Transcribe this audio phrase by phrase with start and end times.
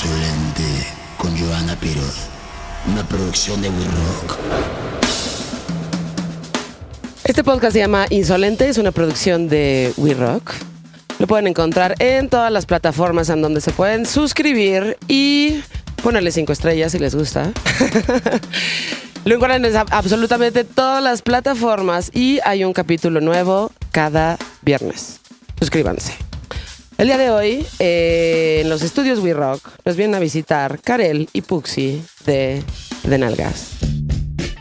[0.00, 0.62] Insolente
[1.16, 2.28] con Joana Piroz.
[2.86, 4.38] Una producción de We Rock.
[7.24, 10.52] Este podcast se llama Insolente, es una producción de We Rock.
[11.18, 15.64] Lo pueden encontrar en todas las plataformas en donde se pueden suscribir y
[16.00, 17.50] ponerle cinco estrellas si les gusta.
[19.24, 25.18] Lo encuentran en absolutamente todas las plataformas y hay un capítulo nuevo cada viernes.
[25.58, 26.27] Suscríbanse.
[26.98, 31.28] El día de hoy, eh, en los estudios We Rock, nos vienen a visitar Karel
[31.32, 32.60] y Puxi de,
[33.04, 33.97] de Nalgas.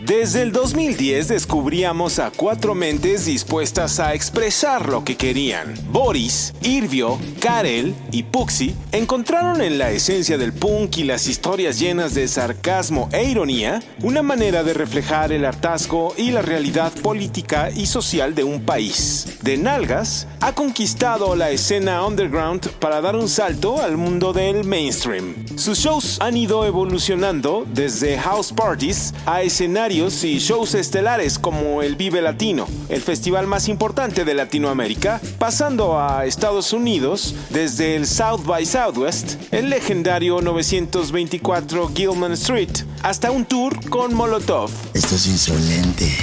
[0.07, 5.73] Desde el 2010 descubríamos a cuatro mentes dispuestas a expresar lo que querían.
[5.91, 12.13] Boris, Irvio, Karel y Puxi encontraron en la esencia del punk y las historias llenas
[12.13, 17.85] de sarcasmo e ironía una manera de reflejar el hartazgo y la realidad política y
[17.85, 19.39] social de un país.
[19.41, 25.35] De Nalgas ha conquistado la escena underground para dar un salto al mundo del mainstream.
[25.57, 31.95] Sus shows han ido evolucionando desde house parties a escenarios y shows estelares como el
[31.95, 38.45] Vive Latino, el festival más importante de Latinoamérica, pasando a Estados Unidos desde el South
[38.45, 42.69] by Southwest, el legendario 924 Gilman Street,
[43.01, 44.69] hasta un tour con Molotov.
[44.93, 46.15] Esto es insolente.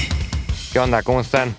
[0.73, 1.03] ¿Qué onda?
[1.03, 1.57] ¿Cómo están?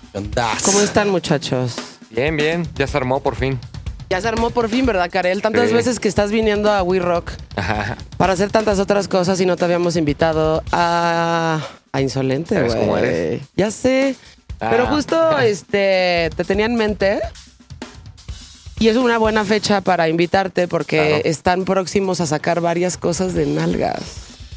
[0.64, 1.74] ¿Cómo están, muchachos?
[2.08, 2.66] Bien, bien.
[2.76, 3.60] Ya se armó por fin.
[4.08, 5.42] Ya se armó por fin, ¿verdad, Karel?
[5.42, 5.74] Tantas Sí.
[5.74, 7.96] veces que estás viniendo a We Rock Ajá.
[8.16, 11.60] para hacer tantas otras cosas y no te habíamos invitado a,
[11.92, 12.84] a Insolente, ¿Sabes güey.
[12.86, 13.42] cómo eres?
[13.56, 14.14] Ya sé.
[14.58, 14.90] Pero Ah.
[14.94, 17.20] justo este te tenía en mente
[18.78, 21.22] y es una buena fecha para invitarte porque Claro.
[21.24, 24.00] están próximos a sacar varias cosas de nalgas.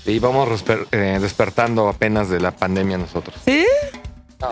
[0.06, 3.36] Y vamos eh, despertando apenas de la pandemia nosotros.
[3.46, 3.66] ¿Sí?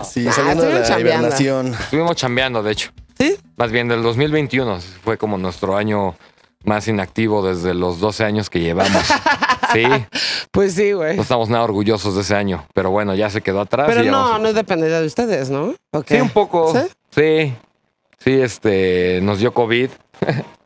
[0.06, 1.22] Sí, Ah, saliendo de la chambeando.
[1.28, 1.74] hibernación.
[1.74, 2.90] Estuvimos chambeando, de hecho.
[3.18, 3.36] ¿Sí?
[3.56, 6.14] Más bien del 2021 fue como nuestro año
[6.64, 9.02] más inactivo desde los 12 años que llevamos.
[9.74, 10.06] Sí, no
[10.50, 11.20] Pues sí, güey.
[11.20, 12.64] estamos nada orgullosos de ese año.
[12.72, 13.86] Pero bueno, ya se quedó atrás.
[13.86, 15.74] Pero y no, vamos- no es dependencia de ustedes, ¿no?
[16.06, 16.72] Sí, un poco.
[16.72, 16.88] ¿Sí?
[17.10, 17.54] Sí.
[18.18, 19.90] Sí, este, nos dio COVID.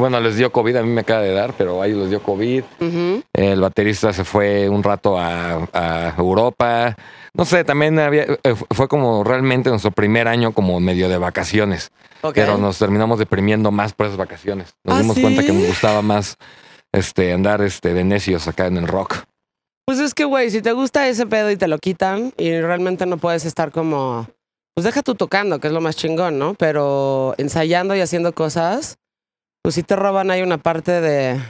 [0.00, 2.22] bueno, les dio COVID, a mí me acaba de dar, pero a ellos les dio
[2.22, 2.64] COVID.
[3.32, 6.96] El baterista se fue un rato a, a Europa.
[7.34, 11.92] No sé, también había, eh, fue como realmente nuestro primer año como medio de vacaciones.
[12.34, 14.74] Pero nos terminamos deprimiendo más por esas vacaciones.
[14.84, 15.22] Nos ¿Ah, dimos sí?
[15.22, 16.36] cuenta que nos gustaba más
[16.92, 19.24] este, andar este, de necios acá en el rock.
[19.86, 23.06] Pues es que, güey, si te gusta ese pedo y te lo quitan y realmente
[23.06, 24.28] no puedes estar como...
[24.74, 26.54] Pues deja tú tocando, que es lo más chingón, ¿no?
[26.54, 28.98] Pero ensayando y haciendo cosas,
[29.62, 31.40] pues sí te roban ahí una parte de,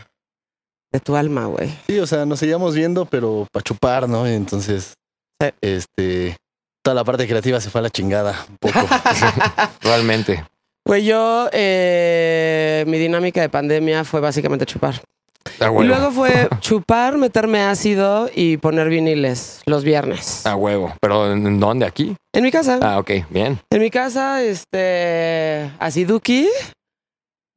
[0.92, 1.70] de tu alma, güey.
[1.86, 4.26] Sí, o sea, nos seguíamos viendo, pero para chupar, ¿no?
[4.26, 4.94] Entonces,
[5.42, 5.48] Sí.
[5.62, 6.36] este,
[6.84, 8.78] toda la parte creativa se fue a la chingada un poco.
[9.82, 10.44] Realmente.
[10.86, 15.00] Güey, yo, eh, mi dinámica de pandemia fue básicamente chupar.
[15.60, 20.44] A Y luego fue chupar, meterme ácido y poner viniles los viernes.
[20.46, 20.92] A huevo.
[21.00, 21.86] ¿Pero en, en dónde?
[21.86, 22.14] ¿Aquí?
[22.34, 22.78] En mi casa.
[22.82, 23.10] Ah, ok.
[23.30, 23.58] Bien.
[23.70, 26.48] En mi casa, este, aciduki,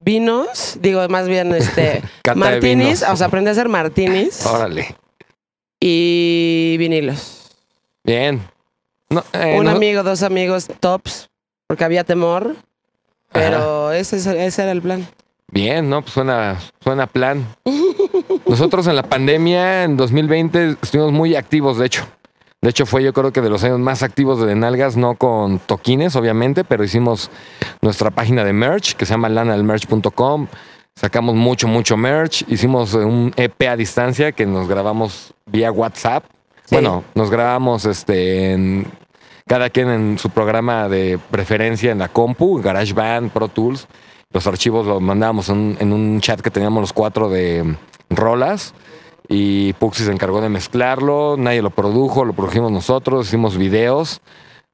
[0.03, 2.01] vinos, digo más bien, este,
[2.35, 4.95] martinis, o sea, aprendí a hacer martinis Órale.
[5.79, 7.51] y vinilos.
[8.03, 8.41] Bien.
[9.09, 11.29] No, eh, Un no- amigo, dos amigos, tops,
[11.67, 12.55] porque había temor,
[13.31, 15.07] pero ese, es- ese era el plan.
[15.51, 16.01] Bien, ¿no?
[16.01, 17.45] Pues suena, suena plan.
[18.47, 22.07] Nosotros en la pandemia, en 2020, estuvimos muy activos, de hecho.
[22.63, 25.59] De hecho, fue yo creo que de los años más activos de Nalgas, no con
[25.59, 27.29] toquines, obviamente, pero hicimos
[27.81, 30.47] nuestra página de merch, que se llama lanalmerch.com.
[30.95, 32.45] Sacamos mucho, mucho merch.
[32.47, 36.23] Hicimos eh, un EP a distancia que nos grabamos vía WhatsApp.
[36.63, 36.75] Sí.
[36.75, 38.87] Bueno, nos grabamos este, en,
[39.45, 43.89] cada quien en su programa de preferencia en la compu, GarageBand, Pro Tools.
[44.31, 47.75] Los archivos los mandábamos en, en un chat que teníamos los cuatro de
[48.09, 48.73] rolas.
[49.29, 54.21] Y Puxi se encargó de mezclarlo, nadie lo produjo, lo produjimos nosotros, hicimos videos,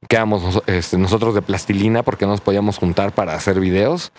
[0.08, 4.12] quedamos este, nosotros de plastilina porque no nos podíamos juntar para hacer videos.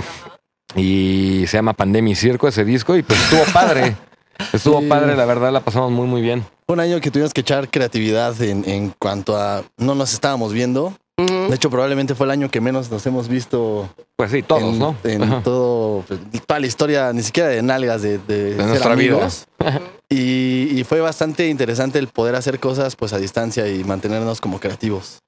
[0.77, 3.97] Y se llama Pandemia y Circo ese disco y pues estuvo padre.
[4.55, 4.87] Estuvo Sí.
[4.87, 6.47] padre, la verdad la pasamos muy muy bien.
[6.67, 10.55] Fue un año que tuvimos que echar creatividad en, en cuanto a no nos estábamos
[10.55, 10.95] viendo.
[11.19, 14.79] De hecho, probablemente fue el año que menos nos hemos visto Pues sí, todos, en,
[14.79, 14.97] ¿no?
[15.05, 15.43] en Ajá.
[15.43, 19.29] todo, pues, toda la historia, ni siquiera de nalgas, de, de, ser nuestra vida.
[20.13, 24.59] Y, y fue bastante interesante el poder hacer cosas pues a distancia y mantenernos como
[24.59, 25.21] creativos.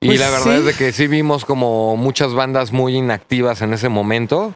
[0.00, 0.50] Y Pues la verdad sí.
[0.60, 4.54] es de que sí vimos como muchas bandas muy inactivas en ese momento.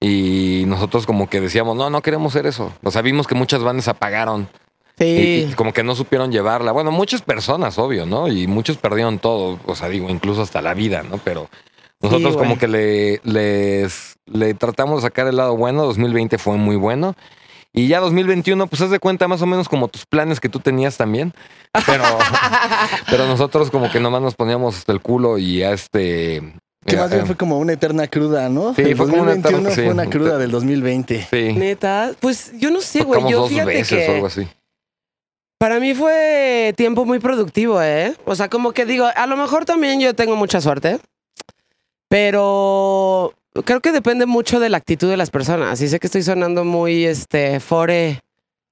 [0.00, 2.72] Y nosotros como que decíamos, no, no queremos hacer eso.
[2.82, 4.48] O sea, vimos que muchas bandas apagaron.
[4.98, 5.48] Y, Sí.
[5.50, 6.70] y como que no supieron llevarla.
[6.72, 8.28] Bueno, muchas personas, obvio, ¿no?
[8.28, 9.58] Y muchos perdieron todo.
[9.64, 11.16] O sea, digo, incluso hasta la vida, ¿no?
[11.24, 11.48] Pero
[12.02, 15.84] nosotros Sí, como que le, les, le tratamos de sacar el lado bueno.
[15.86, 17.14] 2020 fue muy bueno.
[17.76, 20.60] Y ya 2021, pues haz de cuenta más o menos como tus planes que tú
[20.60, 21.34] tenías también.
[21.86, 22.04] Pero,
[23.10, 26.54] pero nosotros como que nomás nos poníamos hasta el culo y ya este...
[26.86, 28.74] Que eh, más bien eh, fue como una eterna cruda, ¿no?
[28.74, 29.82] Sí, el fue como una 2021 eterna- sí.
[29.82, 31.26] fue una cruda del 2020.
[31.30, 33.20] Sí, Neta, pues yo no sé, güey.
[33.28, 34.48] Yo dos fíjate veces o algo que así.
[35.58, 38.14] para mí fue tiempo muy productivo, ¿eh?
[38.24, 41.00] O sea, como que digo, a lo mejor también yo tengo mucha suerte,
[42.08, 43.32] pero
[43.62, 45.80] creo que depende mucho de la actitud de las personas.
[45.80, 48.20] Y sé que estoy sonando muy, este, fore,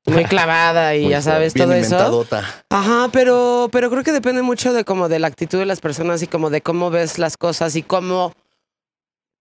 [0.06, 2.26] muy clavada y Muy ya sabes, Bien todo eso.
[2.70, 6.23] Ajá, pero, pero creo que depende mucho de como de la actitud de las personas
[6.23, 8.32] y como de cómo ves las cosas y cómo,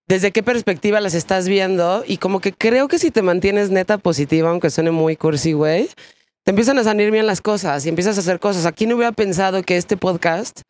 [0.08, 2.04] desde qué perspectiva las estás viendo.
[2.06, 5.90] Y como que creo que si te mantienes neta positiva, aunque suene muy cursi, güey,
[6.44, 8.66] te empiezan a salir bien las cosas y empiezas a hacer cosas.
[8.66, 10.62] Aquí no hubiera pensado que este podcast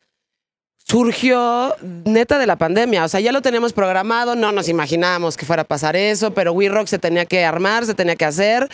[0.91, 1.73] surgió
[2.03, 3.05] neta de la pandemia.
[3.05, 6.51] O sea, ya lo teníamos programado, no nos imaginábamos que fuera a pasar eso, pero
[6.51, 8.67] We Rock se tenía que armar, se tenía que hacer.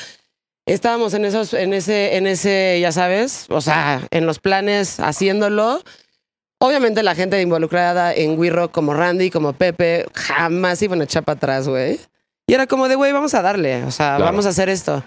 [0.66, 5.84] Estábamos en esos, en ese, en ese, ya sabes, o sea, en los planes haciéndolo.
[6.60, 11.24] Obviamente la gente involucrada en We Rock como Randy, como Pepe, jamás iban a echar
[11.24, 12.00] para atrás, güey.
[12.48, 14.24] Y era como de, güey, vamos a darle, o sea, Claro.
[14.26, 15.04] vamos a hacer esto.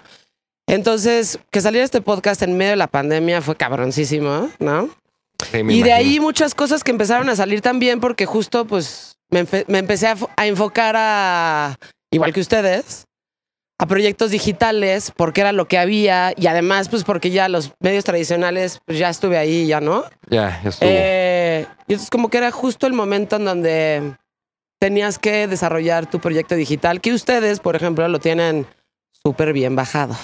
[0.65, 4.89] Entonces, que saliera este podcast en medio de la pandemia fue cabroncísimo, ¿no?
[5.43, 9.45] Sí, Y de ahí muchas cosas que empezaron a salir también porque justo pues me,
[9.45, 11.75] empe- me empecé a, fo- a enfocar a,
[12.11, 13.05] igual que ustedes,
[13.79, 18.03] a proyectos digitales porque era lo que había y además pues porque ya los medios
[18.03, 20.03] tradicionales pues ya estuve ahí, ya no.
[20.29, 20.89] Ya, ya estuvo.
[20.91, 24.15] Eh, y entonces como que era justo el momento en donde
[24.79, 28.67] tenías que desarrollar tu proyecto digital que ustedes, por ejemplo, lo tienen
[29.23, 30.15] súper bien bajado.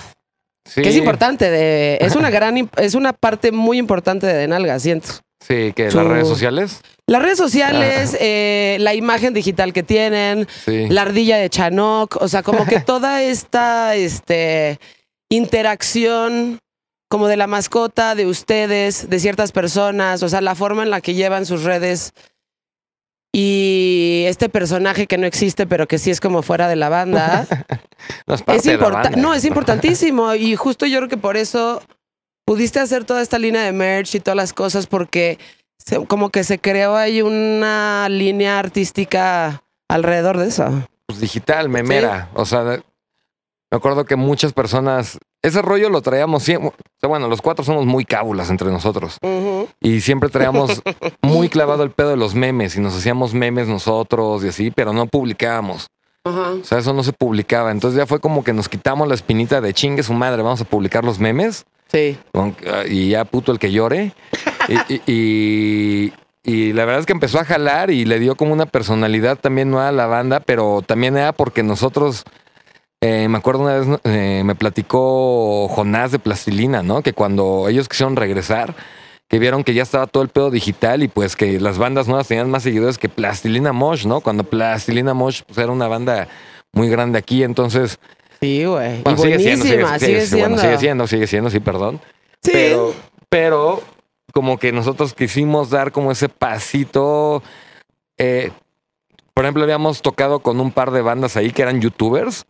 [0.68, 4.80] Sí, Que es importante, de, es una gran, es una parte muy importante de Denalga,
[4.80, 5.10] siento.
[5.40, 6.82] Sí, que las redes sociales.
[7.06, 10.88] Las redes sociales, eh, la imagen digital que tienen, Sí.
[10.90, 14.80] la ardilla de Chanok, o sea, como que toda esta este,
[15.30, 16.60] interacción
[17.10, 21.00] como de la mascota, de ustedes, de ciertas personas, o sea, la forma en la
[21.00, 22.12] que llevan sus redes
[23.34, 27.46] y este personaje que no existe, pero que sí es como fuera de la banda.
[28.28, 29.20] No, es importante.
[29.20, 30.34] No, es importantísimo.
[30.36, 31.82] Y justo yo creo que por eso
[32.46, 35.40] pudiste hacer toda esta línea de merch y todas las cosas, porque
[35.78, 40.88] se- como que se creó ahí una línea artística alrededor de eso.
[41.08, 42.30] Pues digital, memera.
[42.36, 42.82] O sea, me
[43.72, 45.18] acuerdo que muchas personas.
[45.48, 46.72] Ese rollo lo traíamos siempre.
[47.02, 49.18] Bueno, los cuatro somos muy cábulas entre nosotros.
[49.82, 50.82] Y siempre traíamos
[51.22, 52.76] muy clavado el pedo de los memes.
[52.76, 55.88] Y nos hacíamos memes nosotros y así, pero no publicábamos.
[56.24, 56.52] Ajá.
[56.62, 57.72] O sea, eso no se publicaba.
[57.72, 60.66] Entonces ya fue como que nos quitamos la espinita de chingue su madre, vamos a
[60.66, 61.66] publicar los memes.
[61.90, 62.18] Sí.
[62.90, 64.12] Y ya puto el que llore.
[64.68, 66.14] Y, y- y-
[66.44, 69.70] y la verdad es que empezó a jalar y le dio como una personalidad también
[69.70, 72.24] nueva a la banda, pero también era porque nosotros,
[73.02, 77.02] eh, me acuerdo una vez, eh, me platicó Jonás de Plastilina, ¿no?
[77.02, 78.76] Que cuando ellos quisieron regresar,
[79.28, 82.28] que vieron que ya estaba todo el pedo digital y pues que las bandas nuevas
[82.28, 84.22] tenían más seguidores que Plastilina Mosh, ¿no?
[84.22, 86.28] Cuando Plastilina Mosh pues, era una banda
[86.74, 88.00] muy grande aquí, entonces...
[88.40, 89.02] Sí, güey.
[89.02, 90.62] Bueno, sigue siendo, buenísima, sigue, sí, bueno, siendo.
[90.62, 92.00] sigue siendo, sigue siendo, sí, perdón.
[92.42, 92.52] Sí.
[92.54, 92.94] Pero,
[93.30, 93.82] pero
[94.32, 97.42] como que nosotros quisimos dar como ese pasito.
[98.18, 98.52] eh,
[99.34, 102.46] por ejemplo, habíamos tocado con un par de bandas ahí que eran youtubers.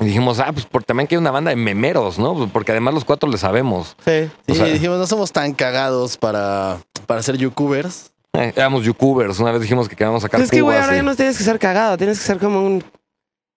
[0.00, 2.34] Y dijimos, ah, pues por, también que hay una banda de memeros, ¿no?
[2.34, 3.96] Pues Porque además los cuatro le sabemos.
[4.04, 4.28] Sí.
[4.48, 8.10] O sea- dijimos, no somos tan cagados para, para ser youtubers.
[8.34, 9.38] Eh, éramos youtubers.
[9.40, 11.38] Una vez dijimos que queríamos sacar Pues es que, güey, ahora y- ya no tienes
[11.38, 12.84] que ser cagado, tienes que ser como un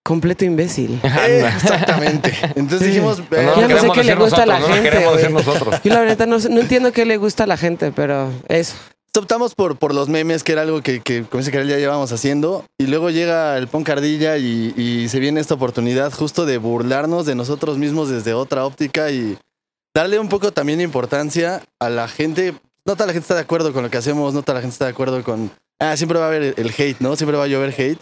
[0.03, 0.99] completo imbécil.
[1.03, 2.33] Eh, exactamente.
[2.55, 2.87] Entonces Sí.
[2.87, 4.89] dijimos, Pero eh, Ya no sé queremos qué le gusta a la nosotros, no gente,
[4.89, 5.81] queremos decir nosotros.
[5.83, 8.75] Yo la verdad no, sé- no entiendo qué le gusta a la gente, pero eso.
[9.17, 12.11] Optamos por, por los memes, que era algo que, que como dice Karel, ya llevamos
[12.11, 12.65] haciendo.
[12.77, 17.25] Y luego llega el Punk Ardilla y, y se viene esta oportunidad justo de burlarnos
[17.25, 19.37] de nosotros mismos desde otra óptica y
[19.93, 22.53] darle un poco también importancia a la gente.
[22.85, 24.73] No toda la gente está de acuerdo con lo que hacemos, no toda la gente
[24.73, 25.51] está de acuerdo con...
[25.79, 27.15] Ah, siempre va a haber el hate, ¿no?
[27.15, 28.01] Siempre va a llover hate.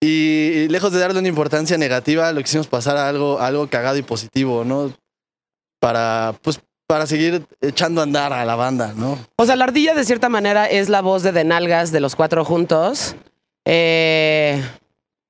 [0.00, 3.68] Y, y lejos de darle una importancia negativa, lo quisimos pasar a algo, a algo
[3.68, 4.92] cagado y positivo, ¿no?
[5.80, 9.18] Para, pues, para seguir echando a andar a la banda, ¿no?
[9.36, 12.44] O sea, la ardilla de cierta manera es la voz de Denalgas de los cuatro
[12.44, 13.16] juntos.
[13.64, 14.62] eh,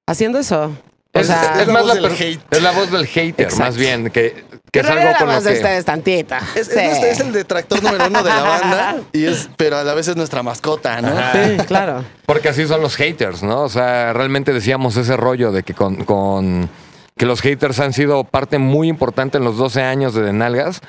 [0.07, 0.71] haciendo eso.
[1.15, 2.41] O Es, sea, es la más voz la, del per- hate.
[2.51, 3.65] es la voz del hater, Exacto.
[3.65, 5.57] más bien, que, que es algo con la lo voz de que...
[5.57, 6.41] ustedes tantita.
[6.55, 6.73] Es, Sí.
[6.79, 9.95] es nuestro- es el detractor número uno de la banda, y es, pero a la
[9.95, 11.09] vez es nuestra mascota, ¿no?
[11.09, 11.33] Ajá.
[11.33, 12.05] Sí, claro.
[12.27, 13.63] Porque así son los haters, ¿no?
[13.63, 16.69] O sea, realmente decíamos ese rollo de que con, con-
[17.17, 20.83] que los haters han sido parte muy importante en los 12 años de Denalgas.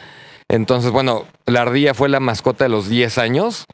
[0.49, 3.65] Entonces, bueno, la ardilla fue la mascota de los 10 años.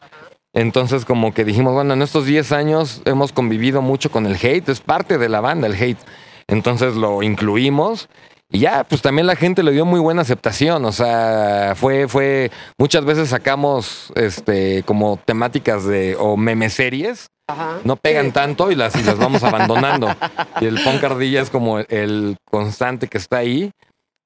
[0.54, 4.70] Entonces, como que dijimos, bueno, en estos 10 años hemos convivido mucho con el hate,
[4.70, 6.00] es parte de la banda el hate.
[6.48, 8.10] Entonces lo incluimos
[8.52, 10.86] Y ya, pues también la gente le dio muy buena aceptación.
[10.86, 17.28] O sea, fue, fue, muchas veces sacamos este como temáticas de o meme series.
[17.48, 17.80] Ajá.
[17.84, 20.08] No pegan tanto y las, y las vamos abandonando.
[20.62, 23.72] Y el punk ardilla es como el constante que está ahí.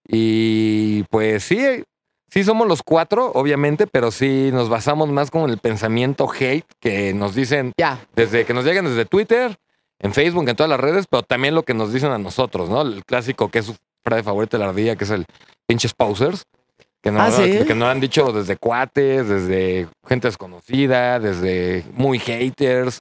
[0.09, 1.83] Y pues sí,
[2.29, 7.13] sí somos los cuatro, obviamente, pero sí nos basamos más con el pensamiento hate que
[7.13, 7.99] nos dicen Ya.
[8.15, 9.57] desde que nos llegan desde Twitter,
[9.99, 12.81] en Facebook, en todas las redes, pero también lo que nos dicen a nosotros, ¿no?
[12.81, 15.25] El clásico que es su frase favorita de la ardilla, que es el
[15.67, 16.43] pinches posers.
[17.01, 17.59] Que no, Ah, ¿sí?
[17.65, 22.99] que nos han dicho desde cuates, desde gente desconocida, desde muy haters.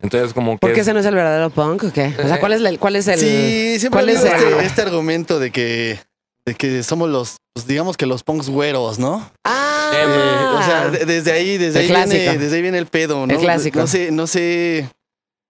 [0.00, 0.58] Entonces, como que.
[0.58, 2.12] ¿Por qué es- ese no es el verdadero punk o qué?
[2.22, 3.18] O sea, ¿cuál es, el, cuál es el.
[3.18, 5.98] sí, siempre ¿cuál es habido el- este, este argumento de que,
[6.46, 9.30] de que somos los, pues, digamos que los punks güeros, ¿no?
[9.44, 12.42] Ah, Eh, o sea, de- desde ahí, desde El ahí, viene, clásico.
[12.42, 13.32] desde ahí viene el pedo, ¿no?
[13.32, 13.78] El clásico.
[13.78, 14.88] No sé, no sé.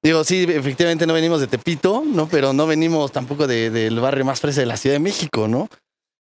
[0.04, 2.26] Digo, sí, efectivamente no venimos de Tepito, ¿no?
[2.28, 5.68] Pero no venimos tampoco de- del barrio más fresa de la Ciudad de México, ¿no?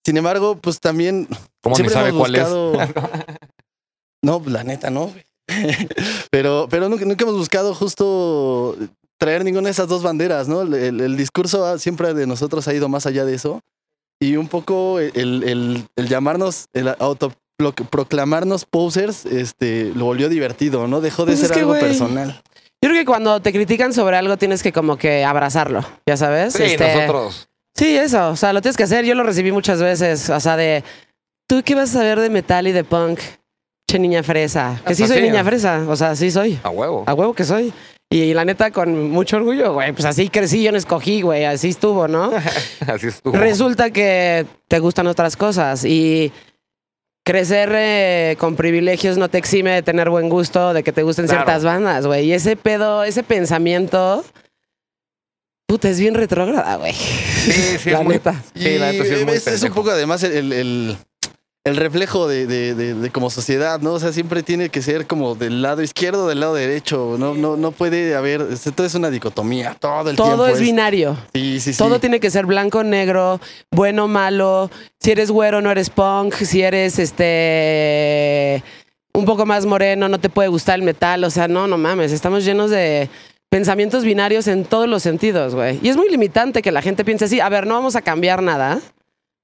[0.04, 1.28] Sin embargo, pues también.
[1.62, 2.48] ¿Cómo ni siempre sabe hemos cuál es?
[2.48, 2.72] buscado-
[4.22, 5.12] No, la neta, no.
[6.30, 8.76] pero, pero nunca, nunca hemos buscado justo
[9.18, 10.62] traer ninguna de esas dos banderas, ¿no?
[10.62, 13.60] El, el- el discurso ha- siempre de nosotros ha ido más allá de eso.
[14.20, 15.12] Y un poco el,
[15.44, 21.00] el- el llamarnos, el autoproclamarnos posers, este, lo volvió divertido, ¿no?
[21.00, 22.42] Dejó de Pues es ser que, algo personal.
[22.82, 26.54] Yo creo que cuando te critican sobre algo tienes que como que abrazarlo, ya sabes.
[26.54, 27.48] Sí, Este, nosotros.
[27.76, 29.04] Sí, eso, o sea, lo tienes que hacer.
[29.04, 30.82] Yo lo recibí muchas veces, o sea, de,
[31.48, 33.20] ¿tú qué vas a saber de metal y de punk?
[33.88, 34.80] Che, niña fresa.
[34.87, 36.58] Que sí soy niña fresa, o sea, sí soy.
[36.62, 37.04] A huevo.
[37.06, 37.72] A huevo que soy.
[38.11, 41.69] Y la neta, con mucho orgullo, güey, pues así crecí, yo no escogí, güey, así
[41.69, 42.31] estuvo, ¿no?
[42.87, 43.37] Así estuvo.
[43.37, 46.33] Resulta que te gustan otras cosas y
[47.23, 51.27] crecer eh, con privilegios no te exime de tener buen gusto, de que te gusten
[51.27, 51.41] Claro.
[51.43, 52.25] ciertas bandas, güey.
[52.25, 54.25] Y ese pedo, ese pensamiento,
[55.67, 56.95] puta, es bien retrógrada, güey.
[56.95, 58.43] Sí, sí, la es muy- neta.
[58.55, 60.97] Sí, la neta sí es muy es, es un poco además el, el-
[61.68, 63.92] el reflejo de, de- de- de como sociedad, ¿no?
[63.94, 67.16] O sea, siempre tiene que ser como del lado izquierdo, del lado derecho.
[67.18, 68.46] No, no, no puede haber.
[68.75, 70.32] Todo es una dicotomía, todo el tiempo.
[70.32, 71.16] Todo es binario.
[71.34, 71.78] Sí, sí, sí.
[71.78, 74.70] Todo tiene que ser blanco, negro, bueno, malo.
[75.00, 76.34] Si eres güero, no eres punk.
[76.34, 78.62] Si eres este
[79.14, 81.25] un poco más moreno, no te puede gustar el metal.
[81.25, 82.12] O sea, no, no mames.
[82.12, 83.08] Estamos llenos de
[83.50, 85.78] pensamientos binarios en todos los sentidos, güey.
[85.82, 87.40] Y es muy limitante que la gente piense así.
[87.40, 88.80] A ver, no vamos a cambiar nada.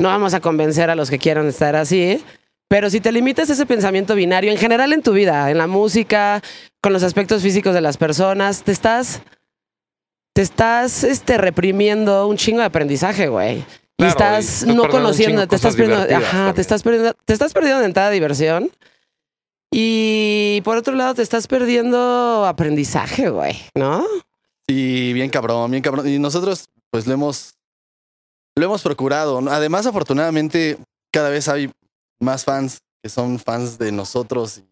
[0.01, 2.23] No vamos a convencer a los que quieran estar así.
[2.69, 5.67] Pero si te limitas a ese pensamiento binario, en general en tu vida, en la
[5.67, 6.43] música,
[6.81, 9.23] con los aspectos físicos de las personas, te estás
[10.35, 13.59] te estás este, reprimiendo un chingo de aprendizaje, güey.
[13.59, 13.65] Y
[13.97, 16.55] Claro, y estás no conociendo, te estás perdiendo, ajá, también.
[16.55, 18.71] te estás perdiendo, te estás perdiendo de entrada diversión.
[19.71, 24.05] Y por otro lado, te estás perdiendo aprendizaje, güey, ¿no?
[24.67, 26.09] Sí, bien cabrón, bien cabrón.
[26.09, 27.55] Y nosotros, pues lo hemos,
[28.57, 29.39] lo hemos procurado.
[29.51, 30.79] Además, afortunadamente,
[31.13, 31.71] cada vez hay
[32.21, 34.63] más fans que son fans de nosotros.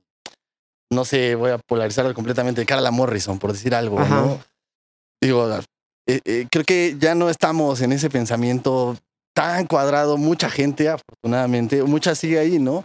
[0.90, 2.64] No sé, voy a polarizarlo completamente.
[2.66, 4.22] Carla Morrison, por decir algo, Ajá.
[4.22, 4.40] ¿no?
[5.20, 5.48] Digo,
[6.06, 8.96] eh, eh, creo que ya no estamos en ese pensamiento
[9.34, 10.16] tan cuadrado.
[10.16, 12.84] Mucha gente, afortunadamente, mucha sigue ahí, ¿no?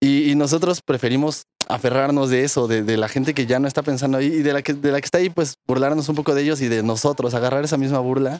[0.00, 3.82] Y, y nosotros preferimos aferrarnos de eso, de, de la gente que ya no está
[3.82, 6.34] pensando ahí y de la que, de la que está ahí, pues burlarnos un poco
[6.34, 8.38] de ellos y de nosotros, agarrar esa misma burla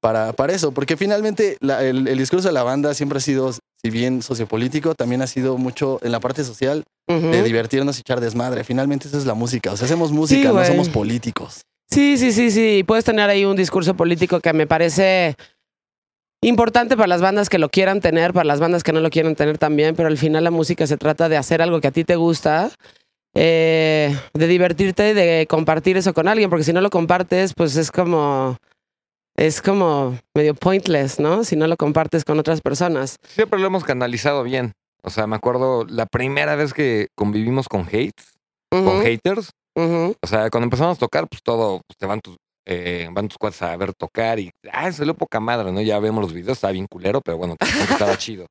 [0.00, 3.52] para, para eso, porque finalmente la- el, el discurso de la banda siempre ha sido,
[3.52, 6.84] si bien sociopolítico, también ha sido mucho en la parte social
[7.30, 8.64] de divertirnos y echar desmadre.
[8.64, 11.62] Finalmente eso es la música, o sea, hacemos música, no somos políticos.
[11.90, 12.82] Sí, sí, sí, sí.
[12.86, 15.36] Puedes tener ahí un discurso político que me parece
[16.42, 19.34] importante para las bandas que lo quieran tener, para las bandas que no lo quieran
[19.34, 22.04] tener también, pero al final la música se trata de hacer algo que a ti
[22.04, 22.70] te gusta,
[23.34, 27.90] eh, de divertirte, de compartir eso con alguien, porque si no lo compartes, pues es
[27.90, 28.56] como...
[29.36, 31.44] Es como medio pointless, ¿no?
[31.44, 33.16] Si no lo compartes con otras personas.
[33.28, 34.72] Siempre lo hemos canalizado bien.
[35.02, 38.32] O sea, me acuerdo la primera vez que convivimos con hates,
[38.70, 39.50] con haters.
[40.22, 43.36] O sea, cuando empezamos a tocar, pues todo, pues, te van tus, eh, van tus
[43.38, 45.82] cuates a ver tocar y, ah, salió poca madre, ¿no?
[45.82, 47.56] Ya vemos los videos, está bien culero, pero bueno,
[47.90, 48.46] estaba chido.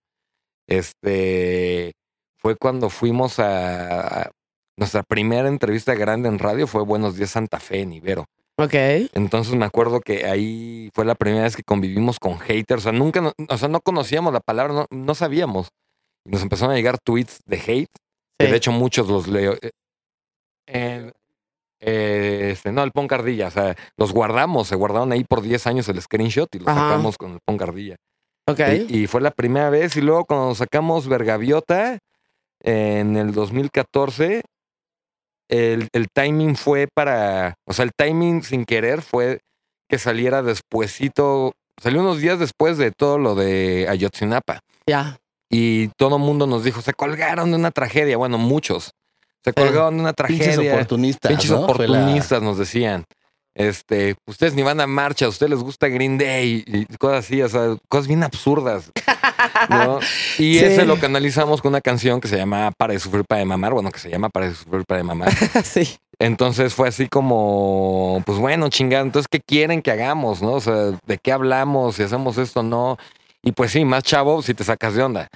[0.67, 1.93] Este,
[2.37, 4.31] fue cuando fuimos a, a-
[4.77, 8.25] nuestra primera entrevista grande en radio fue Buenos Días Santa Fe en Ibero.
[8.57, 8.73] Ok.
[9.13, 12.81] Entonces me acuerdo que ahí fue la primera vez que convivimos con haters.
[12.81, 15.69] O sea, nunca, no- o sea, no conocíamos la palabra, no, no sabíamos.
[16.25, 17.91] Y nos empezaron a llegar tweets de hate,
[18.39, 19.55] que de hecho muchos los leo.
[19.61, 19.71] eh,
[20.67, 21.11] eh,
[22.51, 25.87] este, no, el Pon Cardilla, o sea, los guardamos, se guardaron ahí por 10 años
[25.89, 26.79] el screenshot y los Ajá.
[26.89, 27.95] sacamos con el Pon Cardilla.
[28.47, 28.59] Ok.
[28.89, 29.95] Y, y fue la primera vez.
[29.97, 31.99] Y luego cuando sacamos Vergaviota
[32.61, 34.43] en el 2014,
[35.49, 37.55] el, el timing fue para.
[37.65, 39.39] O sea, el timing sin querer fue
[39.89, 44.59] que saliera despuesito salió unos días después de todo lo de Ayotzinapa.
[44.87, 45.17] Ya.
[45.49, 48.17] Y todo el mundo nos dijo, se colgaron de una tragedia.
[48.17, 48.91] Bueno, muchos.
[49.43, 50.73] Se colgaron de una Pinches tragedia.
[50.73, 51.29] oportunistas.
[51.31, 51.67] Pinches ¿no?
[51.67, 53.03] Fue la- oportunistas nos decían.
[53.55, 57.41] Este, ustedes ni van a marcha, a ustedes les gusta Green Day y cosas así,
[57.41, 58.91] o sea, cosas bien absurdas.
[59.69, 59.99] ¿no?
[60.37, 60.65] Y Sí.
[60.65, 63.73] ese lo canalizamos con una canción que se llama Para de sufrir, para de mamar.
[63.73, 65.31] Bueno, que se llama Para de sufrir, para de mamar.
[65.63, 65.95] sí.
[66.19, 70.53] Entonces fue así como, pues bueno, chingada, entonces, ¿qué quieren que hagamos, no?
[70.53, 71.95] O sea, ¿de qué hablamos?
[71.95, 72.97] Si hacemos esto, no.
[73.43, 75.27] Y pues sí, más chavo, si te sacas de onda.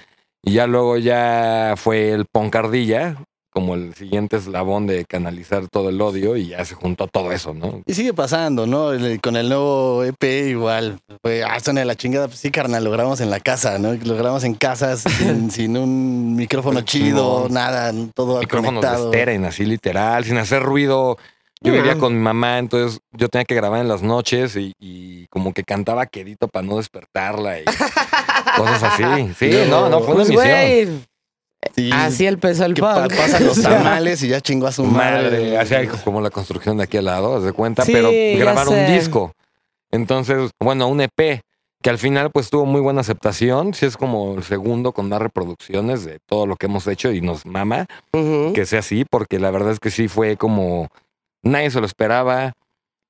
[0.42, 3.16] Y ya luego ya fue el Poncardilla,
[3.50, 7.52] como el siguiente eslabón de canalizar todo el odio y ya se juntó todo eso,
[7.52, 7.82] ¿no?
[7.86, 8.90] Y sigue pasando, ¿no?
[9.22, 10.98] Con el nuevo EP igual.
[11.22, 12.28] Fue, ah, suena de la chingada.
[12.28, 13.92] Pues sí, carnal, lo grabamos en la casa, ¿no?
[13.94, 17.52] Lo grabamos en casas sin, sin un micrófono chido, Chingón.
[17.54, 19.10] nada, todo Micrófonos de conectado.
[19.12, 21.18] esteren, así literal, sin hacer ruido.
[21.62, 25.26] Yo vivía con mi mamá, entonces yo tenía que grabar en las noches y, y
[25.26, 27.64] como que cantaba quedito para no despertarla y
[28.56, 29.04] cosas así.
[29.38, 30.46] Sí, no, no, fue una Pues, misión.
[30.48, 30.88] güey,
[31.74, 33.14] Sí, así empezó el que punk.
[33.14, 35.22] pasan los tamales y ya chingó a su madre.
[35.22, 38.68] Madre, hacía como la construcción de aquí al lado, haz de cuenta, Sí, pero grabar
[38.68, 39.32] un disco.
[39.90, 41.42] Entonces, bueno, un EP
[41.82, 45.20] que al final pues tuvo muy buena aceptación, sí es como el segundo con más
[45.20, 47.86] reproducciones de todo lo que hemos hecho y nos mama
[48.54, 50.88] que sea así, porque la verdad es que sí fue como
[51.42, 52.52] nadie se lo esperaba,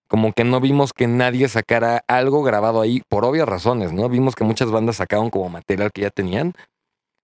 [0.07, 4.09] como que no vimos que nadie sacara algo grabado ahí por obvias razones, ¿no?
[4.09, 6.53] Vimos que muchas bandas sacaron como material que ya tenían,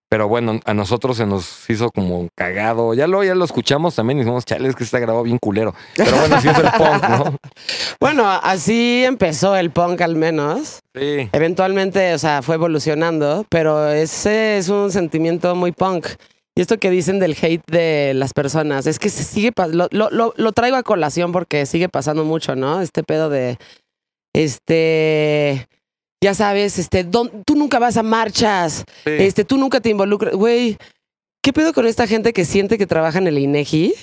[0.09, 2.93] pero bueno, a nosotros se nos hizo como cagado.
[2.93, 5.73] Ya lo, ya lo escuchamos también y dijimos, chale, es que está grabado bien culero.
[5.95, 7.37] Pero bueno, sí es el punk, ¿no?
[7.99, 10.79] Bueno, así empezó el punk al menos.
[10.95, 11.29] Sí.
[11.31, 16.07] Eventualmente, o sea, fue evolucionando, pero ese es un sentimiento muy punk.
[16.55, 20.33] Y esto que dicen del hate de las personas, es que se sigue, lo, lo,
[20.35, 22.81] lo traigo a colación porque sigue pasando mucho, ¿no?
[22.81, 23.57] Este pedo de,
[24.37, 25.67] este,
[26.23, 29.11] ya sabes, este, don- tú nunca vas a marchas, sí.
[29.19, 30.77] este, tú nunca te involucras, güey,
[31.43, 33.93] ¿qué pedo con esta gente que siente que trabaja en el INEGI?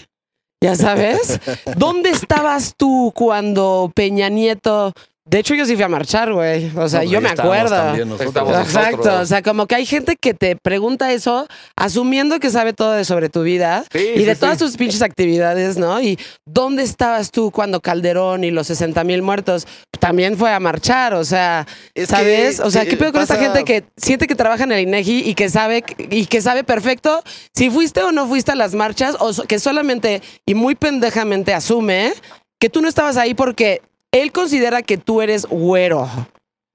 [0.63, 1.41] Ya sabes,
[1.77, 4.93] ¿dónde estabas tú cuando Peña Nieto...
[5.27, 6.71] De hecho, yo sí fui a marchar, güey.
[6.77, 7.75] O sea, No, yo me acuerdo.
[7.75, 8.29] también nosotros.
[8.29, 9.21] Estábamos Exacto, nosotros.
[9.23, 13.07] o sea, como que hay gente que te pregunta eso asumiendo que sabe todo de
[13.07, 14.65] sobre tu vida Sí, y de todas sí.
[14.67, 15.99] tus pinches actividades, ¿no?
[16.03, 19.67] Y ¿dónde estabas tú cuando Calderón y los 60 mil muertos
[19.99, 21.15] también fue a marchar?
[21.15, 22.61] O sea, Es que, ¿sabes?
[22.61, 25.35] O sea, ¿qué pedo con esta gente que siente que trabaja en el INEGI y
[25.35, 27.23] que sabe y que sabe perfecto
[27.57, 32.13] si fuiste o no fuiste a las marchas o que solamente y muy pendejamente asume
[32.61, 33.81] que tú no estabas ahí porque
[34.23, 36.09] él considera que tú eres güero?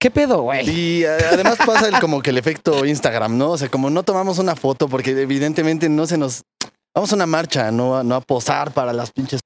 [0.01, 0.69] ¿Qué pedo, güey?
[0.69, 3.51] Y a- además pasa el, como que el efecto Instagram, ¿no?
[3.51, 6.43] O sea, como no tomamos una foto porque evidentemente no se nos...
[6.95, 9.41] Vamos a una marcha, no no a posar para las pinches...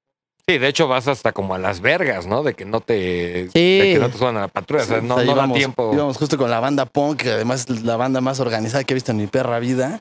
[0.46, 2.42] Sí, de hecho vas hasta como a las vergas, ¿no?
[2.42, 3.78] De que no te, Sí.
[3.78, 5.52] de que no te suban a la patrulla, o sea, no, O sea, no da
[5.54, 5.90] tiempo.
[5.94, 8.96] Íbamos justo con la banda punk, que además es la banda más organizada que he
[8.96, 9.98] visto en mi perra vida.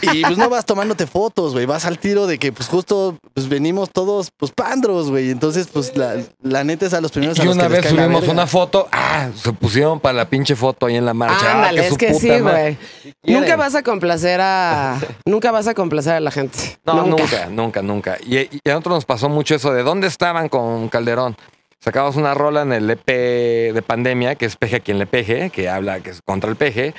[0.00, 1.66] y pues no vas tomándote fotos, güey.
[1.66, 5.30] Vas al tiro de que pues justo pues venimos todos pues pandros, güey.
[5.30, 7.86] Entonces pues la, la neta es a los primeros a Y los una que vez
[7.86, 11.66] subimos una foto, ah, se pusieron para la pinche foto ahí en la marcha.
[11.68, 12.78] ah, que es su que puta sí, güey.
[13.24, 14.98] Nunca vas a complacer a.
[15.26, 16.78] nunca vas a complacer a la gente.
[16.86, 18.16] No, nunca, nunca, nunca.
[18.26, 21.36] Y, y a nosotros nos pasó mucho eso de dónde estaban con Calderón.
[21.80, 25.50] Sacamos una rola en el EP de pandemia, que es Peje a quien le peje,
[25.50, 26.94] que habla que es contra el peje.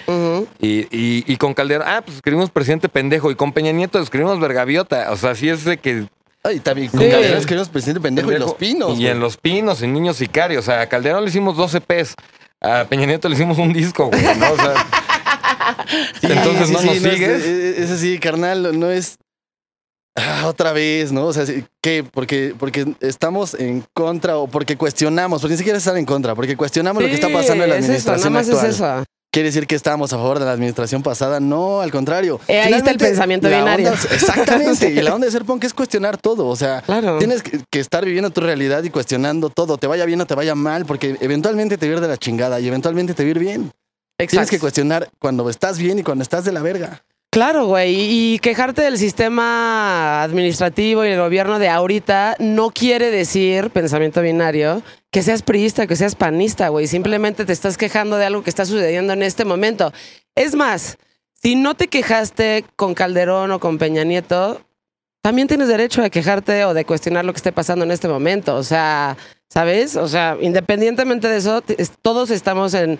[0.59, 3.31] Y, y, y con Calderón, ah, pues escribimos presidente pendejo.
[3.31, 5.11] Y con Peña Nieto escribimos vergaviota.
[5.11, 6.05] O sea, sí es de que.
[6.43, 7.09] Ay, también con Sí.
[7.09, 8.99] Calderón escribimos presidente pendejo, y los pinos.
[8.99, 10.65] Y en los pinos, en niños sicarios.
[10.65, 12.13] O sea, a Calderón le hicimos 12 EPs.
[12.61, 14.51] A Peña Nieto le hicimos un disco, güey, ¿no?
[14.51, 14.73] O sea,
[16.21, 17.43] Sí, entonces sí, no nos es- sigues.
[17.43, 19.17] Es, es así, carnal, no es
[20.15, 21.25] ah, otra vez, ¿no?
[21.25, 21.45] O sea,
[21.82, 22.04] ¿qué?
[22.10, 26.56] Porque, porque estamos en contra o porque cuestionamos, porque ni siquiera estar en contra, porque
[26.58, 28.69] cuestionamos lo que está pasando en la eso, administración nada más actual.
[28.69, 29.04] es eso.
[29.32, 31.41] ¿Quiere decir que estábamos a favor de la administración pasada?
[31.41, 32.39] No, al contrario.
[32.47, 33.89] Eh, ahí está el pensamiento binario.
[33.89, 34.89] onda- exactamente.
[34.89, 36.47] Y la onda de ser punk es cuestionar todo.
[36.47, 37.17] O sea, Claro.
[37.17, 39.78] tienes que, que estar viviendo tu realidad y cuestionando todo.
[39.78, 42.15] Te vaya bien o te vaya mal, porque eventualmente te va a ir de la
[42.17, 43.71] chingada y eventualmente te va a ir bien.
[44.17, 44.51] Tienes Exacto.
[44.51, 47.01] que cuestionar cuando estás bien y cuando estás de la verga.
[47.35, 47.95] Claro, güey.
[47.97, 54.81] Y, quejarte del sistema administrativo y el gobierno de ahorita no quiere decir, pensamiento binario,
[55.11, 56.87] que seas priista, que seas panista, güey.
[56.87, 59.91] Simplemente te estás quejando de algo que está sucediendo en este momento.
[60.33, 60.97] Es más,
[61.33, 64.61] si no te quejaste con Calderón o con Peña Nieto,
[65.21, 68.55] también tienes derecho a quejarte o de cuestionar lo que esté pasando en este momento.
[68.55, 69.17] O sea,
[69.49, 69.97] ¿sabes?
[69.97, 71.61] O sea, independientemente de eso,
[72.01, 72.97] todos estamos en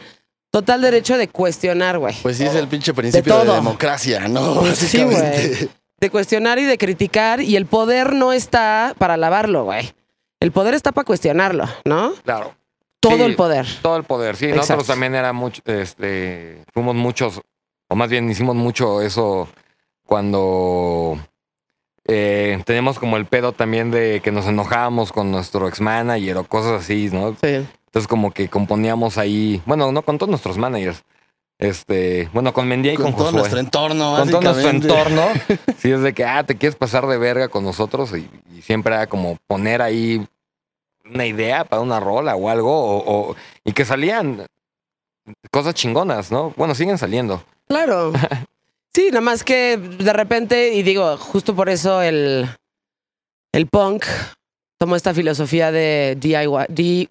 [0.55, 2.15] total derecho de cuestionar, güey.
[2.21, 3.55] Pues sí, es el pinche principio de, todo.
[3.55, 4.63] democracia, ¿no?
[4.73, 5.69] Sí, güey.
[5.99, 9.93] De cuestionar y de criticar y el poder no está para alabarlo, güey.
[10.39, 12.13] El poder está para cuestionarlo, ¿no?
[12.23, 12.55] Claro.
[13.01, 13.21] todo Sí.
[13.23, 13.67] el poder.
[13.81, 14.47] Todo el poder, sí.
[14.47, 17.41] Nosotros también era mucho, este, fuimos muchos,
[17.89, 19.49] o más bien hicimos mucho eso
[20.05, 21.19] cuando
[22.07, 26.43] eh, teníamos como el pedo también de que nos enojábamos con nuestro ex manager o
[26.45, 27.35] cosas así, ¿no?
[27.43, 27.67] Sí.
[27.95, 31.01] Entonces como que componíamos ahí, bueno, no con todos nuestros managers,
[31.58, 33.39] este, bueno, con Mendía y Con, con, todo Josué.
[33.39, 35.21] nuestro entorno, con todo nuestro entorno.
[35.77, 38.93] sí, es de que, ah, te quieres pasar de verga con nosotros y, y siempre
[38.93, 40.27] era como poner ahí
[41.10, 44.45] una idea para una rola o algo, o, o- y que salían
[45.49, 46.53] cosas chingonas, ¿no?
[46.58, 47.45] Bueno, siguen saliendo.
[47.69, 48.12] Claro.
[48.93, 52.47] Sí, nada más que de repente, y digo, justo por eso el,
[53.53, 54.05] el punk
[54.79, 57.05] tomó esta filosofía de DIY,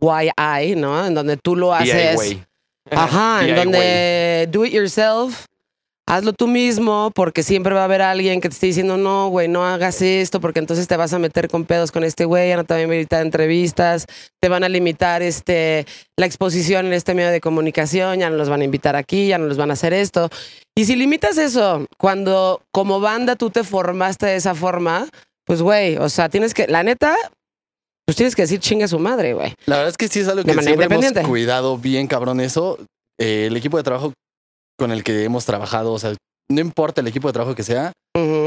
[0.00, 1.06] DIY, ¿no?
[1.06, 2.20] En donde tú lo haces.
[2.20, 2.44] DIY.
[2.90, 5.46] Ajá, en donde do it yourself,
[6.06, 9.48] hazlo tú mismo, porque siempre va a haber alguien que te esté diciendo, no, güey,
[9.48, 12.56] no hagas esto, porque entonces te vas a meter con pedos con este güey, ya
[12.56, 14.06] no te van a invitar a entrevistas,
[14.40, 18.48] te van a limitar este, la exposición en este medio de comunicación, ya no los
[18.48, 20.28] van a invitar aquí, ya no los van a hacer esto.
[20.74, 25.08] Y si limitas eso, cuando como banda tú te formaste de esa forma,
[25.44, 27.14] pues, güey, o sea, tienes que, la neta,
[28.06, 29.54] pues tienes que decir chingue a su madre, güey.
[29.66, 32.78] La verdad es que sí es algo que siempre hemos cuidado bien, cabrón, eso.
[33.18, 34.12] Eh, el equipo de trabajo
[34.78, 36.14] con el que hemos trabajado, o sea,
[36.50, 37.92] no importa el equipo de trabajo que sea,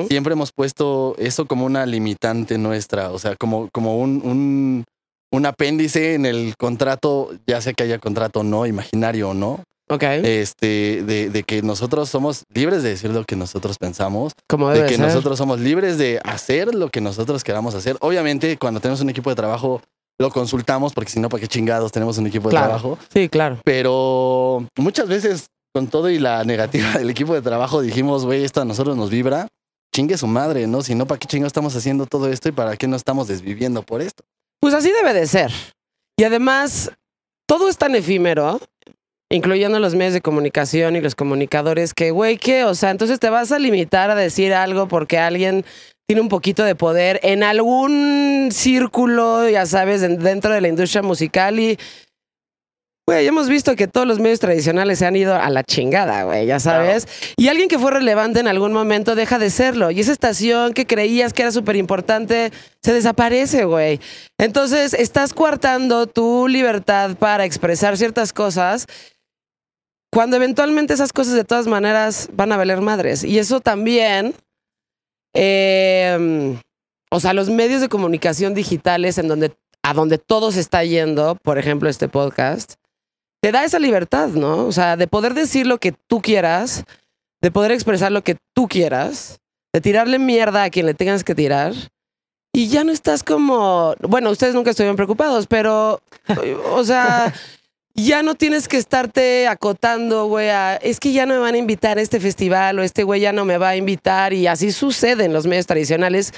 [0.08, 4.84] siempre hemos puesto eso como una limitante nuestra, o sea, como, como un, un,
[5.32, 9.64] un apéndice en el contrato, ya sea que haya contrato o no, imaginario o no,
[9.88, 14.70] Ok, este, de, de que nosotros somos libres de decir lo que nosotros pensamos, como
[14.72, 15.00] de que ser.
[15.00, 17.96] nosotros somos libres de hacer lo que nosotros queramos hacer.
[18.02, 19.82] Obviamente, cuando tenemos un equipo de trabajo,
[20.20, 22.98] lo consultamos, porque si no, ¿para qué chingados tenemos un equipo de trabajo?
[23.14, 23.60] Sí, claro.
[23.64, 28.62] Pero muchas veces, con todo y la negativa del equipo de trabajo, dijimos, güey, esto
[28.62, 29.48] a nosotros nos vibra.
[29.94, 30.82] Chingue su madre, ¿no?
[30.82, 33.84] Si no, ¿para qué chingados estamos haciendo todo esto y para qué nos estamos desviviendo
[33.84, 34.24] por esto?
[34.60, 35.52] Pues así debe de ser.
[36.18, 36.92] Y además,
[37.48, 38.60] todo es tan efímero,
[39.32, 42.64] incluyendo los medios de comunicación y los comunicadores, que, güey, ¿qué?
[42.64, 45.66] O sea, entonces te vas a limitar a decir algo porque alguien
[46.08, 51.02] tiene un poquito de poder en algún círculo, ya sabes, en- dentro de la industria
[51.02, 51.78] musical y...
[53.08, 56.24] Güey, ya hemos visto que todos los medios tradicionales se han ido a la chingada,
[56.24, 57.08] güey, ya sabes.
[57.38, 59.92] Y alguien que fue relevante en algún momento deja de serlo.
[59.92, 64.00] Y esa estación que creías que era súper importante se desaparece, güey.
[64.40, 68.88] Entonces, estás coartando tu libertad para expresar ciertas cosas
[70.16, 73.26] cuando eventualmente esas cosas de todas maneras van a valer madres.
[73.26, 74.34] Y eso también,
[75.34, 76.58] eh,
[77.12, 79.52] o sea, los medios de comunicación digitales en donde,
[79.84, 82.76] a donde todo se está yendo, por ejemplo, este podcast,
[83.42, 84.66] te da esa libertad, ¿no?
[84.66, 86.86] O sea, de poder decir lo que tú quieras,
[87.42, 89.42] de poder expresar lo que tú quieras,
[89.74, 91.74] de tirarle mierda a quien le tengas que tirar.
[92.54, 96.00] Y ya no estás como, bueno, ustedes nunca estuvieron preocupados, pero,
[96.72, 97.34] o sea,
[97.96, 101.58] ya no tienes que estarte acotando, güey, a, es que ya no me van a
[101.58, 104.72] invitar a este festival o este güey ya no me va a invitar y así
[104.72, 106.34] sucede en los medios tradicionales.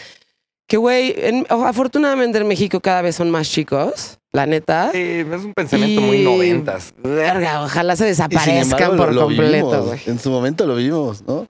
[0.67, 4.91] Que, güey, en- o- afortunadamente en México cada vez son más chicos, la neta.
[4.91, 6.93] Sí, es un pensamiento Y- muy noventas.
[6.97, 9.99] Verga, ojalá se desaparezcan embargo, por lo- lo completo, güey.
[10.05, 11.47] En su momento lo vimos, ¿no?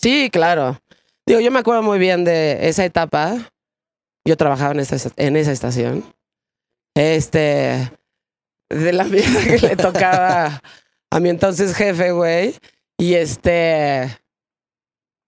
[0.00, 0.78] Sí, claro.
[1.26, 3.36] Digo, yo me acuerdo muy bien de esa etapa.
[4.26, 6.04] Yo trabajaba en, esta, en esa estación.
[6.94, 7.90] Este.
[8.70, 10.60] De la mierda que le tocaba
[11.10, 12.54] a mi entonces jefe, güey.
[12.98, 14.18] Y este.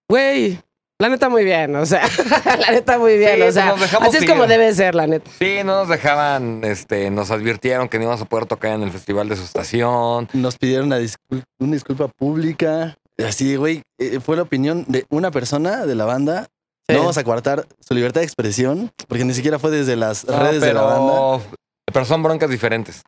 [0.09, 0.61] Güey.
[0.99, 1.75] La neta, muy bien.
[1.77, 2.03] O sea,
[2.59, 3.37] la neta, muy bien.
[3.37, 4.29] Sí, o sea, así es ir.
[4.29, 5.31] como debe ser, la neta.
[5.39, 8.91] Sí, no nos dejaban, este, nos advirtieron que no íbamos a poder tocar en el
[8.91, 10.29] festival de su estación.
[10.35, 12.99] Nos pidieron una, discul- una disculpa pública.
[13.27, 16.49] Así, güey, eh, fue la opinión de una persona de la banda.
[16.87, 16.95] Sí.
[16.95, 20.39] No vamos a coartar su libertad de expresión, porque ni siquiera fue desde las No,
[20.39, 21.45] redes de la banda.
[21.91, 23.03] pero son broncas diferentes.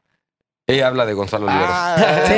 [0.74, 1.70] Ella habla de Gonzalo Oliveros.
[1.70, 2.35] Ah, Sí,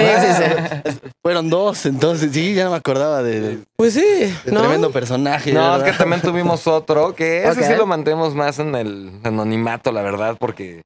[0.94, 4.01] sí, Fueron dos, entonces sí, ya no me acordaba de, Pues sí.
[4.44, 4.61] de ¿no?
[4.61, 5.53] tremendo personaje.
[5.53, 5.87] No, ¿verdad?
[5.88, 10.03] es que también tuvimos otro, que ese sí lo mantenemos más en el anonimato, la
[10.03, 10.83] verdad, porque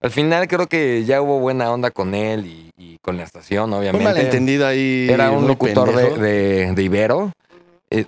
[0.00, 3.72] al final creo que ya hubo buena onda con él y, y con la estación,
[3.72, 4.04] un obviamente.
[4.04, 5.06] malentendido ahí.
[5.10, 6.22] Era un locutor de, pendejo.
[6.22, 7.32] de- de Ibero.
[7.90, 8.06] Eh,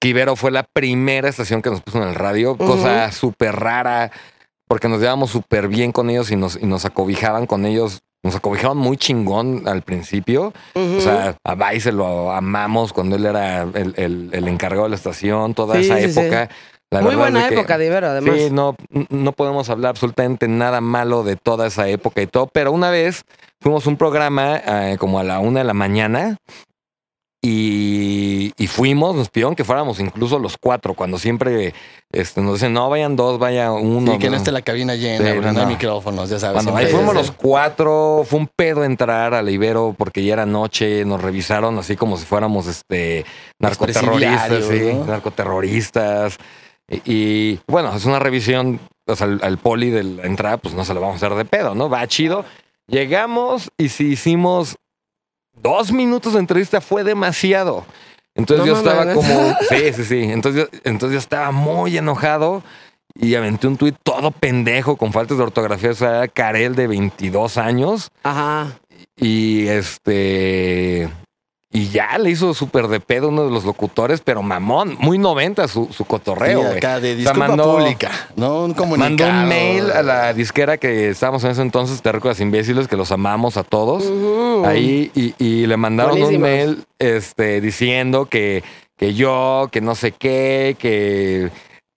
[0.00, 4.10] que Ibero fue la primera estación que nos puso en el radio, cosa súper rara,
[4.68, 8.00] porque nos llevábamos súper bien con ellos y nos, y nos acobijaban con ellos.
[8.22, 10.52] Nos acobijaban muy chingón al principio.
[10.74, 14.90] O sea, a Vai se lo amamos cuando él era el, el- el encargado de
[14.90, 16.20] la estación, toda Sí, esa sí, sí.
[16.20, 16.50] época.
[16.92, 18.34] La muy buena que- época de Ibero, además.
[18.36, 18.74] Sí, no,
[19.10, 23.22] no podemos hablar absolutamente nada malo de toda esa época y todo, pero una vez
[23.60, 26.36] fuimos un programa eh, como a la una de la mañana
[27.42, 31.72] Y, y fuimos, nos pidieron que fuéramos incluso los cuatro, cuando siempre
[32.12, 34.14] este, nos dicen, no, vayan dos, vaya uno.
[34.14, 35.60] Y que no esté la cabina llena, Sí, no, no.
[35.60, 36.62] hay micrófonos, ya sabes.
[36.62, 41.06] Cuando ahí fuimos los cuatro, fue un pedo entrar al Ibero porque ya era noche,
[41.06, 43.24] nos revisaron así como si fuéramos este
[43.58, 46.36] narcoterroristas, sí, narcoterroristas.
[46.90, 50.74] Y, y, bueno, es una revisión, o sea, al, al poli de la entrada, pues
[50.74, 51.88] no se lo vamos a hacer de pedo, ¿no?
[51.88, 52.44] Va chido.
[52.86, 54.76] Llegamos y si hicimos
[55.54, 57.84] dos minutos de entrevista fue demasiado.
[58.34, 60.22] Entonces No yo estaba como, sí, sí, sí.
[60.24, 62.62] Entonces, yo- entonces yo estaba muy enojado
[63.14, 65.90] y aventé un tuit todo pendejo con faltas de ortografía.
[65.90, 68.68] O sea, era Karel de 22 años Ajá.
[69.16, 71.08] y este.
[71.72, 75.68] Y ya le hizo súper de pedo uno de los locutores, pero mamón, muy 90
[75.68, 78.64] su, su cotorreo, Sí, acá de O sea, disculpa mandó- pública, ¿no?
[78.64, 79.08] Un comunicado.
[79.08, 82.96] Mandó un mail a la disquera que estábamos en ese entonces, Te Recuerdas Imbéciles, que
[82.96, 84.02] los amamos a todos.
[84.66, 88.64] Ahí y, y le mandaron un mail este, diciendo que,
[88.96, 91.50] que yo, que no sé qué, que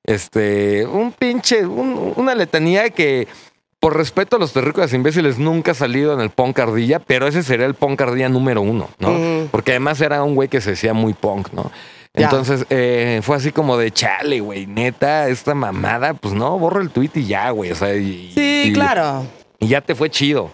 [0.05, 3.27] este, un pinche, un- una letanía que
[3.84, 7.43] por respeto a los terrícolas imbéciles nunca ha salido en el punk ardilla, pero ese
[7.43, 9.12] sería el punk ardilla número uno, ¿no?
[9.12, 9.48] Ujú.
[9.52, 11.69] Porque además era un güey que se decía muy punk, ¿no?
[12.15, 12.26] Ya.
[12.26, 16.91] Entonces eh, fue así como de chale, güey, neta, esta mamada, pues no, borro el
[16.91, 17.72] tweet y ya, güey.
[17.72, 19.26] O sea, y, Sí, y- claro.
[19.60, 20.50] y ya te fue chido.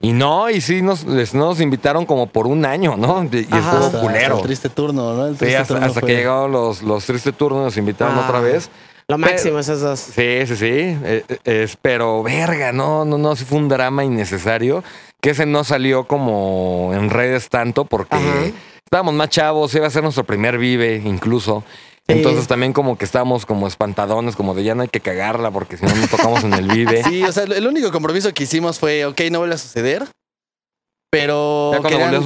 [0.00, 3.24] Y no, y sí nos, les- nos invitaron como por un año, ¿no?
[3.32, 3.58] Y Ajá.
[3.58, 4.20] estuvo Hasta- culero.
[4.34, 5.26] hasta el triste turno, ¿no?
[5.26, 8.24] El Sí, hasta, turno hasta fue- que llegaron los, los tristes turnos, nos invitaron Ah.
[8.28, 8.70] otra vez.
[9.10, 9.98] Lo máximo esos dos.
[10.00, 10.66] Sí, sí, sí.
[10.70, 14.84] Eh, eh, es- pero verga, no, no, no, sí fue un drama innecesario.
[15.20, 18.44] Que ese no salió como en redes tanto porque Ajá.
[18.84, 21.64] estábamos más chavos, iba a ser nuestro primer vive incluso.
[22.06, 22.14] Sí.
[22.14, 25.76] Entonces también como que estábamos como espantadones, como de ya no hay que cagarla porque
[25.76, 27.02] si no, no tocamos en el vive.
[27.08, 30.06] Sí, o sea, el único compromiso que hicimos fue, ok, no vuelve a suceder,
[31.10, 31.72] pero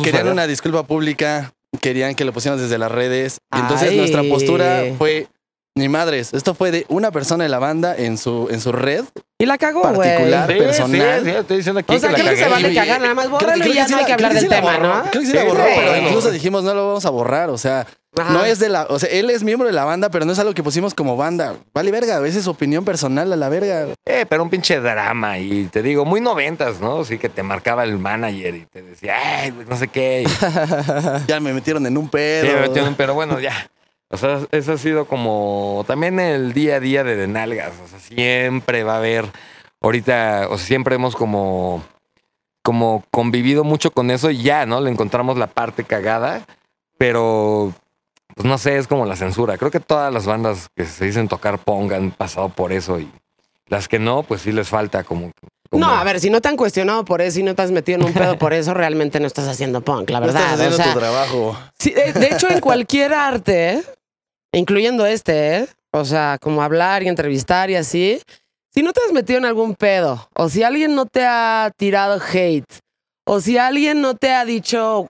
[0.03, 3.39] querían, una disculpa pública, querían que lo pusiéramos desde las redes.
[3.57, 3.97] Y entonces Ay.
[3.97, 5.29] nuestra postura fue,
[5.75, 9.05] ni madres, esto fue de una persona de la banda en su, en su red.
[9.39, 10.09] Y la cagó, güey.
[10.11, 10.53] Particular.
[10.53, 11.21] Sí, personal.
[11.25, 13.15] sí, sí, estoy diciendo aquí O sea, que creo la que se vale cagar, nada
[13.15, 15.03] más bórralo creo y ya sí no hay que hablar creo del tema, borró, ¿no?
[15.11, 15.73] Creo que sí la borró, sí.
[15.77, 18.33] pero incluso dijimos no lo vamos a borrar, o sea, Ajá.
[18.35, 20.39] no es de la, o sea, él es miembro de la banda, pero no es
[20.39, 21.57] algo que pusimos como banda.
[21.73, 23.87] Vale verga, a veces su opinión personal a la verga.
[24.05, 27.05] Eh, pero un pinche drama y te digo, muy noventas, ¿no?
[27.05, 30.25] Sí que te marcaba el manager y te decía, ay, güey, no sé qué.
[30.27, 32.47] Y, Ya me metieron en un pedo.
[32.47, 33.69] Sí, me metí en un- pero bueno, ya.
[34.13, 37.73] O sea, eso ha sido como también el día a día de Denalgas.
[37.85, 39.25] O sea, siempre va a haber,
[39.81, 41.83] ahorita, o sea, siempre hemos como,
[42.63, 44.81] como convivido mucho con eso y ya, ¿no?
[44.81, 46.45] Le encontramos la parte cagada,
[46.99, 47.73] pero,
[48.35, 49.57] pues no sé, es como la censura.
[49.59, 53.11] Creo que todas las bandas que se dicen tocar pong han pasado por eso y
[53.69, 55.31] las que no, pues sí les falta como...
[55.71, 57.71] como- No, a ver, si no te han cuestionado por eso y no te has
[57.71, 60.43] metido en un pedo por eso, realmente no estás haciendo punk, la No verdad.
[60.43, 61.59] estás haciendo o sea, tu trabajo.
[61.79, 63.83] sí, de, de hecho, en cualquier arte,
[64.53, 65.67] incluyendo este, ¿eh?
[65.93, 68.21] o sea, como hablar y entrevistar y así,
[68.75, 72.21] si no te has metido en algún pedo, o si alguien no te ha tirado
[72.33, 72.65] hate,
[73.27, 75.07] o si alguien no te ha dicho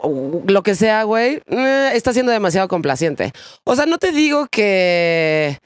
[0.46, 3.32] lo que sea, güey, eh, está siendo demasiado complaciente.
[3.64, 5.58] O sea, no te digo que.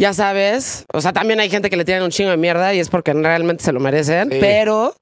[0.00, 2.80] Ya sabes, o sea, también hay gente que le tiran un chingo de mierda y
[2.80, 4.38] es porque realmente se lo merecen, Sí.
[4.40, 4.96] pero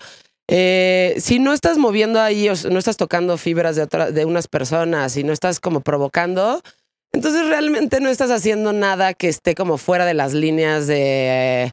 [0.49, 4.49] eh, si no estás moviendo ahí, o no estás tocando fibras de, otra- de unas
[4.49, 6.61] personas y no estás como provocando,
[7.13, 11.71] entonces realmente no estás haciendo nada que esté como fuera de las líneas de eh,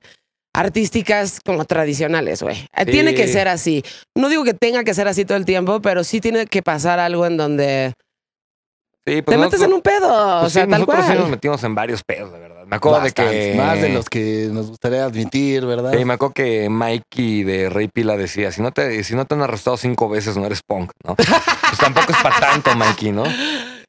[0.54, 2.58] artísticas como tradicionales, güey.
[2.76, 2.92] Eh, Sí.
[2.92, 3.84] Tiene que ser así.
[4.16, 7.00] No digo que tenga que ser así todo el tiempo, pero sí tiene que pasar
[7.00, 7.94] algo en donde
[9.08, 11.20] Sí, pues te metes en un pedo, o pues sea, sí, tal nosotros sí nos
[11.22, 11.32] cual.
[11.32, 12.66] metimos en varios pedos, de verdad.
[12.68, 13.56] Me acuerdo de que...
[13.58, 15.94] Más de los que nos gustaría admitir, ¿verdad?
[15.98, 19.34] Sí, me acuerdo que Mikey de Rey Pila decía, si no te, si no te
[19.34, 21.16] han arrestado cinco veces, no eres punk, ¿no?
[21.16, 23.24] pues tampoco es para tanto, Mikey, ¿no?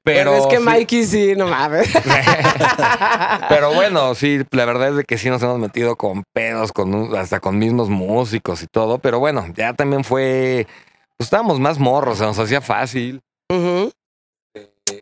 [0.02, 1.88] Pero es que sí- Mikey sí, no mames.
[3.48, 6.94] Pero bueno, sí, la verdad es de que sí nos hemos metido con pedos, con
[6.94, 8.98] un- hasta con mismos músicos y todo.
[8.98, 10.66] Pero bueno, ya también fue.
[11.18, 13.20] Pues estábamos más morros, se nos hacía fácil.
[13.50, 13.90] Ujú.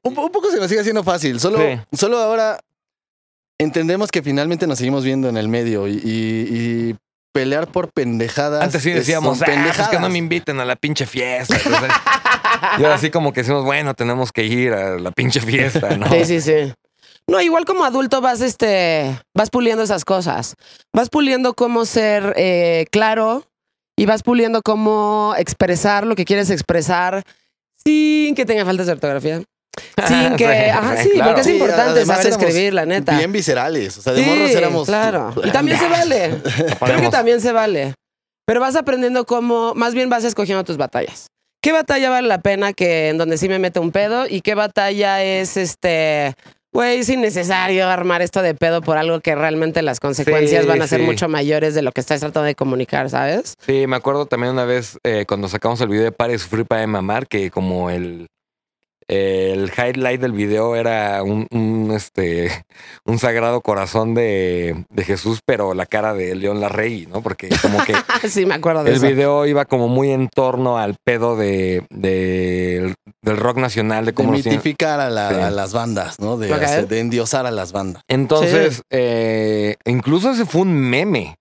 [0.02, 1.38] Un, un poco se me sigue haciendo fácil.
[1.40, 1.78] Solo, Sí.
[1.96, 2.58] solo ahora
[3.58, 6.48] entendemos que finalmente nos seguimos viendo en el medio y, y-
[6.90, 6.96] y
[7.32, 8.62] pelear por pendejadas.
[8.62, 10.00] Antes sí es- decíamos, ah, pues que pendejadas".
[10.00, 11.56] no me inviten a la pinche fiesta.
[11.56, 11.90] Entonces,
[12.78, 16.08] y ahora sí como que decimos, bueno, tenemos que ir a la pinche fiesta, ¿no?
[16.10, 16.72] Sí, sí, sí.
[17.26, 20.54] No, igual como adulto vas, este, vas puliendo esas cosas.
[20.94, 23.44] Vas puliendo cómo ser eh, claro
[23.96, 27.22] y vas puliendo cómo expresar lo que quieres expresar
[27.84, 29.42] sin que tenga faltas de ortografía.
[30.08, 31.24] Sin que, Sí, ajá, sí, sí, claro.
[31.30, 33.16] porque es Sí, importante además saber escribir, la neta.
[33.16, 33.98] Bien viscerales.
[33.98, 34.86] O sea, de Sí, morros éramos.
[34.88, 35.34] Claro.
[35.44, 36.30] Y también se vale.
[36.80, 37.94] Creo que también se vale.
[38.46, 41.26] Pero vas aprendiendo cómo, más bien vas escogiendo tus batallas.
[41.60, 44.54] ¿qué batalla vale la pena que en donde sí me mete un pedo y qué
[44.54, 46.34] batalla es este,
[46.72, 50.80] güey, es innecesario armar esto de pedo por algo que realmente las consecuencias Sí, van
[50.80, 51.06] a ser sí.
[51.06, 53.54] mucho mayores de lo que estás tratando de comunicar, ¿sabes?
[53.66, 56.64] Sí, me acuerdo también una vez eh, cuando sacamos el video de Pare de Sufrir
[56.64, 58.28] para de Mamar, que como el,
[59.08, 62.64] el highlight del video era un, un, este,
[63.04, 67.22] un sagrado corazón de, de Jesús, pero la cara de León Larregui, ¿no?
[67.22, 67.94] Porque como que
[68.28, 69.06] sí, me acuerdo de el eso.
[69.06, 74.14] video iba como muy en torno al pedo de, de- del rock nacional, de De
[74.14, 74.54] cómo hacían.
[74.56, 75.34] mitificar a, la- Sí.
[75.40, 76.36] a las bandas, ¿no?
[76.36, 78.02] De, hacer- de endiosar a las bandas.
[78.08, 81.36] Entonces, eh, incluso ese fue un meme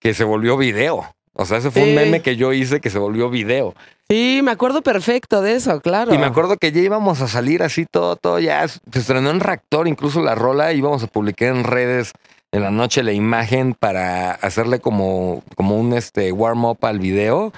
[0.00, 1.06] que se volvió video.
[1.40, 1.88] O sea, ese fue Sí.
[1.90, 3.74] un meme que yo hice que se volvió video.
[4.10, 6.12] Sí, me acuerdo perfecto de eso, claro.
[6.12, 8.66] Y me acuerdo que ya íbamos a salir así todo, todo ya.
[8.66, 12.12] Se estrenó en Reactor, incluso la rola, íbamos a publicar en redes
[12.50, 17.52] en la noche la imagen para hacerle como, como un este, warm-up al video.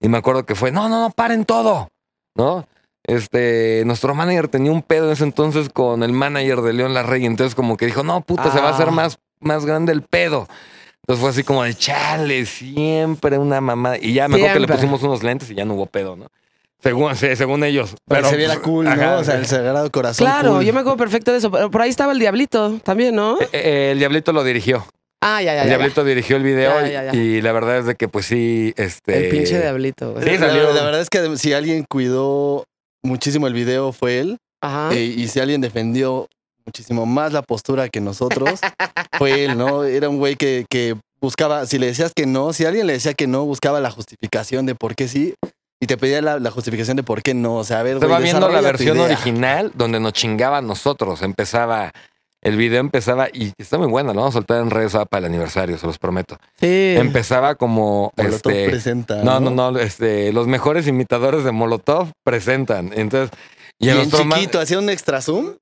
[0.00, 1.88] Y me acuerdo que fue, no, no, no, paren todo,
[2.34, 2.66] ¿no?
[3.04, 7.24] Este, nuestro manager tenía un pedo en ese entonces con el manager de León Larrey,
[7.24, 8.92] entonces como que dijo, no, puta, se va a hacer Ah.
[8.92, 10.48] más, más grande el pedo.
[11.02, 13.98] Entonces fue así como de, chale, siempre una mamada.
[14.00, 16.26] Y ya me acuerdo que le pusimos unos lentes y ya no hubo pedo, ¿no?
[16.80, 17.94] Según, según ellos.
[18.08, 19.18] Que se viera pues, cool, ajá, ¿no?
[19.18, 20.24] O sea, el sagrado corazón.
[20.26, 20.64] Claro, cool.
[20.64, 21.50] yo me acuerdo perfecto de eso.
[21.50, 23.40] Pero por ahí estaba el Diablito también, ¿no?
[23.40, 24.84] Eh, eh, el Diablito lo dirigió.
[25.20, 25.76] Ah, ya, ya, El ya.
[25.76, 27.14] Diablito dirigió el video Ya, ya, ya.
[27.14, 29.26] y la verdad es de que pues sí, este...
[29.26, 30.24] El pinche Diablito, güey.
[30.24, 30.72] Sí, La- salió.
[30.72, 32.64] La, verdad es que si alguien cuidó
[33.04, 34.38] muchísimo el video fue él.
[34.60, 34.90] Ajá.
[34.92, 36.28] eh, y si alguien defendió
[36.66, 38.60] muchísimo más la postura que nosotros,
[39.18, 39.84] fue él, ¿no?
[39.84, 43.14] Era un güey que, que buscaba, si le decías que no, si alguien le decía
[43.14, 45.34] que no, buscaba la justificación de por qué sí
[45.80, 47.56] y te pedía la, la justificación de por qué no.
[47.56, 49.06] O sea, a ver, Estaba güey, viendo la versión idea.
[49.06, 51.22] original donde nos chingaba a nosotros.
[51.22, 51.90] Empezaba,
[52.40, 55.24] el video empezaba, y está muy bueno, lo vamos a soltar en redes para el
[55.24, 56.38] aniversario, se los prometo.
[56.60, 56.94] Sí.
[56.96, 58.70] Empezaba como, Molotov este...
[58.70, 59.22] presenta.
[59.24, 62.92] No, no, no, este, los mejores imitadores de Molotov presentan.
[62.94, 63.30] Entonces,
[63.78, 65.54] y, Y, a en ma- chiquito, hacía un extra zoom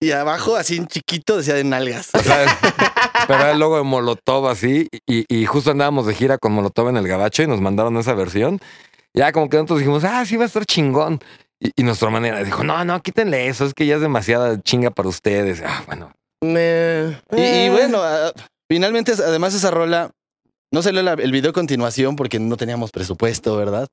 [0.00, 2.10] y abajo, así en chiquito, decía de nalgas.
[3.26, 4.88] Pero era el logo de Molotov así.
[5.06, 8.14] Y, y justo andábamos de gira con Molotov en el Gabacho y nos mandaron esa
[8.14, 8.60] versión.
[9.14, 11.18] Ya como que nosotros dijimos, ah, sí va a estar chingón.
[11.60, 14.90] Y, y nuestra manera dijo, no, no, quítenle eso, es que ya es demasiada chinga
[14.90, 15.62] para ustedes.
[15.66, 16.12] Ah, bueno.
[16.40, 17.70] Me- Y, y eh.
[17.72, 18.32] bueno, ah,
[18.70, 20.12] finalmente, además esa rola,
[20.70, 23.88] no salió la- el video a continuación porque no teníamos presupuesto, ¿verdad?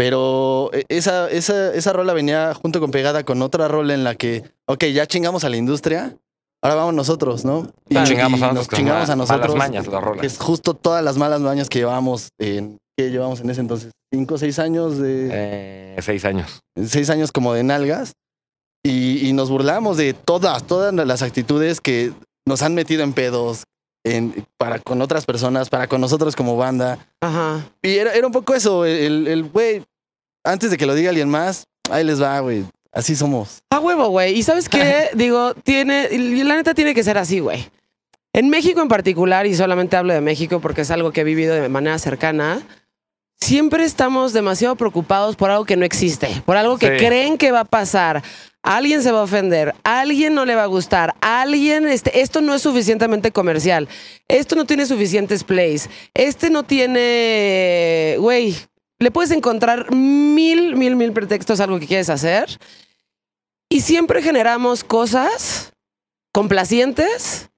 [0.00, 4.14] Pero eh, esa, esa, esa rola venía junto con pegada con otra rola en la
[4.14, 6.16] que, ok, ya chingamos a la industria,
[6.62, 7.70] ahora vamos nosotros, ¿no?
[7.86, 9.56] Y, Nos chingamos a y nosotros nos chingamos a malas nosotros.
[9.56, 10.22] mañas la rola.
[10.22, 13.92] que es justo todas las malas mañas que llevábamos en, que llevamos en ese entonces,
[14.10, 16.60] cinco seis años de Eh, seis años.
[16.82, 18.14] seis años como de nalgas
[18.82, 22.14] y, y nos burlamos de todas, todas las actitudes que
[22.48, 23.64] nos han metido en pedos
[24.04, 26.98] en, para con otras personas, para con nosotros como banda.
[27.20, 27.64] Ajá.
[27.82, 29.84] Y era, era un poco eso, el el güey,
[30.44, 32.64] antes de que lo diga alguien más, ahí les va, güey.
[32.92, 33.60] Así somos.
[33.70, 34.36] A huevo, güey.
[34.36, 35.10] Y sabes qué?
[35.14, 36.08] Digo, tiene,
[36.44, 37.68] la neta tiene que ser así, güey.
[38.32, 41.54] En México en particular, y solamente hablo de México porque es algo que he vivido
[41.54, 42.62] de manera cercana,
[43.40, 47.04] siempre estamos demasiado preocupados por algo que no existe, por algo que Sí.
[47.04, 48.22] creen que va a pasar.
[48.62, 52.54] Alguien se va a ofender, alguien no le va a gustar, alguien, este, esto no
[52.54, 53.88] es suficientemente comercial,
[54.28, 58.54] esto no tiene suficientes plays, este no tiene, güey,
[58.98, 62.58] le puedes encontrar mil, mil, mil pretextos a algo que quieres hacer
[63.70, 65.72] y siempre generamos cosas
[66.30, 67.48] complacientes,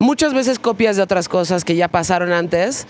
[0.00, 2.86] muchas veces copias de otras cosas que ya pasaron antes,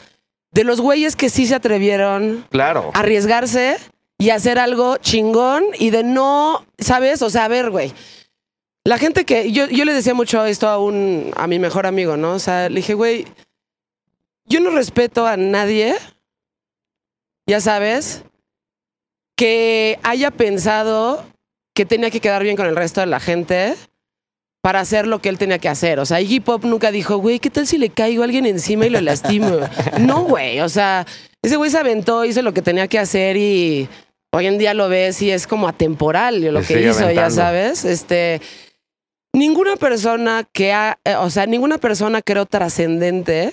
[0.53, 2.93] de los güeyes que sí se atrevieron Claro.
[2.95, 3.77] a arriesgarse
[4.19, 7.23] y hacer algo chingón y de no, ¿sabes?
[7.23, 7.93] O sea, a ver, güey.
[8.85, 12.17] La gente que yo, yo le decía mucho esto a un a mi mejor amigo,
[12.17, 12.35] ¿no?
[12.35, 13.27] O sea, le dije, güey,
[14.45, 15.97] yo no respeto a nadie,
[17.47, 18.23] ya sabes,
[19.37, 21.25] que haya pensado
[21.75, 23.75] que tenía que quedar bien con el resto de la gente
[24.63, 26.01] para hacer lo que él tenía que hacer.
[26.01, 28.87] O sea, Iggy Pop nunca dijo, güey, ¿qué tal si le caigo a alguien encima
[28.87, 29.61] y lo lastimo?
[30.01, 31.07] no, güey, o sea,
[31.43, 33.89] ese güey se aventó, hizo lo que tenía que hacer y
[34.37, 37.85] hoy en día lo ves y es como atemporal lo que hizo, ya sabes.
[37.85, 38.41] Este,
[39.35, 43.53] ninguna persona que ha, eh, o sea, ninguna persona creo trascendente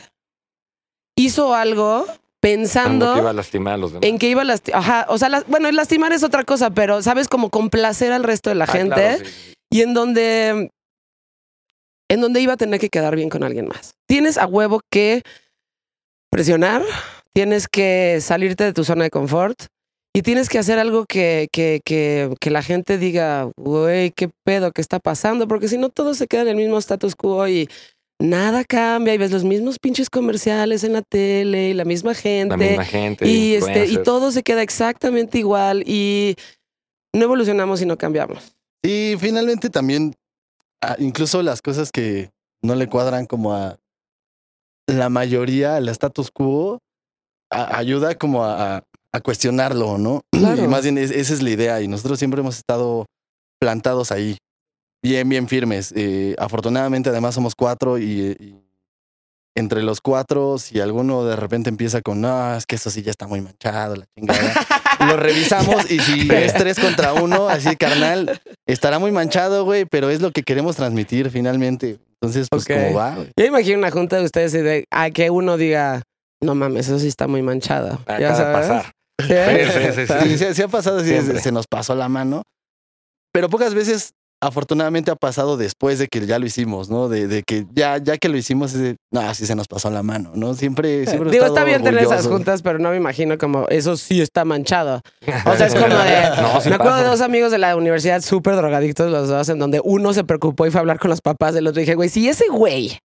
[1.17, 2.05] hizo algo
[2.41, 4.07] Pensando que iba a lastimar a los demás.
[4.09, 4.79] en que iba a lastimar.
[4.81, 8.49] Ajá, o sea, las- bueno, lastimar es otra cosa, pero sabes, como complacer al resto
[8.49, 9.53] de la Ah, gente claro, sí.
[9.71, 10.69] y en donde
[12.09, 13.95] en donde iba a tener que quedar bien con alguien más.
[14.07, 15.23] Tienes a huevo que
[16.29, 16.83] presionar,
[17.33, 19.63] tienes que salirte de tu zona de confort
[20.15, 24.71] y tienes que hacer algo que, que, que, que la gente diga, güey, qué pedo,
[24.71, 27.67] qué está pasando, porque si no todo se queda en el mismo status quo y
[28.21, 32.55] nada cambia y ves los mismos pinches comerciales en la tele y la misma gente.
[32.55, 33.27] La misma gente.
[33.27, 36.35] y, este, y todo se queda exactamente igual y
[37.13, 38.55] no evolucionamos y no cambiamos.
[38.83, 40.13] Y finalmente también,
[40.81, 42.29] ah, incluso las cosas que
[42.61, 43.77] no le cuadran como a
[44.87, 46.79] la mayoría, al status quo,
[47.49, 48.83] a- ayuda como a, a-
[49.13, 50.21] a cuestionarlo, ¿no?
[50.31, 50.63] Claro.
[50.63, 53.05] Y más bien es- esa es la idea y nosotros siempre hemos estado
[53.61, 54.37] plantados ahí,
[55.03, 55.93] bien, bien firmes.
[55.95, 58.59] Eh, afortunadamente además somos cuatro y, y
[59.55, 63.11] entre los cuatro, si alguno de repente empieza con, no, es que eso sí ya
[63.11, 64.53] está muy manchado, la chingada.
[65.07, 70.09] Lo revisamos y si es tres contra uno, así carnal, estará muy manchado, güey, pero
[70.09, 71.99] es lo que queremos transmitir finalmente.
[72.21, 72.71] Entonces, pues Ok.
[72.73, 73.29] como va, güey.
[73.37, 76.01] Yo imagino una junta de ustedes y de a que uno diga,
[76.41, 77.93] no mames, eso sí está muy manchado.
[78.05, 78.67] Acaba ya de sabes.
[78.67, 78.91] pasar.
[79.19, 79.27] Sí.
[79.27, 81.37] Sí, sí, sí, Sí, se, se ha pasado así, Siempre.
[81.37, 82.43] se, se nos pasó la mano.
[83.31, 84.11] Pero pocas veces,
[84.41, 87.09] afortunadamente, ha pasado después de que ya lo hicimos, ¿no?
[87.09, 89.89] De, de que ya, ya que lo hicimos, es de, no, sí se nos pasó
[89.89, 90.53] la mano, ¿no?
[90.53, 93.97] Siempre, siempre he Digo, está bien tener esas juntas, pero no me imagino como eso
[93.97, 95.01] sí está manchado.
[95.45, 96.41] O sea, es como de.
[96.41, 97.03] No, sí me acuerdo pasa.
[97.03, 100.67] de dos amigos de la universidad súper drogadictos, los dos, en donde uno se preocupó
[100.67, 101.81] y fue a hablar con los papás del otro.
[101.81, 102.97] Y dije, güey, si ese güey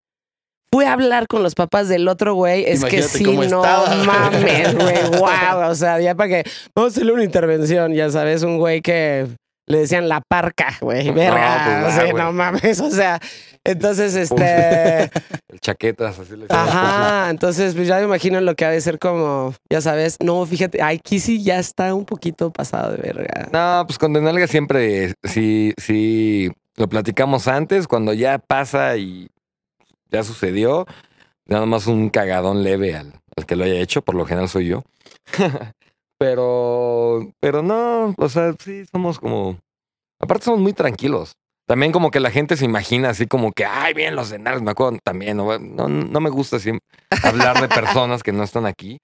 [0.76, 3.94] fue a hablar con los papás del otro güey, es Imagínate que sí, no estaba.
[4.04, 5.70] mames, güey, wow.
[5.70, 9.26] O sea, ya para que vamos a hacerle una intervención, ya sabes, un güey que
[9.66, 11.80] le decían la parca, güey, No, verga.
[11.82, 13.18] pues, o sea, ah, no mames, o sea,
[13.64, 15.04] entonces, este.
[15.48, 16.46] El chaquetas, así le.
[16.50, 20.44] Ajá, entonces pues ya me imagino lo que ha de ser como, ya sabes, no,
[20.46, 23.48] fíjate, aquí sí ya está un poquito pasado de verga.
[23.52, 29.28] No, pues con Denalga siempre, sí, sí, lo platicamos antes, cuando ya pasa y
[30.10, 30.86] ya sucedió,
[31.46, 34.68] nada más un cagadón leve al, al que lo haya hecho, por lo general soy
[34.68, 34.82] yo.
[36.18, 39.58] pero, pero no, o sea, sí, somos como,
[40.20, 41.36] aparte somos muy tranquilos.
[41.66, 44.70] También como que la gente se imagina así como que, ay, bien los Denalgas, me
[44.70, 46.70] acuerdo también, no, no, no me gusta así
[47.24, 48.98] hablar de personas que no están aquí.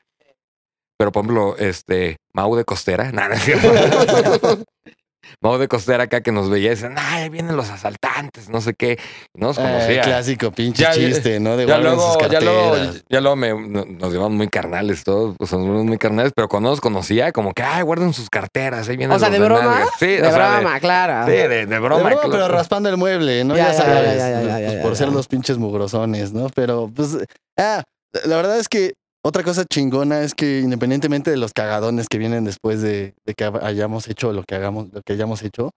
[0.96, 3.68] Pero, por ejemplo, este, Mau de Costera, nada, no es cierto.
[5.40, 8.60] Mau de Costera acá que nos veía y decían, ay, ahí vienen los asaltantes, no
[8.60, 8.98] sé qué.
[9.34, 10.02] No nos Eh, conocía.
[10.02, 11.56] clásico, pinche Ya- chiste, ¿no?
[11.56, 12.76] De ya luego, sus ya luego,
[13.08, 16.48] ya luego me- no- nos llevamos muy carnales todos, pues nos volvimos muy carnales, pero
[16.48, 19.44] cuando nos conocía, como que, ay, guarden sus carteras, ahí vienen O sea, los ¿de
[19.44, 19.62] broma?
[19.64, 19.90] nalgas".
[19.98, 21.26] Sí, de o sea, broma, claro.
[21.26, 22.10] Sí, de, de De broma.
[22.30, 23.56] pero raspando el mueble, ¿no?
[23.56, 24.96] Ya, Ya, ya, ya, sabes, ya, ya, ya, pues, ya, por ya.
[24.98, 26.48] ser los pinches mugrosones, ¿no?
[26.54, 27.16] Pero, pues,
[27.58, 27.82] ah,
[28.24, 28.94] la verdad es que
[29.24, 33.44] otra cosa chingona es que independientemente de los cagadones que vienen después de, de que
[33.62, 35.70] hayamos hecho lo que hagamos, lo que hayamos hecho,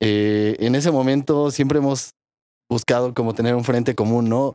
[0.00, 2.10] eh, en ese momento siempre hemos
[2.70, 4.54] buscado como tener un frente común, ¿no?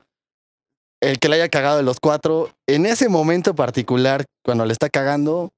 [1.01, 4.89] El que le haya cagado de los cuatro, en ese momento particular, cuando le está
[4.89, 5.49] cagando,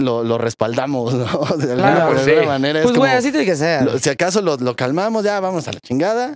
[0.00, 1.26] lo, lo respaldamos, ¿no?
[1.56, 2.46] De alguna, Claro, de alguna sí.
[2.46, 2.82] manera.
[2.82, 3.82] Pues es güey, como- así tiene que ser.
[3.84, 6.34] lo- si acaso lo, lo calmamos, ya vamos a la chingada.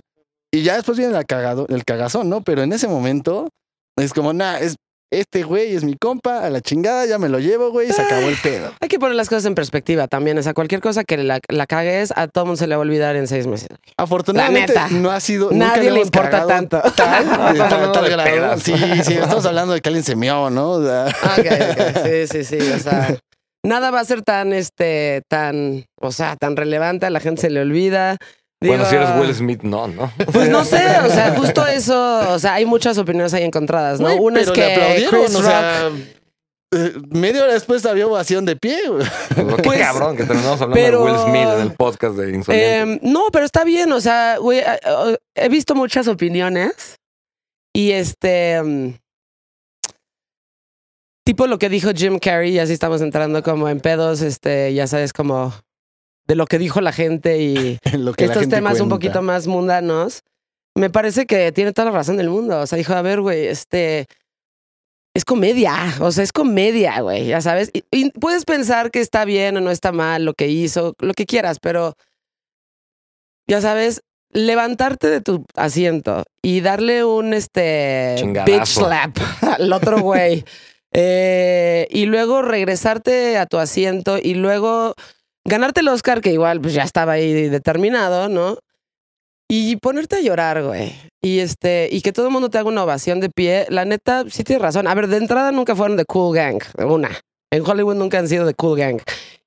[0.53, 2.41] Y ya después viene la cagado, el cagazón, ¿no?
[2.41, 3.47] Pero en ese momento
[3.97, 4.75] es como, nah, es,
[5.11, 8.01] este güey es mi compa, a la chingada, ya me lo llevo, güey, y se
[8.01, 8.71] acabó el pedo.
[8.79, 10.37] Hay que poner las cosas en perspectiva también.
[10.37, 12.85] O sea, cualquier cosa que la, la cagues, a todo mundo se le va a
[12.85, 13.67] olvidar en seis meses.
[13.97, 14.95] Afortunadamente La neta.
[14.99, 15.51] no ha sido.
[15.51, 16.81] nunca Nadie le importa tanto.
[16.97, 18.29] Hablando tal de grado.
[18.29, 18.63] pedas.
[18.63, 20.71] Sí, sí, estamos hablando de que alguien se meó, ¿no?
[20.71, 21.05] O sea,
[21.37, 22.05] Ok, ok.
[22.05, 22.71] Sí, sí, sí.
[22.71, 23.15] O sea,
[23.63, 27.05] nada va a ser tan, este, tan, o sea, tan relevante.
[27.05, 28.17] A la gente se le olvida.
[28.61, 30.11] Bueno, Digo, si eres Will Smith, no, ¿no?
[30.31, 34.13] Pues no sé, o sea, justo eso, o sea, hay muchas opiniones ahí encontradas, ¿no?
[34.15, 35.89] Una es que Chris o Rock, sea.
[36.73, 38.79] eh, Media hora después había ovación de pie.
[38.87, 39.03] güey.
[39.35, 42.81] Qué Pues, cabrón que terminamos hablando pero- de Will Smith en el podcast de Insolente.
[42.81, 46.97] eh, no, pero está bien, o sea, güey, eh, eh, he visto muchas opiniones
[47.75, 48.93] y este, mm,
[51.25, 54.85] tipo lo que dijo Jim Carrey, y así estamos entrando como en pedos, este, ya
[54.87, 55.53] sabes, como
[56.31, 59.21] de lo que dijo la gente y Lo que la estos gente temas un poquito
[59.21, 60.23] más mundanos,
[60.75, 62.61] me parece que tiene toda la razón del mundo.
[62.61, 64.07] O sea, dijo, a ver, güey, este.
[65.13, 67.69] Es comedia, o sea, es comedia, güey, ya sabes.
[67.73, 71.13] Y, y puedes pensar que está bien o no está mal lo que hizo, lo
[71.13, 71.97] que quieras, pero
[73.45, 78.57] ya sabes, levantarte de tu asiento y darle un este Chingadazo.
[78.57, 79.17] bitch slap
[79.59, 80.45] al otro güey
[80.93, 84.95] eh, y luego regresarte a tu asiento y luego
[85.45, 88.57] ganarte el Oscar, que igual pues ya estaba ahí determinado, ¿no?
[89.49, 90.95] Y ponerte a llorar, güey.
[91.21, 94.23] Y este, y que todo el mundo te haga una ovación de pie, la neta,
[94.29, 94.87] sí tienes razón.
[94.87, 97.11] A ver, de entrada nunca fueron de Cool Gang, una.
[97.51, 99.01] En Hollywood nunca han sido de Cool Gang.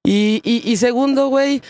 [0.05, 1.63] Y, y, y segundo, güey,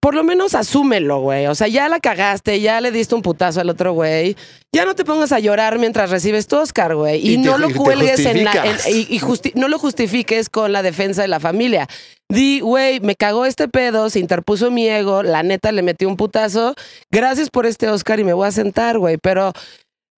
[0.00, 1.46] por lo menos asúmelo, güey.
[1.46, 4.36] O sea, ya la cagaste, ya le diste un putazo al otro güey.
[4.74, 7.16] Ya no te pongas a llorar mientras recibes tu Oscar, güey.
[7.26, 8.52] Y, Y te- no lo cuelgues en la.
[8.64, 11.88] en- y y justi- no lo justifiques con la defensa de la familia.
[12.30, 16.16] Di, güey, me cagó este pedo, se interpuso mi ego, la neta le metí un
[16.16, 16.74] putazo.
[17.10, 19.16] Gracias por este Oscar y me voy a sentar, güey.
[19.16, 19.52] Pero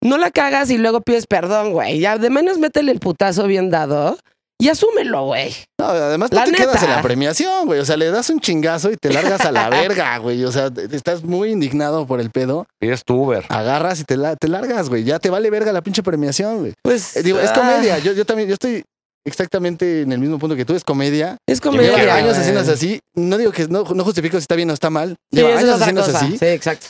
[0.02, 2.00] no la cagas y luego pides perdón, güey.
[2.00, 4.18] Ya de menos métele el putazo bien dado
[4.60, 5.54] y asúmelo, güey.
[5.80, 7.80] No, además tú te quedas en la premiación, güey.
[7.80, 10.44] O sea, le das un chingazo y te largas a la verga, güey.
[10.44, 12.66] O sea, te- estás muy indignado por el pedo.
[12.78, 13.44] Pides tu Uber.
[13.48, 15.04] Agarras y te, la- te largas, güey.
[15.04, 16.74] Ya te vale verga la pinche premiación, güey.
[16.82, 17.98] Pues Eh, digo, es ah, comedia.
[17.98, 18.84] Yo, yo también, yo estoy
[19.26, 20.74] exactamente en el mismo punto que tú.
[20.74, 21.36] Es comedia.
[21.46, 21.96] Es comedia.
[21.96, 22.40] Lleva años güey.
[22.40, 23.00] haciéndose así.
[23.14, 25.16] No digo que no, no justifico si está bien o está mal.
[25.30, 26.18] Lleva es años cosa.
[26.18, 26.38] así.
[26.38, 26.86] Sí, exacto.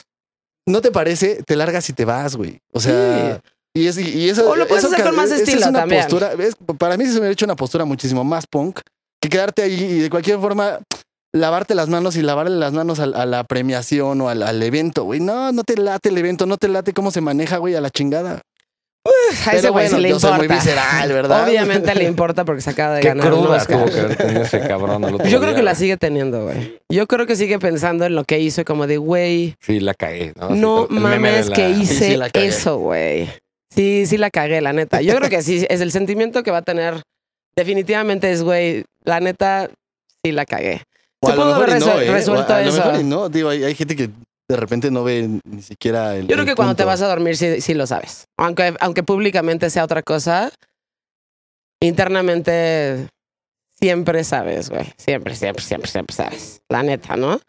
[0.66, 1.42] ¿No te parece?
[1.44, 2.58] Te largas y te vas, güey.
[2.72, 3.40] O sea.
[3.74, 6.02] Y, es, y eso, O lo puedes eso hacer con más estilo es una también.
[6.02, 6.32] postura.
[6.38, 8.80] es- para mí se me hubiera hecho una postura muchísimo más punk
[9.22, 10.80] que quedarte ahí y de cualquier forma
[11.32, 15.20] lavarte las manos y lavarle las manos a, la premiación o al, al evento, güey.
[15.20, 17.90] No, no te late el evento, no te late cómo se maneja, güey, a la
[17.90, 18.40] chingada.
[19.46, 20.54] A ese Pero güey bueno, sí le yo soy muy importa.
[20.64, 21.48] visceral, ¿verdad?
[21.48, 23.78] Obviamente le importa porque se acaba de Qué ganar un cruda Oscar.
[23.84, 26.42] tuvo que haber tenido ese cabrón al otro Yo creo día, que la sigue teniendo,
[26.44, 26.80] güey.
[26.90, 30.32] Yo creo que sigue pensando en lo que hizo, como de, güey, Sí, la cagué.
[30.50, 33.30] No, mames la- que hice sí, eso, güey.
[33.74, 35.00] Sí, sí la cagué, la neta.
[35.00, 37.02] Yo creo que sí, es el sentimiento que va a tener.
[37.56, 39.70] Definitivamente es, güey, la neta,
[40.24, 40.82] sí la cagué.
[41.22, 42.10] O Se lo pudo haber no, ¿eh?
[42.10, 43.00] Resuelto a, a lo eso.
[43.00, 43.28] y no.
[43.28, 44.10] Digo, hay, hay gente que
[44.48, 46.22] de repente no ve ni siquiera el.
[46.22, 46.88] Yo creo el que cuando te punto.
[46.88, 48.24] vas a dormir sí, sí lo sabes.
[48.38, 50.50] Aunque, aunque públicamente sea otra cosa,
[51.80, 53.08] internamente
[53.78, 54.92] siempre sabes, güey.
[54.96, 56.62] Siempre, siempre, siempre, siempre sabes.
[56.68, 57.40] La neta, ¿no?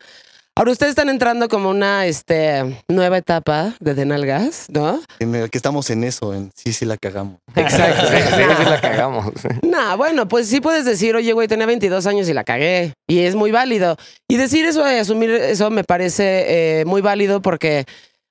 [0.61, 5.01] Ahora ustedes están entrando como una este, nueva etapa de Denalgas, ¿no?
[5.17, 7.39] En el que estamos en eso, en sí, sí la cagamos.
[7.55, 8.05] Exacto.
[8.05, 9.33] Sí, sí, sí la cagamos.
[9.63, 12.93] Nah, bueno, pues sí puedes decir, oye, güey, tenía 22 años y la cagué.
[13.07, 13.97] Y es muy válido.
[14.27, 17.85] Y decir eso y asumir eso me parece eh, muy válido porque,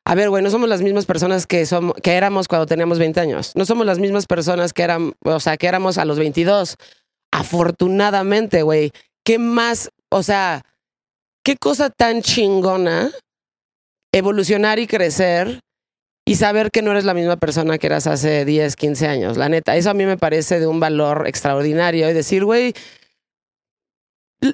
[0.04, 3.18] a ver, güey, no somos las mismas personas que, somos, que éramos cuando teníamos 20
[3.18, 3.50] años.
[3.56, 6.76] No somos las mismas personas que eran, o sea, que éramos a los 22.
[7.32, 8.92] Afortunadamente, güey.
[9.24, 10.62] ¿Qué más, o sea,
[11.44, 13.10] qué cosa tan chingona
[14.12, 15.60] evolucionar y crecer
[16.26, 19.48] y saber que no eres la misma persona que eras hace 10, 15 años, la
[19.48, 19.76] neta.
[19.76, 22.74] Eso a mí me parece de un valor extraordinario y decir, güey,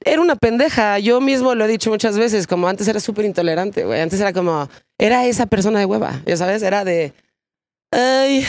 [0.04, 0.98] era una pendeja.
[0.98, 4.00] Yo mismo lo he dicho muchas veces, como antes era súper intolerante, güey.
[4.00, 4.68] Antes era como,
[4.98, 7.12] era esa persona de hueva, ya sabes, era de,
[7.90, 8.46] ay,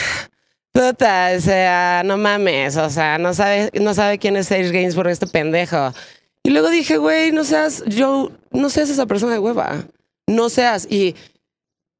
[0.72, 5.08] puta, o sea, no mames, o sea, no sabe, no sabe quién es Serge Gainsbourg,
[5.08, 5.92] este pendejo.
[6.48, 9.84] Y luego dije, güey, no seas, yo, no seas esa persona de hueva.
[10.26, 10.90] No seas.
[10.90, 11.14] Y,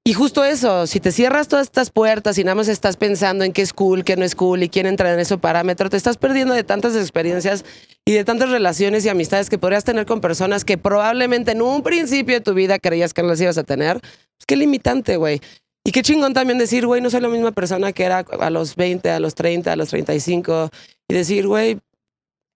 [0.07, 3.53] y justo eso, si te cierras todas estas puertas y nada más estás pensando en
[3.53, 6.17] qué es cool, qué no es cool y quién entra en ese parámetro, te estás
[6.17, 7.63] perdiendo de tantas experiencias
[8.07, 11.83] y de tantas relaciones y amistades que podrías tener con personas que probablemente en un
[11.83, 14.01] principio de tu vida creías que no las ibas a tener.
[14.01, 15.43] Pues qué limitante, güey.
[15.85, 18.77] Y qué chingón también decir, güey, no soy la misma persona que era a los
[18.77, 20.71] 20, a los 30, a los 35.
[21.07, 21.81] Y decir, güey,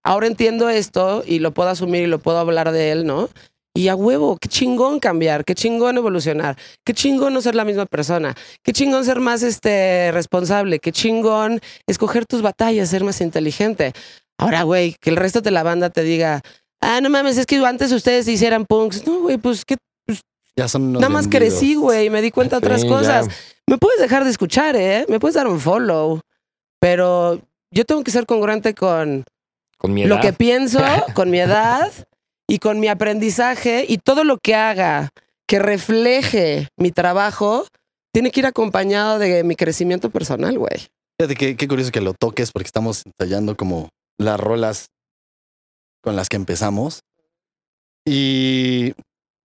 [0.03, 3.29] ahora entiendo esto y lo puedo asumir y lo puedo hablar de él, ¿no?
[3.75, 7.87] Y a huevo, qué chingón cambiar, qué chingón evolucionar, qué chingón no ser la misma
[7.87, 13.93] persona, qué chingón ser más este, responsable, qué chingón escoger tus batallas, ser más inteligente.
[14.37, 16.41] Ahora, güey, que el resto de la banda te diga,
[16.81, 19.07] ah, no mames, es que antes ustedes hicieran punks.
[19.07, 19.75] No, güey, pues que
[20.55, 21.53] Ya son nada más vendidos.
[21.55, 23.27] crecí, güey, y me di cuenta de otras Sí, cosas.
[23.27, 23.33] ya.
[23.65, 25.05] Me puedes dejar de escuchar, ¿eh?
[25.09, 26.19] Me puedes dar un follow,
[26.79, 27.41] pero
[27.71, 29.23] yo tengo que ser congruente con
[29.83, 30.21] Con mi lo edad.
[30.21, 30.79] que pienso,
[31.13, 31.91] con mi edad
[32.47, 35.09] y con mi aprendizaje y todo lo que haga
[35.45, 37.67] que refleje mi trabajo
[38.13, 40.87] tiene que ir acompañado de mi crecimiento personal, güey.
[41.19, 44.87] Fíjate qué, qué curioso que lo toques porque estamos ensayando como las rolas
[46.01, 47.01] con las que empezamos.
[48.05, 48.93] Y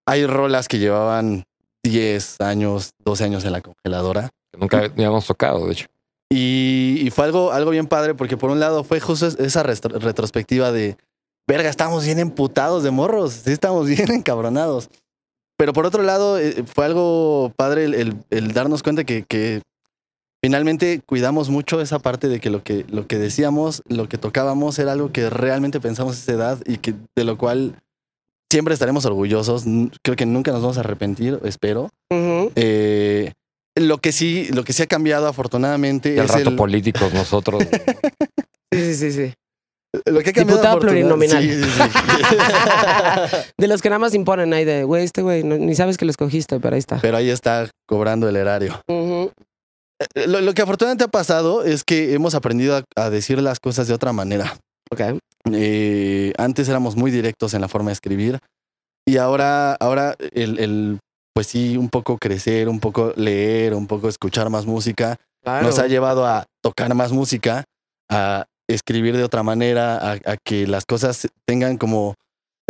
[0.06, 1.44] hay rolas que llevaban
[1.84, 4.30] 10 años, 12 años en la congeladora.
[4.52, 5.86] que Nunca habíamos tocado, de hecho.
[6.30, 9.62] Y, y fue algo, algo bien padre porque por un lado fue justo es- esa
[9.62, 10.96] retrospectiva de,
[11.46, 14.90] verga, estamos bien emputados de morros, sí estamos bien encabronados.
[15.56, 19.62] Pero por otro lado eh, fue algo padre el, el- el darnos cuenta que, que
[20.44, 24.78] finalmente cuidamos mucho esa parte de que lo, que lo que decíamos, lo que tocábamos
[24.78, 27.74] era algo que realmente pensamos a esa edad y que de lo cual
[28.52, 29.64] siempre estaremos orgullosos.
[30.02, 31.88] Creo que nunca nos vamos a arrepentir, espero.
[32.54, 33.32] Eh,
[33.80, 37.12] lo que sí, lo que sí ha cambiado afortunadamente Y al es rato el, políticos
[37.14, 37.62] nosotros.
[38.70, 39.34] Sí, sí, sí, sí.
[40.04, 41.42] lo que ha cambiado Diputado plurinominal.
[41.42, 42.36] Sí, sí, sí.
[43.58, 46.04] de los que nada más imponen ahí de, güey, este güey, no- ni sabes que
[46.04, 46.98] lo escogiste, pero ahí está.
[47.00, 48.80] Pero ahí está cobrando el erario.
[48.88, 53.58] Eh, Lo, lo que afortunadamente ha pasado es que hemos aprendido a, a decir las
[53.58, 54.54] cosas de otra manera.
[54.90, 55.00] Ok.
[55.52, 58.38] Eh, antes éramos muy directos en la forma de escribir
[59.06, 60.98] y ahora, ahora el, el,
[61.38, 65.64] pues sí, un poco crecer, un poco leer, un poco escuchar más música, Claro.
[65.64, 67.62] nos ha llevado a tocar más música,
[68.10, 72.14] a escribir de otra manera, a, a que las cosas tengan como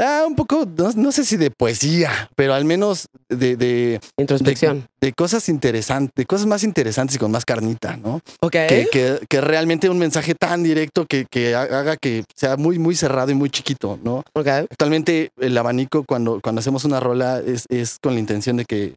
[0.01, 4.87] Ah, un poco, no, no sé si de poesía, pero al menos de, de, Introspección.
[5.01, 8.21] de cosas interesantes, de cosas más interesantes y con más carnita, ¿no?
[8.41, 8.53] ok.
[8.53, 12.95] Que, que, que realmente un mensaje tan directo que, que haga que sea muy, muy
[12.95, 14.23] cerrado y muy chiquito, ¿no?
[14.35, 14.47] Ok.
[14.47, 18.95] Actualmente el abanico cuando, cuando hacemos una rola es, es con la intención de que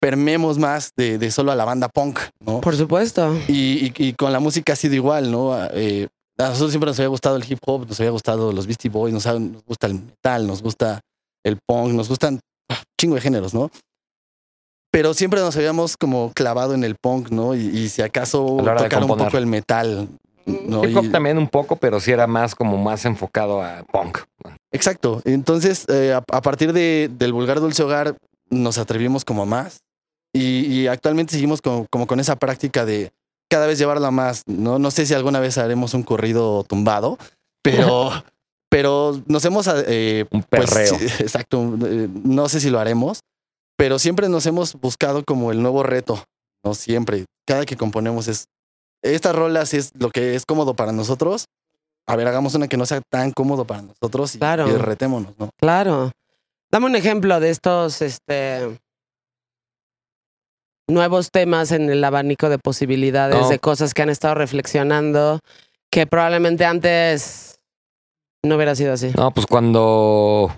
[0.00, 2.60] permemos más de, de solo a la banda punk, ¿no?
[2.60, 3.36] Por supuesto.
[3.46, 5.56] Y, y- y con la música ha sido igual, ¿no?
[5.72, 6.08] Eh,
[6.42, 9.12] a nosotros siempre nos había gustado el hip hop, nos había gustado los Beastie Boys,
[9.14, 9.24] nos,
[9.66, 11.00] gusta el metal, nos gusta
[11.44, 12.40] el punk, nos gustan
[12.70, 13.70] ah, chingo de géneros, ¿no?
[14.90, 17.54] Pero siempre nos habíamos como clavado en el punk, ¿no?
[17.54, 20.08] Y, y si acaso tocar un poco el metal,
[20.44, 20.84] ¿no?
[20.86, 24.18] Hip hop Y- también un poco, pero sí era más como más enfocado a punk.
[24.70, 25.22] Exacto.
[25.24, 28.16] Entonces, eh, a, a partir de, del vulgar dulce hogar,
[28.50, 29.78] nos atrevimos como a más.
[30.34, 33.12] Y, y actualmente seguimos con- como con esa práctica de
[33.52, 34.44] cada vez llevarla más.
[34.46, 37.18] No, no sé si alguna vez haremos un corrido tumbado,
[37.62, 38.10] pero,
[38.70, 39.68] pero nos hemos.
[39.86, 40.94] eh, Un pues, perreo.
[41.18, 41.62] exacto.
[41.86, 43.20] eh, no sé si lo haremos,
[43.76, 46.24] pero siempre nos hemos buscado como el nuevo reto.
[46.64, 47.26] No siempre.
[47.46, 48.46] Cada que componemos es.
[49.02, 51.44] Estas rolas es lo que es cómodo para nosotros.
[52.06, 54.66] A ver, hagamos una que no sea tan cómodo para nosotros y, Claro.
[54.68, 55.50] y retémonos, ¿no?
[55.60, 56.10] Claro.
[56.70, 58.80] Dame un ejemplo de estos este,
[60.92, 63.48] nuevos temas en el abanico de posibilidades, No.
[63.48, 65.40] de cosas que han estado reflexionando,
[65.90, 67.56] que probablemente antes
[68.44, 69.12] no hubiera sido así.
[69.16, 70.50] No, pues cuando.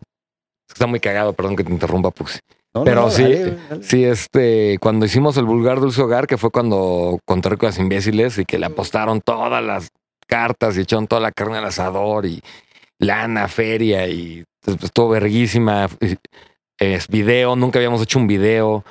[0.69, 2.39] Está muy cagado, perdón que te interrumpa, Puxi.
[2.75, 3.83] No, Pero no, sí, dale, dale.
[3.85, 8.37] sí, este, cuando hicimos el vulgar dulce hogar, que fue cuando conté con las imbéciles
[8.39, 9.89] y que le apostaron todas las
[10.27, 12.41] cartas y echaron toda la carne al asador y
[12.99, 15.89] lana, feria y pues, estuvo verguísima.
[16.81, 18.85] Es video, nunca habíamos hecho un video.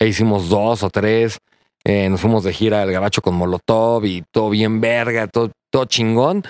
[0.00, 1.38] E hicimos dos o tres.
[1.84, 5.84] Eh, nos fuimos de gira al gabacho con Molotov y todo bien verga, todo, todo
[5.84, 6.42] chingón.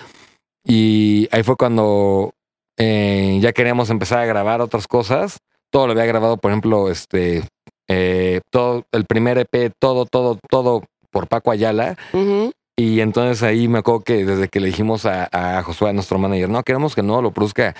[0.64, 2.32] Y ahí fue cuando
[2.78, 5.38] eh, ya queríamos empezar a grabar otras cosas.
[5.70, 7.42] Todo lo había grabado, por ejemplo, este,
[7.88, 11.96] eh, todo el primer EP, todo, todo, todo por Paco Ayala.
[12.76, 16.18] Y entonces ahí me acuerdo que desde que le dijimos a, a Josué, a nuestro
[16.18, 17.74] manager, no, queremos que no lo produzca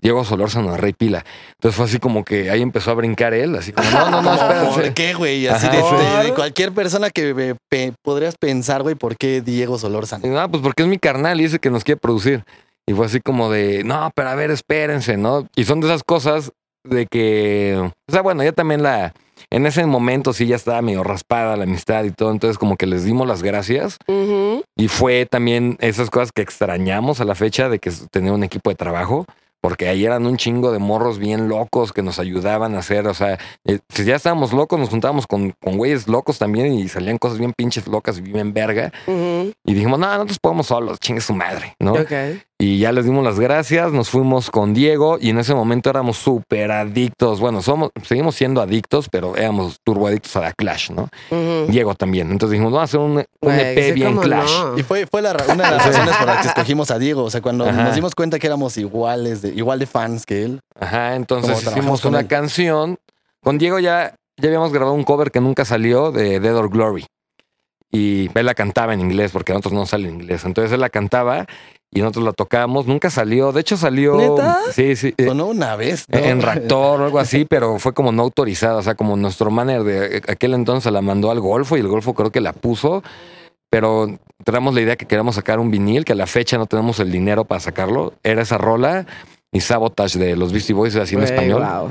[0.00, 1.24] Diego Solórzano Rey Pila.
[1.54, 4.70] Entonces fue así como que ahí empezó a brincar él, así como, no, no, no,
[4.74, 5.46] ¿Por qué, güey?
[5.46, 9.78] Así de, de- de cualquier persona que eh, pe- podrías pensar, güey, ¿por qué Diego
[9.78, 10.26] Solórzano?
[10.26, 12.44] No, pues porque es mi carnal y dice que nos quiere producir.
[12.88, 15.48] Y fue así como de, no, pero a ver, espérense, ¿no?
[15.56, 16.52] Y son de esas cosas
[16.84, 17.76] de que,
[18.08, 19.12] o sea, bueno, ya también la,
[19.50, 22.86] en ese momento sí ya estaba medio raspada la amistad y todo, entonces como que
[22.86, 23.96] les dimos las gracias
[24.76, 28.70] y fue también esas cosas que extrañamos a la fecha de que tener un equipo
[28.70, 29.24] de trabajo.
[29.66, 33.14] Porque ahí eran un chingo de morros bien locos que nos ayudaban a hacer, o
[33.14, 37.18] sea, eh, si ya estábamos locos, nos juntábamos con, con güeyes locos también y salían
[37.18, 38.92] cosas bien pinches locas y bien verga.
[39.64, 41.92] Y dijimos, no, nosotros podemos solos, chingue su madre, ¿no?
[41.92, 42.12] Ok.
[42.58, 46.16] Y ya les dimos las gracias, nos fuimos con Diego y en ese momento éramos
[46.16, 47.38] súper adictos.
[47.38, 51.10] Bueno, somos, seguimos siendo adictos, pero éramos turboadictos a la Clash, ¿no?
[51.68, 52.30] Diego también.
[52.30, 54.50] Entonces dijimos, vamos a hacer un, EP sí, bien Clash.
[54.50, 54.78] no.
[54.78, 57.24] Y fue, fue la una de las razones por las que escogimos a Diego.
[57.24, 57.84] O sea, cuando Ajá.
[57.84, 60.60] nos dimos cuenta que éramos iguales, de, igual de fans que él.
[60.80, 62.26] Ajá, entonces hicimos con una él.
[62.26, 62.98] canción.
[63.42, 67.04] Con Diego ya, ya habíamos grabado un cover que nunca salió de Dead or Glory.
[67.92, 70.44] Y él la cantaba en inglés, porque nosotros no sale en inglés.
[70.44, 71.46] Entonces él la cantaba
[71.92, 72.86] y nosotros la tocábamos.
[72.86, 73.52] Nunca salió.
[73.52, 74.16] De hecho, salió.
[74.16, 74.58] ¿Neta?
[74.72, 75.14] Sí, sí.
[75.16, 76.04] eh, Sonó una vez.
[76.08, 76.18] ¿no?
[76.18, 78.76] En Raptor o algo así, pero fue como no autorizada.
[78.76, 82.12] O sea, como nuestro manager de aquel entonces la mandó al Golfo y el Golfo
[82.14, 83.02] creo que la puso.
[83.70, 87.00] Pero tenemos la idea que queremos sacar un vinil, que a la fecha no tenemos
[87.00, 88.14] el dinero para sacarlo.
[88.22, 89.06] Era esa rola
[89.52, 91.62] y Sabotage de los Beastie Boys así en español.
[91.64, 91.90] wow.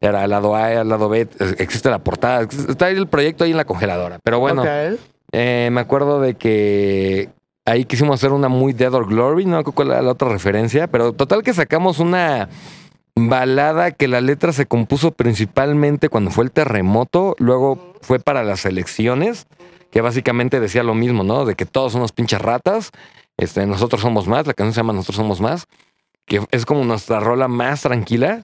[0.00, 1.28] Era al lado A, al lado B.
[1.58, 2.42] Existe la portada.
[2.42, 4.18] Está ahí el proyecto ahí en la congeladora.
[4.24, 4.98] Pero bueno, Ok.
[5.32, 7.30] Eh, me acuerdo de que
[7.64, 11.12] ahí quisimos hacer una muy Dead or Glory, no cuál era la otra referencia, pero
[11.12, 12.48] total que sacamos una
[13.14, 18.64] balada que la letra se compuso principalmente cuando fue el terremoto, luego fue para las
[18.64, 19.46] elecciones,
[19.90, 21.44] que básicamente decía lo mismo, ¿no?
[21.44, 22.90] De que todos somos pinches ratas,
[23.36, 25.66] este, nosotros somos más, la canción se llama Nosotros somos más,
[26.26, 28.42] que es como nuestra rola más tranquila.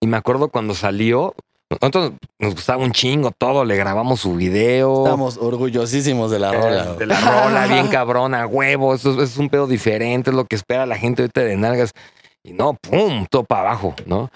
[0.00, 1.34] Y me acuerdo cuando salió,
[1.80, 5.04] nosotros nos gustaba un chingo todo, le grabamos su video.
[5.04, 6.94] Estamos orgullosísimos de la rola.
[6.94, 8.94] De la rola, bien cabrona, huevo.
[8.94, 11.92] Eso, es- es un pedo diferente, es lo que espera la gente ahorita de nalgas.
[12.42, 14.30] Y no, pum, todo para abajo, ¿no?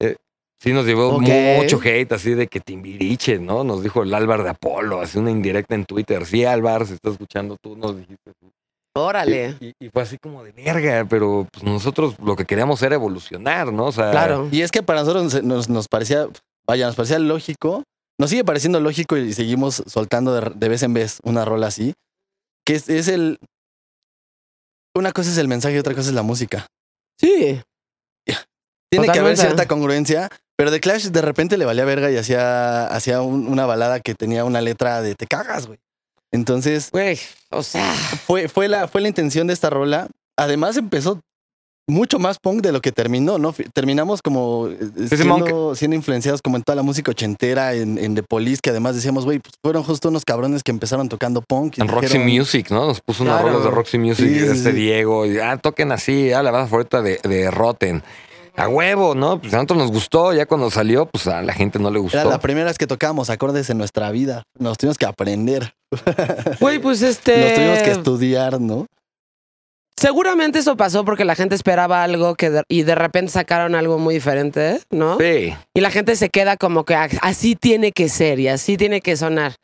[0.00, 0.16] Eh,
[0.62, 1.18] sí nos llevó
[1.58, 3.64] mucho hate, así de que timbiriche, ¿no?
[3.64, 6.24] Nos dijo el Álvar de Apolo, así una indirecta en Twitter.
[6.24, 8.30] Sí, Álvar, si estás escuchando tú, nos dijiste.
[8.94, 9.54] Órale.
[9.60, 13.72] Y, y fue así como de verga, pero pues nosotros lo que queríamos era evolucionar,
[13.72, 13.86] ¿no?
[13.86, 14.48] O sea, Claro.
[14.50, 16.26] Y es que para nosotros nos, nos- nos parecía,
[16.68, 17.82] vaya, nos parecía lógico.
[18.20, 21.94] Nos sigue pareciendo lógico y seguimos soltando de, de vez en vez una rola así.
[22.64, 23.38] Que es, es el.
[24.94, 26.66] Una cosa es el mensaje y otra cosa es la música.
[27.20, 27.60] Sí.
[28.90, 32.86] Tiene que haber cierta congruencia, pero The Clash de repente le valía verga y hacía,
[32.86, 35.78] hacía un- una balada que tenía una letra de te cagas, güey.
[36.32, 37.18] Entonces, Güey,
[37.50, 40.08] o sea, fue, fue, la, fue la intención de esta rola.
[40.38, 41.20] Además, empezó
[41.88, 43.54] mucho más punk de lo que terminó, ¿no?
[43.72, 44.78] Terminamos como eh,
[45.08, 48.94] siendo, siendo influenciados como en toda la música ochentera, en, en The Police, que además
[48.94, 51.78] decíamos, güey, pues fueron justo unos cabrones que empezaron tocando punk.
[51.78, 52.86] y En Roxy Music, ¿no?
[52.86, 53.48] Nos puso unas Claro.
[53.48, 54.72] rolas de Roxy Music Sí, este sí.
[54.72, 55.26] Diego.
[55.26, 58.02] Y, ah, toquen así, ah, la banda favorita de, de Rotten.
[58.56, 59.40] A huevo, ¿no?
[59.40, 60.32] Pues a nosotros nos gustó.
[60.34, 62.18] Ya cuando salió, pues a la gente no le gustó.
[62.18, 64.42] Era la primera vez que tocábamos acordes en nuestra vida.
[64.58, 65.74] Nos tuvimos que aprender,
[66.60, 67.38] güey, pues este.
[67.44, 68.86] nos tuvimos que estudiar, ¿no?
[69.98, 73.98] Seguramente eso pasó porque la gente esperaba algo que de- y de repente sacaron algo
[73.98, 75.18] muy diferente, ¿no?
[75.18, 75.52] Sí.
[75.74, 79.00] Y la gente se queda como que "Ah, así tiene que ser y así tiene
[79.00, 79.56] que sonar.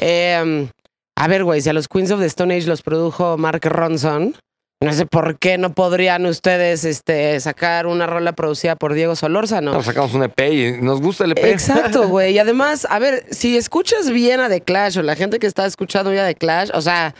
[0.00, 0.68] Eh,
[1.16, 4.36] a ver, güey, si a los Queens of the Stone Age los produjo Mark Ronson,
[4.80, 9.72] no sé por qué no podrían ustedes este, sacar una rola producida por Diego Solórzano.
[9.72, 11.44] Nos sacamos un EP y nos gusta el EP.
[11.50, 12.34] Exacto, güey.
[12.34, 15.64] Y además, a ver, si escuchas bien a The Clash o la gente que está
[15.66, 17.14] escuchando ya The Clash, o sea,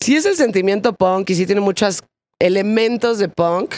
[0.00, 2.02] sí es el sentimiento punk y sí tiene muchos
[2.38, 3.74] elementos de punk,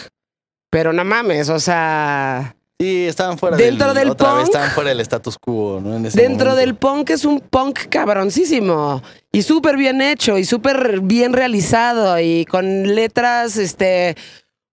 [0.71, 4.49] pero no mames, o sea, Sí, estaban fuera Dentro del otra vez punk.
[4.51, 5.97] estaban fuera del status quo, ¿no?
[5.97, 6.61] En ese dentro momento.
[6.61, 9.03] del punk es un punk cabroncísimo
[9.33, 14.17] y súper bien hecho y súper bien realizado y con letras, este...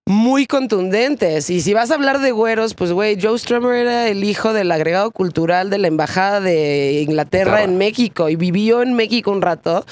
[0.08, 1.50] Muy contundentes.
[1.50, 4.70] Y si vas a hablar de güeros, pues güey, Joe Strummer era el hijo del
[4.70, 7.62] agregado cultural de la embajada de Inglaterra Inglaterra.
[7.64, 9.84] en México y vivió en México un rato.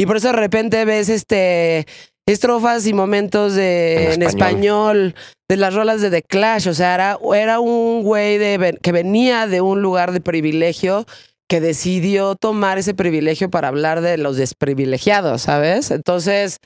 [0.00, 1.86] Y por eso de repente ves este
[2.26, 5.14] estrofas y momentos de, En en, español.
[5.46, 6.68] de las rolas de The Clash.
[6.68, 11.04] O sea, era, era un güey de, que venía de un lugar de privilegio
[11.50, 15.90] que decidió tomar ese privilegio para hablar de los desprivilegiados, ¿sabes?
[15.90, 16.60] Entonces,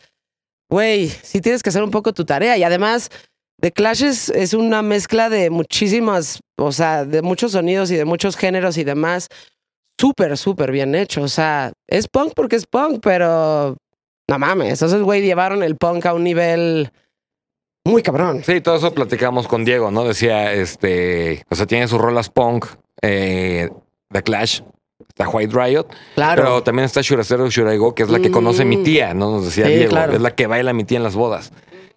[0.70, 2.56] güey, sí tienes que hacer un poco tu tarea.
[2.56, 3.10] Y además,
[3.60, 8.04] The Clash es, es una mezcla de muchísimas, o sea, de muchos sonidos y de
[8.04, 9.28] muchos géneros y demás.
[9.98, 11.22] Súper, súper bien hecho.
[11.22, 13.76] O sea, es punk porque es punk, pero
[14.28, 14.82] no mames.
[14.82, 16.90] Esos güey llevaron el punk a un nivel
[17.86, 18.42] muy cabrón.
[18.44, 20.04] Sí, todo eso platicamos con Diego, ¿no?
[20.04, 22.66] Decía, este, o sea, tiene sus rolas punk,
[23.02, 23.68] eh,
[24.10, 24.62] The Clash,
[25.08, 26.42] está White Riot, Claro.
[26.42, 28.84] pero también está Shuracero Shuraigo, que es la que conoce mi Mm.
[28.84, 29.32] tía, ¿no?
[29.32, 30.14] Nos decía Sí, Diego, claro.
[30.14, 31.52] es la que baila mi tía en las bodas.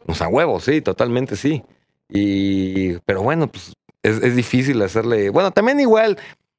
[0.08, 1.64] O sea, huevo, sí, totalmente sí.
[2.10, 3.74] Y, pero bueno, pues
[4.04, 6.18] es, es difícil hacerle, bueno, también igual,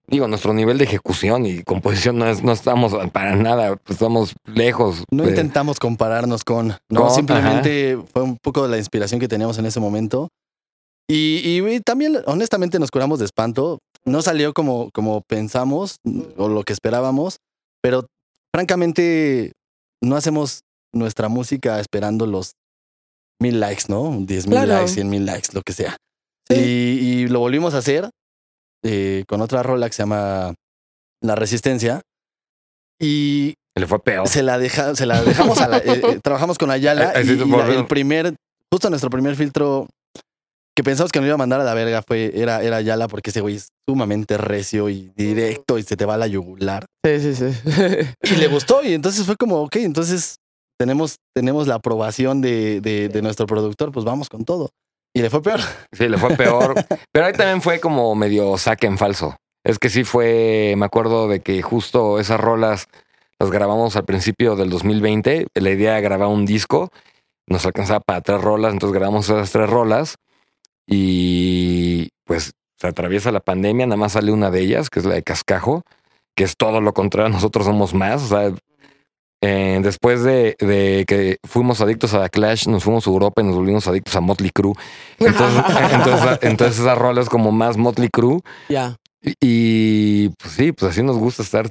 [0.09, 4.34] digo, nuestro nivel de ejecución y composición no, es, no estamos para nada, pues, estamos
[4.46, 5.04] lejos.
[5.11, 9.59] No de- intentamos compararnos con, no, Con, simplemente fue un poco la inspiración que teníamos
[9.59, 10.28] en ese momento.
[11.11, 13.78] Y, y, y también, honestamente, nos curamos de espanto.
[14.04, 15.96] No salió como, como pensamos
[16.36, 17.36] o lo que esperábamos,
[17.82, 18.06] pero
[18.54, 19.52] francamente,
[20.02, 20.61] no hacemos
[20.94, 22.52] nuestra música esperando los
[23.40, 24.16] mil likes, ¿no?
[24.20, 24.72] Diez mil Claro.
[24.74, 25.96] likes, cien mil likes, lo que sea.
[26.50, 28.09] Y, y lo volvimos a hacer
[28.84, 30.54] eh, con otra rola que se llama
[31.22, 32.00] La Resistencia.
[33.00, 34.26] Y Le fue peor.
[34.28, 37.36] se la, deja, se la dejamos a la, eh, eh, trabajamos con Ayala y, y
[37.36, 38.34] la- el primer,
[38.72, 39.86] justo nuestro primer filtro
[40.76, 43.30] que pensamos que nos iba a mandar a la verga fue, era, era Ayala porque
[43.30, 46.86] ese güey es sumamente recio y directo y se te va a la yugular.
[47.04, 47.70] Sí, sí, sí.
[48.22, 50.36] Y le gustó y entonces fue como, ok, entonces
[50.78, 54.70] tenemos, tenemos la aprobación de, de, de nuestro productor, pues vamos con todo.
[55.14, 55.61] Y le fue peor.
[55.92, 56.74] Sí, le fue peor.
[57.12, 59.36] Pero ahí también fue como medio saque en falso.
[59.64, 62.88] Es que sí fue, me acuerdo de que justo esas rolas
[63.38, 65.46] las grabamos al principio del 2020.
[65.54, 66.90] La idea era grabar un disco.
[67.46, 70.16] Nos alcanzaba para tres rolas, entonces grabamos esas tres rolas.
[70.86, 75.14] Y pues se atraviesa la pandemia, nada más sale una de ellas, que es la
[75.14, 75.82] de Cascajo,
[76.34, 78.22] que es todo lo contrario, nosotros somos más.
[78.22, 78.54] O sea,
[79.41, 83.45] eh, después de, de que fuimos adictos a The Clash, nos fuimos a Europa y
[83.45, 84.74] nos volvimos adictos a Motley Crue.
[85.18, 88.41] Entonces, entonces, entonces esa rola es como más Motley Crue.
[88.68, 88.97] ya.
[89.20, 91.68] Y, y, pues sí, pues así nos gusta estar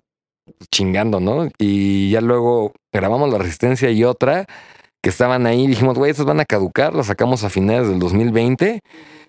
[0.72, 1.50] chingando, ¿no?
[1.58, 4.46] Y ya luego grabamos La Resistencia y otra
[5.02, 5.68] que estaban ahí.
[5.68, 6.94] Dijimos, güey, estas van a caducar.
[6.94, 8.82] Las sacamos a finales del 2020.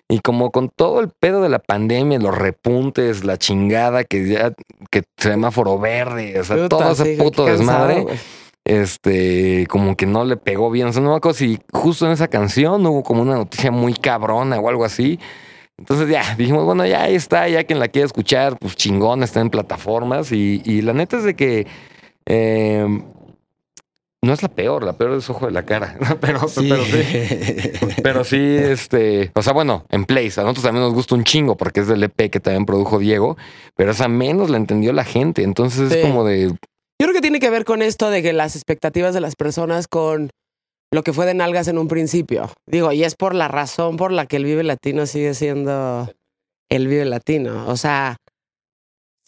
[0.09, 4.53] Y como con todo el pedo de la pandemia, los repuntes, la chingada, que ya,
[4.89, 8.19] que semáforo verde, o sea, Puta, todo ese sí, puto cansado, desmadre
[8.69, 10.87] este, como que no le pegó bien.
[10.87, 13.93] O sea, no me acuerdo si justo en esa canción hubo como una noticia muy
[13.93, 15.19] cabrona o algo así.
[15.77, 19.39] Entonces ya dijimos, bueno, ya ahí está, ya quien la quiera escuchar, pues chingón, está
[19.39, 20.31] en plataformas.
[20.31, 21.67] Y, y la neta es de que
[22.25, 23.01] eh,
[24.21, 25.97] no es la peor, la peor es ojo de la cara.
[26.21, 26.69] pero, pero sí.
[28.03, 31.55] Pero sí, este, o sea, bueno, en Place, a nosotros también nos gusta un chingo
[31.55, 33.37] porque es del EP que también produjo Diego,
[33.75, 35.43] pero esa menos la entendió la gente.
[35.43, 35.99] Entonces Sí.
[35.99, 36.57] es como de, Yo
[37.07, 40.31] creo que tiene que ver con esto de que las expectativas de las personas con
[40.91, 42.51] lo que fue de nalgas en un principio.
[42.67, 46.11] Digo, y es por la razón por la que el Vive Latino sigue siendo
[46.69, 47.67] el Vive Latino.
[47.67, 48.17] O sea,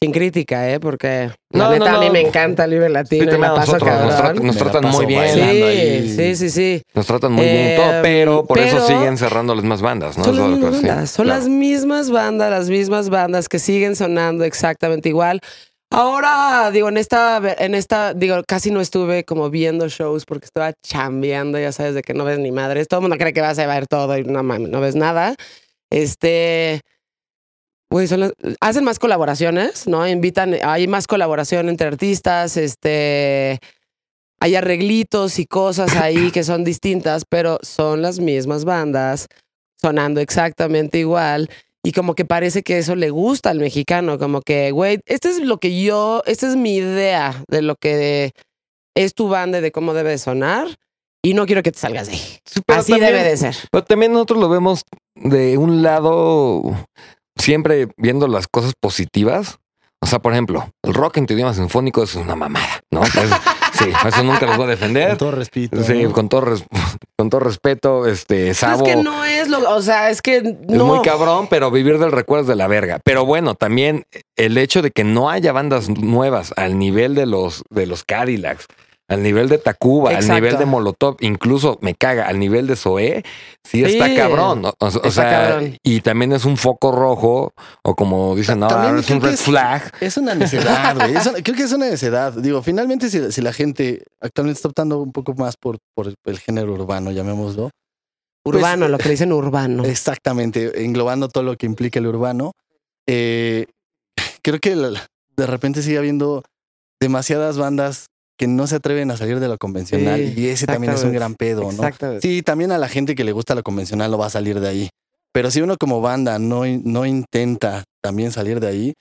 [0.03, 0.79] sin crítica, ¿eh?
[0.79, 2.13] Porque la No, no, neta a mí no.
[2.13, 4.17] me encanta el Vive Sí, Latino y también la a paso nosotros nos, cabrón.
[4.17, 6.07] tratan- nos Me la tratan paso muy bien.
[6.07, 6.81] Sí, sí, sí, sí.
[6.95, 10.23] Nos tratan muy bien Eh, todo, pero por eso siguen cerrando las más bandas, ¿no?
[10.23, 11.23] Son, sí, claro.
[11.29, 15.39] las mismas bandas, las mismas bandas que siguen sonando exactamente igual.
[15.91, 20.71] Ahora, digo, en esta, en esta, digo, casi no estuve como viendo shows porque estaba
[20.81, 22.87] chambeando, ya sabes, de que no ves ni madres.
[22.87, 25.35] Todo el mundo cree que vas a ver todo y no mames, no ves nada.
[25.91, 26.79] Este,
[27.91, 30.07] güey, las- hacen más colaboraciones, ¿no?
[30.07, 33.59] Invitan, hay más colaboración entre artistas, este,
[34.39, 39.27] hay arreglitos y cosas ahí que son distintas, pero son las mismas bandas
[39.79, 41.49] sonando exactamente igual.
[41.83, 45.39] Y como que parece que eso le gusta al mexicano, como que, güey, este es
[45.39, 48.31] lo que yo, esta es mi idea de lo que
[48.95, 50.67] es tu banda y de cómo debe de sonar.
[51.23, 52.21] Y no quiero que te salgas de ahí.
[52.65, 53.55] Pero Así también- debe de ser.
[53.71, 54.83] Pero también nosotros lo vemos
[55.15, 56.61] de un lado,
[57.41, 59.57] siempre viendo las cosas positivas.
[60.03, 63.03] O sea, por ejemplo, el rock en tu idioma sinfónico es una mamada, ¿no?
[63.03, 63.11] Es-
[63.73, 65.09] sí, eso nunca los voy a defender.
[65.09, 65.83] Con todo respeto.
[65.83, 66.65] Sí, con todo, res-
[67.15, 70.37] con todo respeto, este, Pero Sabo es que no es lo, o sea, es que
[70.37, 70.85] es no.
[70.87, 72.99] muy cabrón, pero vivir del recuerdo es de la verga.
[73.03, 74.05] Pero bueno, también
[74.37, 78.65] el hecho de que no haya bandas nuevas al nivel de los, de los Cadillacs,
[79.11, 83.23] al nivel de Tacuba, al nivel de Molotov, incluso me caga, al nivel de Zoé,
[83.63, 84.65] sí, Sí, está cabrón.
[84.65, 85.77] O, o- o está sea, cabrón.
[85.83, 87.53] y también es un foco rojo,
[87.83, 89.91] o como dicen ahora, También es un red flag.
[89.99, 91.13] Es una necedad, güey.
[91.43, 92.33] Creo que es una necedad.
[92.33, 96.39] Digo, finalmente, si, si la gente actualmente está optando un poco más por, por el
[96.39, 97.69] género urbano, llamémoslo.
[98.45, 99.83] Urbano, pues, lo que le dicen urbano.
[99.85, 102.53] Exactamente, englobando todo lo que implica el urbano.
[103.07, 103.65] eh,
[104.41, 106.43] creo que de repente sigue habiendo
[106.99, 108.07] demasiadas bandas
[108.41, 111.13] que no se atreven a salir de lo convencional Sí, y ese también es un
[111.13, 111.83] gran pedo, ¿no?
[112.21, 114.67] Sí, también a la gente que le gusta lo convencional no va a salir de
[114.67, 114.89] ahí.
[115.31, 118.93] Pero si uno como banda no, no intenta también salir de ahí,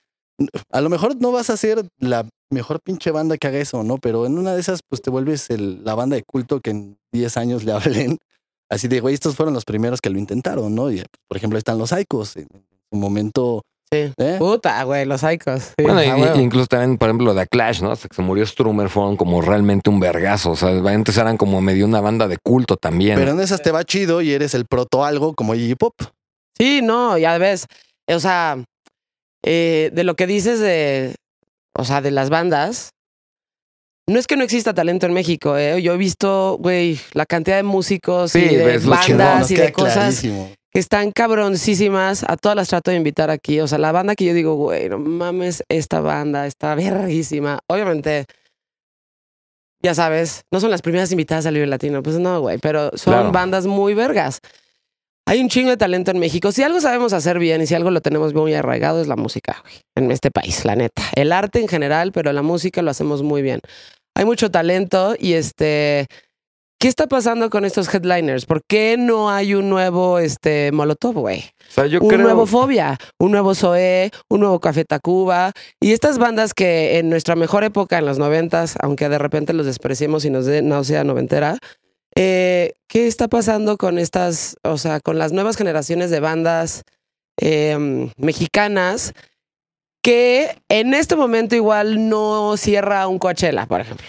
[0.70, 3.96] a lo mejor no vas a ser la mejor pinche banda que haga eso, ¿no?
[3.96, 6.98] Pero en una de esas, pues te vuelves el- la banda de culto que en
[7.10, 7.72] 10 años le
[8.12, 8.18] hablen.
[8.70, 10.92] Así de, güey, estos fueron los primeros que lo intentaron, ¿no?
[10.92, 12.36] Y, por ejemplo, ahí están los Icos.
[12.36, 12.46] En
[12.92, 13.62] su momento,
[13.92, 14.12] Sí.
[14.18, 14.36] ¿eh?
[14.38, 15.72] Puta, güey, los Icos.
[15.76, 16.02] Sí, Bueno,
[16.36, 17.90] y- incluso también, por ejemplo, de Clash, ¿no?
[17.90, 20.52] Hasta que se murió Strummer fueron como realmente un vergazo.
[20.52, 23.18] O sea, antes eran como medio una banda de culto también.
[23.18, 25.94] Pero en esas te va chido y eres el proto algo como Iggy Pop.
[26.56, 27.66] Sí, no, ya ves.
[28.06, 28.62] O sea,
[29.44, 31.16] eh, de lo que dices de,
[31.76, 32.90] o sea, de las bandas,
[34.06, 35.80] no es que no exista talento en México, ¿eh?
[35.82, 39.94] Yo he visto, güey, la cantidad de músicos Sí, y de bandas y de cosas
[39.94, 40.50] clarísimo.
[40.72, 42.24] Que están cabroncísimas.
[42.28, 43.60] A todas las trato de invitar aquí.
[43.60, 47.58] O sea, la banda que yo digo, güey, no mames, esta banda está verguísima.
[47.68, 48.26] Obviamente,
[49.82, 52.02] ya sabes, no son las primeras invitadas al Vive Latino.
[52.02, 53.32] Pues no, güey, pero son Claro.
[53.32, 54.40] bandas muy vergas.
[55.26, 56.50] Hay un chingo de talento en México.
[56.50, 59.58] Si algo sabemos hacer bien y si algo lo tenemos muy arraigado es la música,
[59.62, 61.02] güey, en este país, la neta.
[61.14, 63.60] El arte en general, pero la música lo hacemos muy bien.
[64.16, 66.06] Hay mucho talento y este...
[66.80, 68.46] ¿Qué está pasando con estos headliners?
[68.46, 71.44] ¿Por qué no hay un nuevo este, Molotov, güey?
[71.68, 72.22] o sea, yo un creo.
[72.22, 75.52] nuevo Fobia, un nuevo Zoé, un nuevo Café Tacuba.
[75.78, 79.66] Y estas bandas que en nuestra mejor época, en los noventas, aunque de repente los
[79.66, 81.58] despreciemos y nos dé náusea noventera,
[82.16, 86.84] eh, ¿qué está pasando con estas, o sea, con las nuevas generaciones de bandas
[87.38, 89.12] eh, mexicanas
[90.00, 94.06] que en este momento igual no cierra un Coachella, por ejemplo?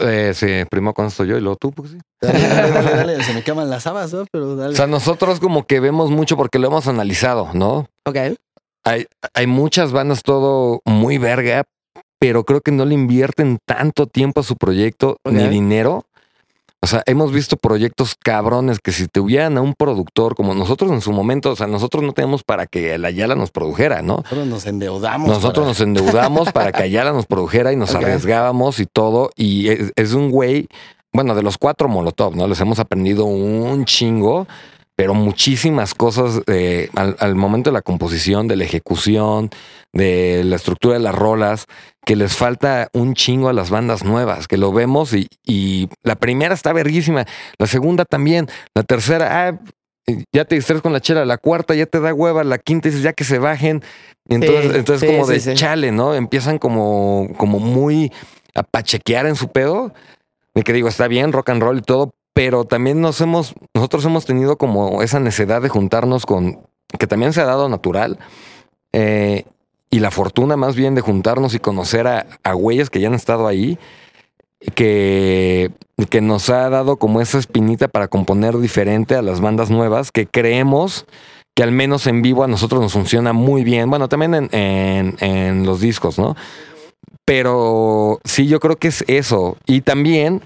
[0.00, 1.98] Eh, sí, primero con esto yo y luego tú, pues sí.
[2.20, 4.24] Dale, dale, dale, dale, Se me queman las habas, ¿no?
[4.30, 4.72] Pero dale.
[4.72, 7.88] O sea, nosotros como que vemos mucho porque lo hemos analizado, ¿no?
[8.06, 8.16] Ok.
[8.84, 11.64] Hay, hay muchas bandas todo muy verga,
[12.18, 16.06] pero creo que no le invierten tanto tiempo a su proyecto ni dinero.
[16.84, 21.00] O sea, hemos visto proyectos cabrones que si tuvieran a un productor como nosotros en
[21.00, 24.16] su momento, o sea, nosotros no tenemos para que la Ayala nos produjera, ¿no?
[24.18, 25.28] Nosotros nos endeudamos.
[25.28, 29.30] Nosotros para- nos endeudamos para que Ayala nos produjera y nos arriesgábamos y todo.
[29.34, 30.68] Y es, es un güey,
[31.10, 32.46] bueno, de los cuatro Molotov, ¿no?
[32.46, 34.46] Les hemos aprendido un chingo,
[34.96, 39.50] pero muchísimas cosas eh, al, al momento de la composición, de la ejecución,
[39.92, 41.66] de la estructura de las rolas,
[42.04, 46.16] que les falta un chingo a las bandas nuevas, que lo vemos y, y la
[46.16, 47.26] primera está verguísima,
[47.58, 49.60] la segunda también, la tercera, ah,
[50.32, 53.02] ya te distraes con la chela, la cuarta ya te da hueva, la quinta dices
[53.02, 53.82] ya que se bajen.
[54.28, 56.14] Entonces, Sí, entonces sí, como sí, de chale, ¿no?
[56.14, 58.12] Empiezan como, como muy
[58.54, 59.92] a pachequear en su pedo.
[60.54, 64.04] De que digo, está bien, rock and roll y todo, pero también nos hemos, nosotros
[64.04, 66.60] hemos tenido como esa necesidad de juntarnos con,
[66.98, 68.18] que también se ha dado natural,
[68.92, 69.44] eh,
[69.90, 73.14] y la fortuna más bien de juntarnos y conocer a, a güeyes que ya han
[73.14, 73.78] estado ahí.
[74.74, 75.70] que,
[76.10, 80.26] que nos ha dado como esa espinita para componer diferente a las bandas nuevas, que
[80.26, 81.06] creemos
[81.54, 83.90] que al menos en vivo a nosotros nos funciona muy bien.
[83.90, 86.34] Bueno, también en, en los discos, ¿no?
[87.24, 89.56] Pero sí, yo creo que es eso.
[89.66, 90.42] Y también,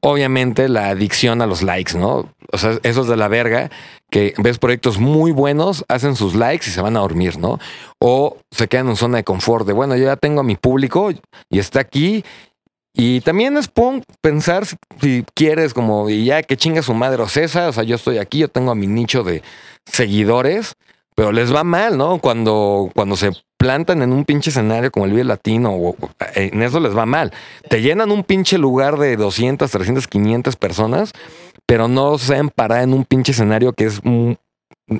[0.00, 2.32] obviamente, la adicción a los likes, ¿no?
[2.52, 3.70] O sea, eso es de la verga,
[4.10, 7.58] que ves proyectos muy buenos, hacen sus likes y se van a dormir, ¿no?
[8.00, 11.10] O se quedan en zona de confort de, bueno, yo ya tengo a mi público
[11.50, 12.24] y está aquí.
[12.94, 17.22] Y también es pon- pensar si, si quieres como, y ya que chinga su madre
[17.22, 19.42] o César, o sea, yo estoy aquí, yo tengo a mi nicho de
[19.84, 20.74] seguidores,
[21.18, 22.18] pero les va mal, ¿no?
[22.20, 25.96] Cuando, cuando se plantan en un pinche escenario como el Vive Latino, o, o-
[26.36, 27.32] en eso les va mal.
[27.68, 31.10] Te llenan un pinche lugar de 200, 300, 500 personas,
[31.66, 34.38] pero no se saben parar en un pinche escenario que es un,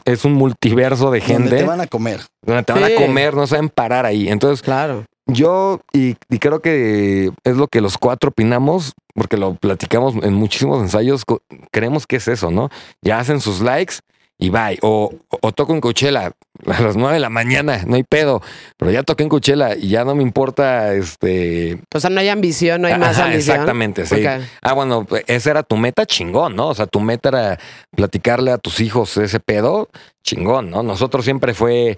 [0.05, 2.21] es un multiverso de Donde gente te van a comer.
[2.43, 4.29] donde te van a comer, no saben parar ahí.
[4.29, 5.05] Entonces, Claro.
[5.29, 10.35] yo, y, y creo que es lo que los cuatro opinamos, porque lo platicamos en
[10.35, 11.23] muchísimos ensayos,
[11.71, 12.71] creemos que es eso, ¿no?
[13.03, 13.99] Ya hacen sus likes
[14.39, 14.79] y bye.
[14.83, 15.13] O,
[15.43, 16.33] o, toco en Coachella
[16.67, 18.41] a las nueve de la mañana, no hay pedo,
[18.77, 21.81] pero ya toqué en Coachella y ya no me importa, este...
[21.93, 23.57] O sea, no hay ambición, no hay más ambición.
[23.57, 24.25] Exactamente, sí.
[24.63, 26.69] Ah, bueno, esa era tu meta, chingón, ¿no?
[26.69, 27.59] O sea, tu meta era
[27.95, 29.89] platicarle a tus hijos ese pedo,
[30.23, 30.83] chingón, ¿no?
[30.83, 31.97] Nosotros siempre fue,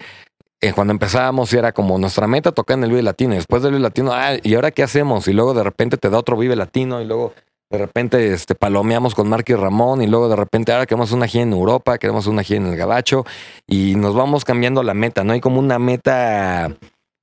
[0.62, 3.34] eh, cuando empezábamos, era como nuestra meta tocar en el Vive Latino.
[3.34, 5.28] y Después del Vive Latino, ah, ¿y ahora qué hacemos?
[5.28, 7.34] Y luego de repente te da otro Vive Latino y luego
[7.71, 11.27] de repente este, palomeamos con Marky y Ramón y luego de repente ahora queremos una
[11.29, 13.25] gira en Europa, queremos una gira en el Gabacho
[13.66, 15.33] y nos vamos cambiando la meta, ¿no?
[15.33, 16.77] Hay como una meta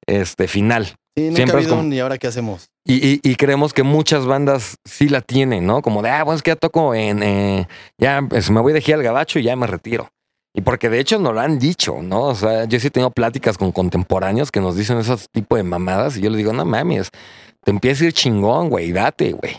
[0.08, 0.86] este, final.
[1.16, 2.70] Sí, nunca Siempre ha es habido como- un, ¿y ahora qué hacemos?
[2.86, 5.82] Y, y- y creemos que muchas bandas sí la tienen, ¿no?
[5.82, 7.68] Como de, ah, bueno, es que ya toco en, eh,
[8.00, 10.10] ya pues, me voy de gira al gabacho y ya me retiro.
[10.56, 12.22] Y porque de hecho nos lo han dicho, ¿no?
[12.22, 16.16] O sea, yo sí tengo pláticas con contemporáneos que nos dicen esos tipo de mamadas
[16.18, 17.10] y yo les digo, no mames,
[17.64, 19.58] te empieza a ir chingón, güey, date, güey.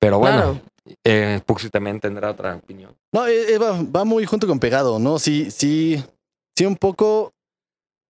[0.00, 0.60] Pero bueno, Claro.
[1.04, 2.94] eh, Puxi también tendrá otra opinión.
[3.12, 5.18] No, eh, eh, va, va muy junto con pegado, ¿no?
[5.18, 6.02] Sí, sí,
[6.56, 7.32] sí, un poco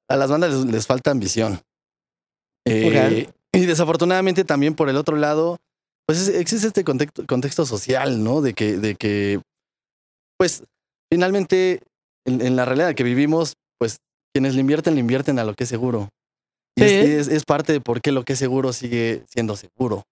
[0.08, 1.60] a las bandas les, les falta ambición.
[2.66, 5.56] Eh, Y desafortunadamente también por el otro lado,
[6.06, 8.40] pues es- existe este contexto, contexto social, ¿no?
[8.42, 9.40] De que, de que,
[10.38, 10.62] pues,
[11.10, 11.80] finalmente,
[12.26, 13.96] en, en la realidad que vivimos, pues,
[14.34, 16.10] quienes le invierten, le invierten a lo que es seguro.
[16.76, 20.04] Y es, es parte de por qué lo que es seguro sigue siendo seguro.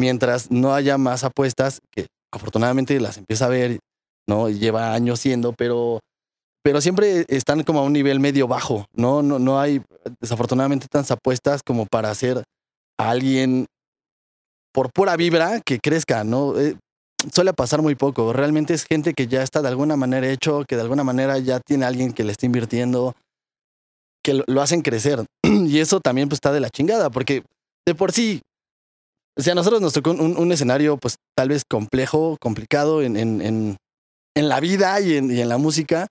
[0.00, 3.80] Mientras no haya más apuestas, que afortunadamente las empieza a ver,
[4.26, 4.48] ¿no?
[4.48, 6.00] Lleva años siendo, pero,
[6.62, 9.20] pero siempre están como a un nivel medio bajo, ¿no?
[9.20, 9.82] No, no hay
[10.18, 12.42] desafortunadamente tantas apuestas como para hacer
[12.98, 13.66] a alguien
[14.72, 16.58] por pura vibra que crezca, ¿no?
[16.58, 16.76] Eh,
[17.30, 18.32] suele pasar muy poco.
[18.32, 21.60] Realmente es gente que ya está de alguna manera hecho, que de alguna manera ya
[21.60, 23.14] tiene alguien que le está invirtiendo,
[24.24, 25.26] que lo, lo hacen crecer.
[25.44, 27.42] y eso también pues está de la chingada, porque
[27.86, 28.40] de por sí,
[29.40, 33.16] o sea, a nosotros nos tocó un, un escenario pues tal vez complejo, complicado en,
[33.16, 33.76] en, en,
[34.36, 36.06] en la vida y en, y en la música.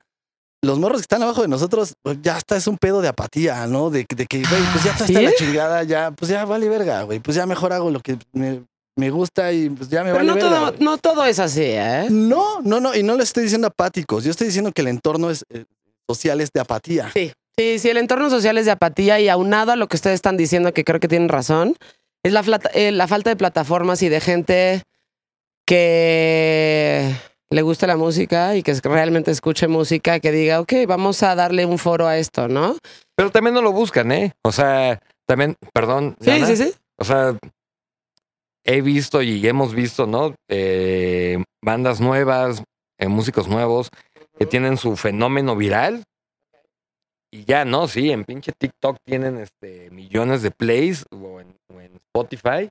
[0.61, 3.65] Los morros que están abajo de nosotros, pues ya está, es un pedo de apatía,
[3.67, 3.89] ¿no?
[3.89, 7.19] De, de que, güey, pues ya está, la chingada, ya, pues ya vale verga, güey.
[7.19, 8.65] Pues ya mejor hago lo que me,
[8.97, 10.71] me gusta y pues ya me Pero vale no verga.
[10.71, 12.07] todo, no todo es así, ¿eh?
[12.09, 14.25] No, no, no, y no les estoy diciendo apáticos.
[14.25, 15.63] Yo estoy diciendo que el entorno es, eh,
[16.09, 17.09] social es de apatía.
[17.13, 20.15] Sí, sí, sí, el entorno social es de apatía y aunado a lo que ustedes
[20.15, 21.77] están diciendo, que creo que tienen razón,
[22.23, 24.83] es la, flata- eh, la falta de plataformas y de gente
[25.65, 27.13] que
[27.49, 31.65] le guste la música y que realmente escuche música, que diga, ok, vamos a darle
[31.65, 32.75] un foro a esto, ¿no?
[33.15, 34.33] Pero también no lo buscan, ¿eh?
[34.43, 36.15] O sea, también, perdón.
[36.19, 36.73] Sí, sí, sí.
[36.97, 37.37] O sea,
[38.65, 40.35] he visto y hemos visto, ¿no?
[40.49, 42.63] Eh, bandas nuevas,
[42.99, 43.89] eh, músicos nuevos
[44.37, 46.03] que tienen su fenómeno viral.
[47.31, 47.87] Y ya, ¿no?
[47.87, 52.69] Sí, en pinche TikTok tienen este, millones de plays o en, o en Spotify.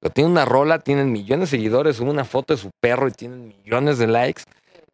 [0.00, 3.12] Pero tienen una rola, tienen millones de seguidores, suben una foto de su perro y
[3.12, 4.42] tienen millones de likes.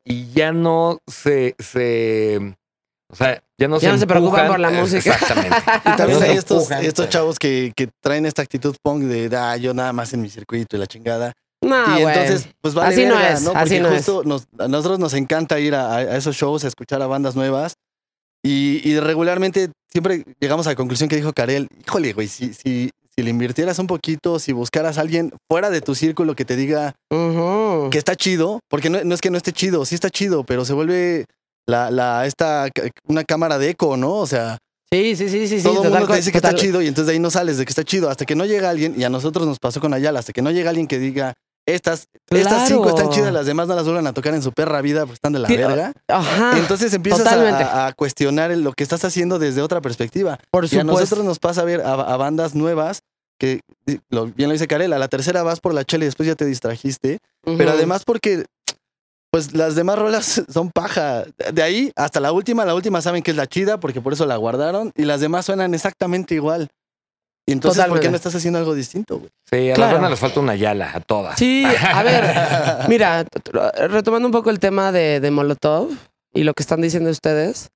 [0.05, 2.55] Y ya no se, se
[3.11, 5.13] o sea, ya no Ya se no se preocupan por la música.
[5.15, 5.57] Exactamente.
[5.87, 9.93] Y también hay estos, chavos que, que traen esta actitud punk de, ah, yo nada
[9.95, 11.33] más en mi circuito y la chingada.
[11.63, 13.53] No, y entonces, pues vale Así no es, ¿no?
[13.53, 17.03] así no justo nos- a nosotros nos encanta ir a, a esos shows, a escuchar
[17.03, 17.75] a bandas nuevas.
[18.45, 22.91] Y, y regularmente siempre llegamos a la conclusión que dijo Karel, híjole, güey, si, si,
[23.17, 26.57] si le invirtieras un poquito, si buscaras a alguien fuera de tu círculo que te
[26.57, 26.95] diga
[27.91, 30.65] que está chido, porque no, no es que no esté chido, sí está chido, pero
[30.65, 31.25] se vuelve
[31.67, 32.69] la, la, esta,
[33.07, 34.15] una cámara de eco, ¿no?
[34.15, 34.59] O sea,
[34.91, 35.63] Sí, sí, sí, sí, sí.
[35.65, 37.59] todo el mundo te dice que total- está chido y entonces de ahí no sales
[37.59, 39.93] de que está chido hasta que no llega alguien, y a nosotros nos pasó con
[39.93, 41.35] Ayala, hasta que no llega alguien que diga,
[41.67, 44.81] estas, estas cinco están chidas, las demás no las vuelvan a tocar en su perra
[44.81, 45.93] vida, pues están de la verga.
[46.09, 46.59] Ajá.
[46.59, 50.39] Entonces empiezas a, a cuestionar lo que estás haciendo desde otra perspectiva.
[50.51, 50.93] por Y a supuesto.
[51.01, 53.01] nosotros nos pasa a ver a, a bandas nuevas
[53.39, 53.61] que
[54.11, 56.35] lo, bien lo dice Karel, a la tercera vas por la chela y después ya
[56.35, 57.19] te distrajiste.
[57.45, 58.45] Pero además porque,
[59.31, 61.25] pues las demás rolas son paja.
[61.53, 64.27] De ahí hasta la última, la última saben que es la chida porque por eso
[64.27, 66.69] la guardaron y las demás suenan exactamente igual.
[67.49, 69.31] Y entonces, ¿por qué no estás haciendo algo distinto, güey?
[69.51, 69.93] Sí, a Claro.
[69.93, 71.39] las bandas les falta una yala, a todas.
[71.39, 72.25] Sí, a ver,
[72.89, 73.25] mira,
[73.89, 75.89] retomando un poco el tema de, de Molotov
[76.35, 77.71] y lo que están diciendo ustedes.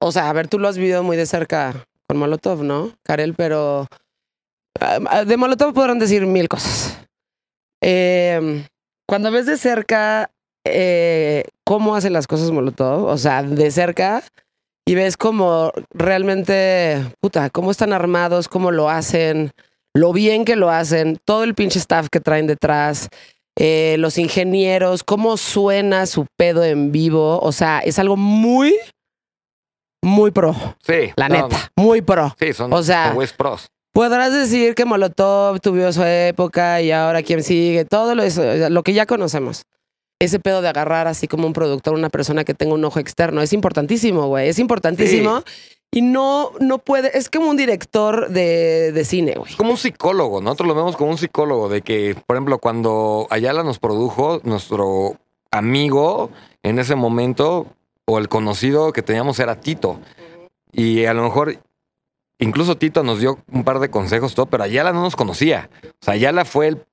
[0.00, 1.74] O sea, a ver, tú lo has vivido muy de cerca
[2.06, 3.34] con Molotov, ¿no, Karel?
[3.34, 3.88] Pero
[4.80, 6.96] ah, de Molotov podrán decir mil cosas.
[7.82, 8.64] Eh,
[9.08, 10.30] cuando ves de cerca
[10.64, 14.22] eh, cómo hacen las cosas Molotov, o sea, de cerca,
[14.86, 19.50] y ves cómo realmente, puta, cómo están armados, cómo lo hacen,
[19.94, 23.08] lo bien que lo hacen, todo el pinche staff que traen detrás,
[23.58, 28.74] eh, los ingenieros, cómo suena su pedo en vivo, o sea, es algo muy,
[30.02, 30.54] muy pro,
[30.86, 31.10] Sí.
[31.16, 32.34] la no, neta, muy pro.
[32.38, 33.66] Sí, son, O sea, son pros.
[33.92, 38.82] Podrás decir que Molotov tuvo su época y ahora quién sigue, todo lo, eso, lo
[38.82, 39.62] que ya conocemos.
[40.18, 43.42] Ese pedo de agarrar así como un productor, una persona que tenga un ojo externo,
[43.42, 45.42] es importantísimo, güey, es importantísimo.
[45.92, 49.50] Y no, no puede, es como un director de, de cine, güey.
[49.50, 53.26] Es como un psicólogo, nosotros lo vemos como un psicólogo, de que, por ejemplo, cuando
[53.30, 55.16] Ayala nos produjo, nuestro
[55.50, 56.30] amigo
[56.62, 57.66] en ese momento,
[58.06, 60.00] o el conocido que teníamos era Tito.
[60.72, 61.58] Y a lo mejor,
[62.38, 65.68] incluso Tito nos dio un par de consejos, todo, pero Ayala no nos conocía.
[65.84, 66.84] O sea, Ayala fue el-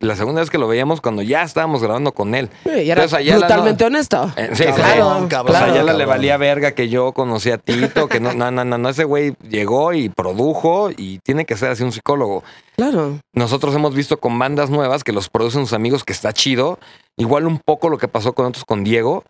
[0.00, 2.50] la segunda vez que lo veíamos cuando ya estábamos grabando con él.
[2.66, 4.30] Y era Entonces, honesto.
[4.36, 4.72] Eh, sí, sí, sí.
[4.74, 6.08] Claro, O sea, claro, a Ayala le cabrón.
[6.08, 9.34] valía verga que yo conocía a Tito, que no, no, no, no, no, ese güey
[9.48, 12.44] llegó y produjo y tiene que ser así un psicólogo.
[12.76, 13.18] Claro.
[13.34, 16.78] Nosotros hemos visto con bandas nuevas que los producen sus amigos, que está chido.
[17.16, 19.24] Igual un poco lo que pasó con nosotros con Diego,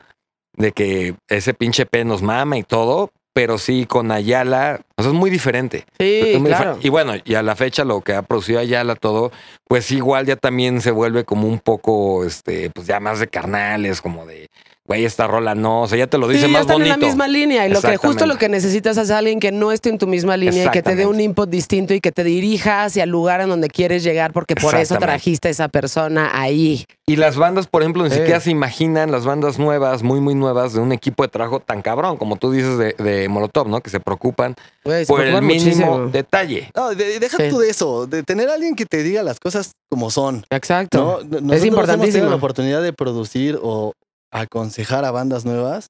[0.56, 5.12] de que ese pinche P nos mama y todo, pero sí con Ayala, o sea,
[5.12, 5.86] es muy diferente.
[5.98, 6.78] Sí, muy claro.
[6.82, 9.32] Y bueno, y a la fecha lo que ha producido Ayala todo,
[9.68, 14.02] pues igual ya también se vuelve como un poco, este, pues ya más de carnales,
[14.02, 14.50] como de,
[14.92, 16.94] güey, esta rola no, o sea, ya te lo dice Sí, ya más están bonito.
[16.94, 19.72] en la misma línea y lo que justo lo que necesitas es alguien que no
[19.72, 22.24] esté en tu misma línea y que te dé un input distinto y que te
[22.24, 26.30] dirija hacia el lugar en donde quieres llegar porque por eso trajiste a esa persona
[26.34, 26.84] ahí.
[27.06, 28.16] Y las bandas, por ejemplo, ni Sí.
[28.18, 31.82] siquiera se imaginan las bandas nuevas, muy, muy nuevas, de un equipo de trabajo tan
[31.82, 33.80] cabrón, como tú dices de, de Molotov, ¿no?
[33.80, 36.06] Que se preocupan Güey, se por el preocupan mínimo muchísimo.
[36.08, 36.70] detalle.
[36.76, 37.44] No, de- deja Sí.
[37.50, 40.44] tú de eso, de tener a alguien que te diga las cosas como son.
[40.50, 40.98] Exacto.
[40.98, 41.04] ¿no?
[41.12, 42.30] Nosotros Hemos tenido importantísimo.
[42.30, 43.92] la oportunidad de producir o
[44.32, 45.86] aconsejar a bandas nuevas,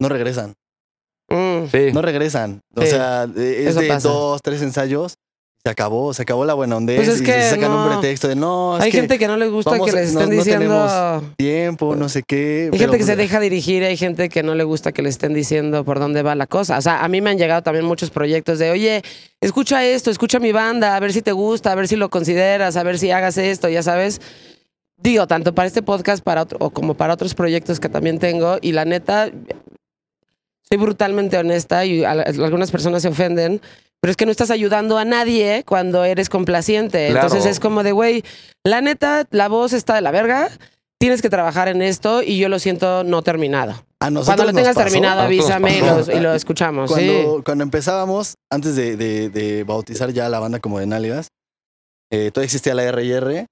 [0.00, 0.54] no regresan.
[1.28, 1.66] Mm.
[1.70, 1.92] Sí.
[1.92, 2.60] No regresan.
[2.74, 2.88] O Sí.
[2.88, 4.08] sea, eh, es Eso de pasa.
[4.08, 5.14] dos, tres ensayos.
[5.62, 6.96] Se acabó, se acabó la buena onda.
[6.96, 7.82] Pues es y que se sacan no.
[7.84, 10.08] un pretexto de no, es Hay que gente que no les gusta vamos que les
[10.08, 10.58] estén no diciendo.
[10.58, 12.70] tenemos tiempo, no sé qué.
[12.72, 15.10] Hay pero- gente que se deja dirigir, hay gente que no le gusta que le
[15.10, 16.78] estén diciendo por dónde va la cosa.
[16.78, 19.02] O sea, a mí me han llegado también muchos proyectos de, oye,
[19.42, 22.76] escucha esto, escucha mi banda, a ver si te gusta, a ver si lo consideras,
[22.78, 24.22] a ver si hagas esto, ya sabes.
[25.02, 28.58] Digo, tanto para este podcast para otro, o como para otros proyectos que también tengo.
[28.60, 29.30] Y la neta,
[30.68, 33.60] soy brutalmente honesta y a- algunas personas se ofenden,
[34.00, 37.08] pero es que no estás ayudando a nadie cuando eres complaciente.
[37.10, 37.26] Claro.
[37.26, 38.22] Entonces es como de, güey,
[38.64, 40.50] la neta, la voz está de la verga,
[40.98, 43.82] tienes que trabajar en esto y yo lo siento no terminado.
[44.00, 46.90] A nosotros Cuando lo tengas pasó terminado, avísame y lo, y lo escuchamos.
[46.90, 47.42] Cuando, sí.
[47.44, 51.28] cuando empezábamos, antes de, de- de bautizar ya la banda como de Nalgas,
[52.10, 53.46] eh, todavía existía la R&R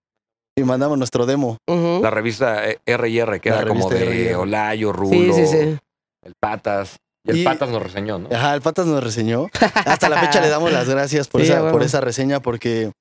[0.59, 1.57] y mandamos nuestro demo.
[1.67, 4.35] La revista eh, R&R, que La era como de.
[4.37, 5.79] Olayo, Rulo, Sí, sí, sí.
[6.25, 6.97] el Patas.
[7.25, 8.29] Y el Y- Patas nos reseñó, ¿no?
[8.35, 9.49] Ajá, el Patas nos reseñó.
[9.87, 12.93] Hasta la fecha le damos las gracias por, esa, por esa reseña porque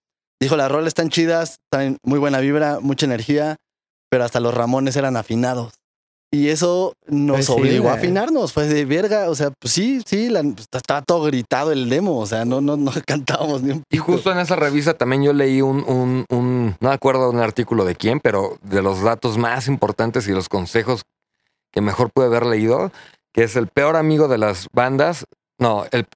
[0.41, 3.55] dijo, las rolas están chidas, están muy buena vibra, mucha energía,
[4.09, 5.73] pero hasta los Ramones eran afinados.
[6.29, 10.01] Y eso nos Pues sí, obligó a afinarnos, fue de verga, o sea, pues sí,
[10.05, 13.71] sí, la- pues, estaba todo gritado el demo, o sea, no, no, no cantábamos ni
[13.71, 14.03] un Y pito.
[14.03, 17.85] justo en esa revista también yo leí un, un, un- no me acuerdo un artículo
[17.85, 21.03] de quién, pero de los datos más importantes y los consejos
[21.71, 22.91] que mejor pude haber leído,
[23.33, 25.23] que es el peor amigo de las bandas.
[25.59, 26.07] No, el,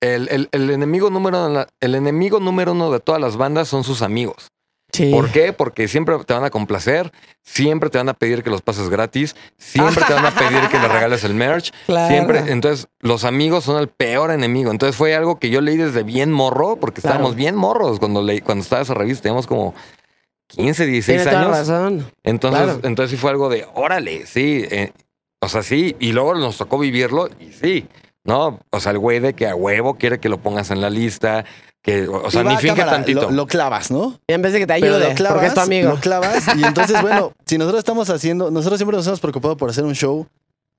[0.00, 4.02] el, el- el enemigo número el enemigo número uno de todas las bandas son sus
[4.02, 4.48] amigos.
[4.92, 5.10] Sí.
[5.10, 5.52] ¿Por qué?
[5.54, 7.12] Porque siempre te van a complacer,
[7.42, 10.78] siempre te van a pedir que los pases gratis, siempre te van a pedir que
[10.78, 12.08] le regales el merch, Claro.
[12.12, 12.52] siempre.
[12.52, 14.70] Entonces, los amigos son el peor enemigo.
[14.70, 17.14] Entonces, fue algo que yo leí desde bien morro, porque Claro.
[17.14, 19.74] estábamos bien morros cuando leí, cuando estaba esa revista, teníamos como
[20.48, 21.56] 15, 16 Tiene toda años.
[21.68, 22.12] razón.
[22.22, 22.80] Entonces, Claro.
[22.82, 24.66] entonces sí fue algo de, órale, sí.
[24.70, 24.92] eh,
[25.40, 25.96] o sea, sí.
[26.00, 27.88] Y luego nos tocó vivirlo y sí.
[28.24, 28.60] ¿No?
[28.70, 31.44] O sea, el güey de que a huevo quiere que lo pongas en la lista,
[31.82, 33.22] que, o sea, ni finge cámara, tantito.
[33.22, 34.18] Lo, lo clavas, ¿no?
[34.28, 35.90] Y en vez de que te Pero ayude, lo clavas, porque es tu amigo.
[35.90, 39.68] Lo clavas y entonces, bueno, si nosotros estamos haciendo, nosotros siempre nos hemos preocupado por
[39.68, 40.26] hacer un show,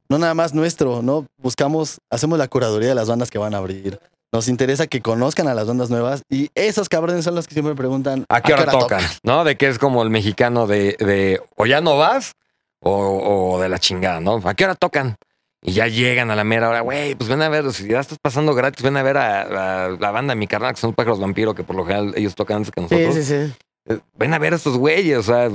[0.07, 1.25] no nada más nuestro, ¿no?
[1.37, 3.99] Buscamos, hacemos la curaduría de las bandas que van a abrir.
[4.31, 7.75] Nos interesa que conozcan a las bandas nuevas y esos cabrones son los que siempre
[7.75, 9.03] preguntan ¿A qué hora tocan?
[9.21, 9.43] ¿No?
[9.43, 12.31] De que es como el mexicano de, de o ya no vas
[12.79, 14.41] o, o de la chingada, ¿no?
[14.43, 15.17] ¿A qué hora tocan?
[15.65, 18.17] Y ya llegan a la mera hora, güey, pues ven a ver, si ya estás
[18.21, 20.95] pasando gratis, ven a ver a, a la banda de mi carnal, que son los
[20.95, 23.15] pájaros vampiro, que por lo general ellos tocan antes que Sí, nosotros.
[23.15, 23.53] sí, sí.
[23.87, 25.49] Eh, Ven a ver a estos güeyes, o sea,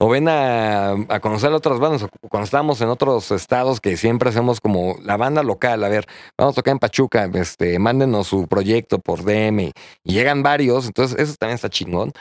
[0.00, 2.04] o ven a, a conocer a otras bandas.
[2.04, 6.06] o Cuando estamos en otros estados que siempre hacemos como la banda local, a ver,
[6.38, 9.72] vamos a tocar en Pachuca, este, mándenos su proyecto por DM y,
[10.04, 12.12] y llegan varios, entonces eso también está chingón.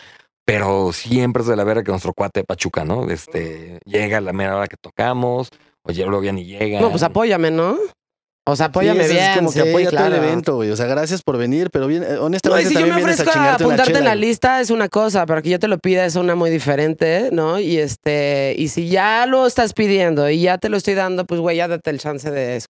[0.43, 3.09] Pero siempre es de la vera que nuestro cuate de Pachuca, ¿no?
[3.09, 5.49] Este, llega a la mera hora que tocamos,
[5.87, 6.79] o ya luego ya ni llega.
[6.81, 7.77] No, pues apóyame, ¿no?
[8.49, 9.25] O sea, apóyame Sí, bien.
[9.31, 10.15] Es como que sí, todo claro.
[10.15, 10.71] el evento, güey.
[10.71, 13.05] O sea, gracias por venir, pero bien, eh, No, honestamente y si yo me también
[13.07, 14.21] vienes a ofrezco a una apuntarte en la güey.
[14.21, 17.59] lista es una cosa, pero que yo te lo pida es una muy diferente, ¿no?
[17.59, 21.41] Y este, y si ya lo estás pidiendo y ya te lo estoy dando, pues
[21.41, 22.61] güey, ya date el chance de.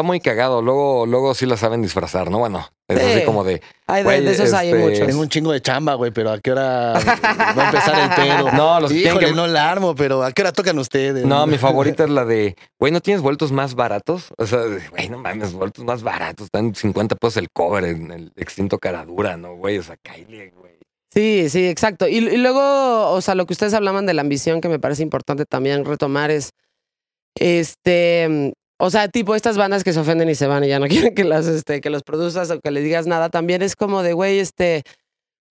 [0.00, 0.62] Está muy cagado.
[0.62, 2.38] Luego, luego sí la saben disfrazar, ¿no?
[2.38, 3.04] Bueno, es Sí.
[3.04, 3.60] así como de.
[3.86, 5.06] Ay, de, esos hay este, muchos.
[5.06, 8.50] Tengo un chingo de chamba, güey, pero ¿a qué hora va a empezar el pedo?
[8.56, 11.26] No, los Híjole, que- no la armo, pero ¿a qué hora tocan ustedes?
[11.26, 14.32] No, mi favorita es la de, güey, ¿no tienes vueltos más baratos?
[14.38, 14.60] O sea,
[14.90, 16.46] güey, no mames, vueltos más baratos.
[16.46, 19.76] Están 50 pesos el cover en el extinto Caradura, ¿no, güey?
[19.76, 20.78] O sea, Kylie, güey.
[21.12, 22.08] Sí, sí, exacto.
[22.08, 25.02] Y, y luego, o sea, lo que ustedes hablaban de la ambición que me parece
[25.02, 26.52] importante también retomar es,
[27.34, 30.86] este, o sea, tipo estas bandas que se ofenden y se van y ya no
[30.88, 34.02] quieren que las, este, que los produzcas o que les digas nada, también es como
[34.02, 34.82] de, güey, este,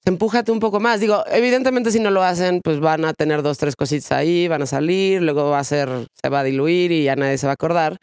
[0.03, 0.99] empújate un poco más.
[0.99, 4.63] Digo, evidentemente si no lo hacen, pues van a tener dos, tres cositas ahí, van
[4.63, 5.89] a salir, luego va a ser,
[6.19, 7.97] se va a diluir y ya nadie se va a acordar.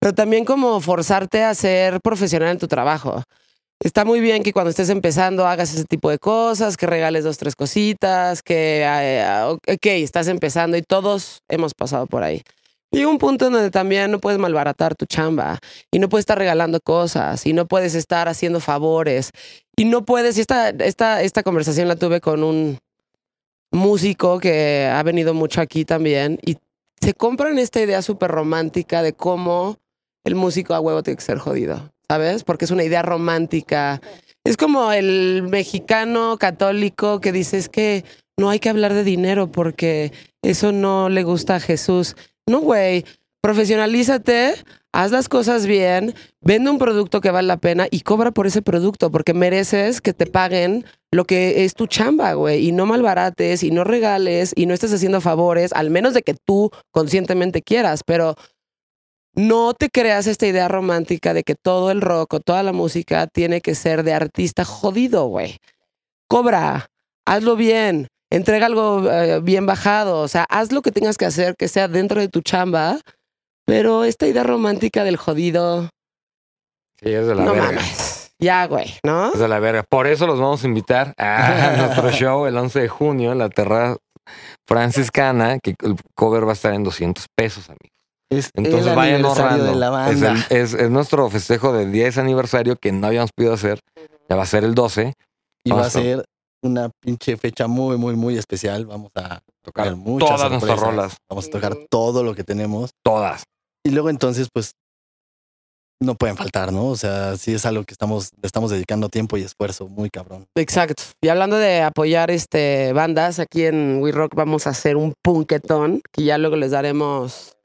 [0.00, 3.22] Pero también como forzarte a ser profesional en tu trabajo.
[3.80, 7.36] Está muy bien que cuando estés empezando hagas ese tipo de cosas, que regales dos,
[7.36, 12.42] tres cositas, que, eh, ok, estás empezando y todos hemos pasado por ahí.
[12.94, 15.58] Llega un punto en donde también no puedes malbaratar tu chamba
[15.90, 19.32] y no puedes estar regalando cosas y no puedes estar haciendo favores
[19.76, 22.78] y no puedes, y esta, esta, esta conversación la tuve con un
[23.72, 26.58] músico que ha venido mucho aquí también y
[27.00, 29.78] se compran esta idea súper romántica de cómo
[30.22, 32.44] el músico a huevo tiene que ser jodido, ¿sabes?
[32.44, 34.00] Porque es una idea romántica.
[34.44, 38.04] Es como el mexicano católico que dice es que
[38.38, 40.12] no hay que hablar de dinero porque
[40.42, 42.14] eso no le gusta a Jesús.
[42.46, 43.04] No, güey,
[43.40, 44.54] profesionalízate,
[44.92, 48.60] haz las cosas bien, vende un producto que vale la pena y cobra por ese
[48.60, 53.62] producto porque mereces que te paguen lo que es tu chamba, güey, y no malbarates
[53.62, 58.02] y no regales y no estés haciendo favores, al menos de que tú conscientemente quieras,
[58.04, 58.34] pero
[59.34, 63.26] no te creas esta idea romántica de que todo el rock o toda la música
[63.26, 65.58] tiene que ser de artista jodido, güey.
[66.28, 66.88] Cobra,
[67.26, 71.54] hazlo bien, entrega algo eh, bien bajado, o sea, haz lo que tengas que hacer
[71.58, 72.98] que sea dentro de tu chamba,
[73.66, 75.88] pero esta idea romántica del jodido,
[77.00, 77.66] Sí, es de la no verga.
[77.72, 78.32] mames.
[78.38, 79.32] Ya, güey, ¿no?
[79.32, 79.84] Es de la verga.
[79.88, 83.48] Por eso los vamos a invitar a nuestro show el 11 de junio en la
[83.48, 83.96] Terra
[84.66, 87.90] Franciscana, que el cover va a estar en 200 pesos, amigos.
[88.30, 89.64] Es Entonces el vayan ahorrando.
[89.64, 90.46] de la Es, banda.
[90.50, 93.80] el- es- es nuestro festejo del 10 aniversario que no habíamos podido hacer.
[94.28, 95.12] Ya va a ser el 12.
[95.66, 96.24] y va a- ser
[96.64, 98.86] una pinche fecha muy, muy, muy especial.
[98.86, 101.16] Vamos a Tocar muchas todas nuestras rolas.
[101.28, 102.90] Vamos a tocar todo lo que tenemos.
[103.02, 103.44] Todas.
[103.82, 104.72] Y luego entonces, pues,
[106.02, 106.88] no pueden faltar, ¿no?
[106.88, 110.44] O sea, sí es algo que estamos, le estamos dedicando tiempo y esfuerzo muy cabrón.
[110.54, 111.02] Exacto.
[111.22, 116.02] Y hablando de apoyar este bandas, aquí en We Rock vamos a hacer un punketón,
[116.12, 117.56] que ya luego les daremos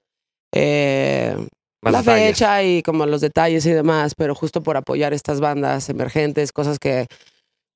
[0.54, 1.36] eh,
[1.82, 2.28] la detalles.
[2.28, 6.80] fecha y como los detalles y demás, pero justo por apoyar estas bandas emergentes, cosas
[6.80, 7.08] que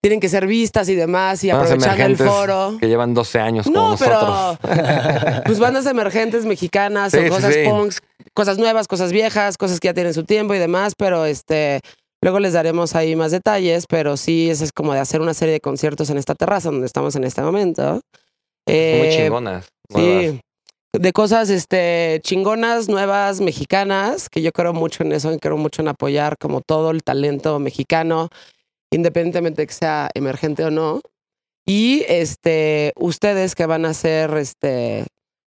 [0.04, 2.78] tienen que ser vistas y demás, y Bandas aprovechando el foro.
[2.78, 4.58] Que llevan 12 años como No, nosotros.
[4.62, 7.62] pero pues bandas emergentes mexicanas Sí, o cosas sí.
[7.64, 8.02] punks,
[8.34, 11.80] cosas nuevas, cosas viejas, cosas que ya tienen su tiempo y demás, pero este
[12.22, 15.54] luego les daremos ahí más detalles, pero sí, eso es como de hacer una serie
[15.54, 17.84] de conciertos en esta terraza donde estamos en este momento.
[17.94, 18.02] Son
[18.68, 19.70] Eh, muy chingonas.
[19.90, 20.32] nuevas.
[20.34, 20.42] Sí.
[21.00, 25.82] De cosas este, chingonas, nuevas, mexicanas, que yo creo mucho en eso, y creo mucho
[25.82, 28.28] en apoyar como todo el talento mexicano,
[28.94, 31.02] independientemente de que sea emergente o no.
[31.66, 35.06] Y este, ustedes que van a hacer este,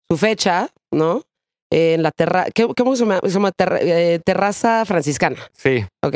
[0.10, 1.24] su fecha, ¿no?
[1.72, 3.20] En la terraza, ¿cómo se llama?
[3.24, 5.38] Se llama Terra- eh, terraza franciscana.
[5.53, 6.15] Sí, Ok.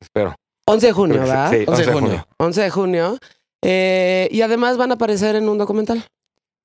[0.00, 0.34] espero.
[0.66, 1.20] 11 de junio.
[1.20, 1.50] ¿verdad?
[1.52, 2.26] Sí, 11 de junio.
[2.38, 3.18] 11 de junio.
[3.62, 6.04] Eh, y además van a aparecer en un documental.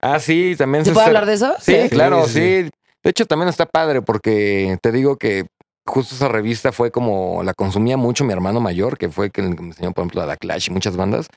[0.01, 1.53] Ah, sí, también ¿Se se puede está- hablar de eso?
[1.61, 2.69] Sí, claro, sí,
[3.03, 5.45] De hecho, también está padre porque te digo que
[5.89, 9.49] justo esa revista fue como la consumía mucho mi hermano mayor, que fue que me
[9.49, 11.27] enseñó, por ejemplo, a The Clash y muchas bandas.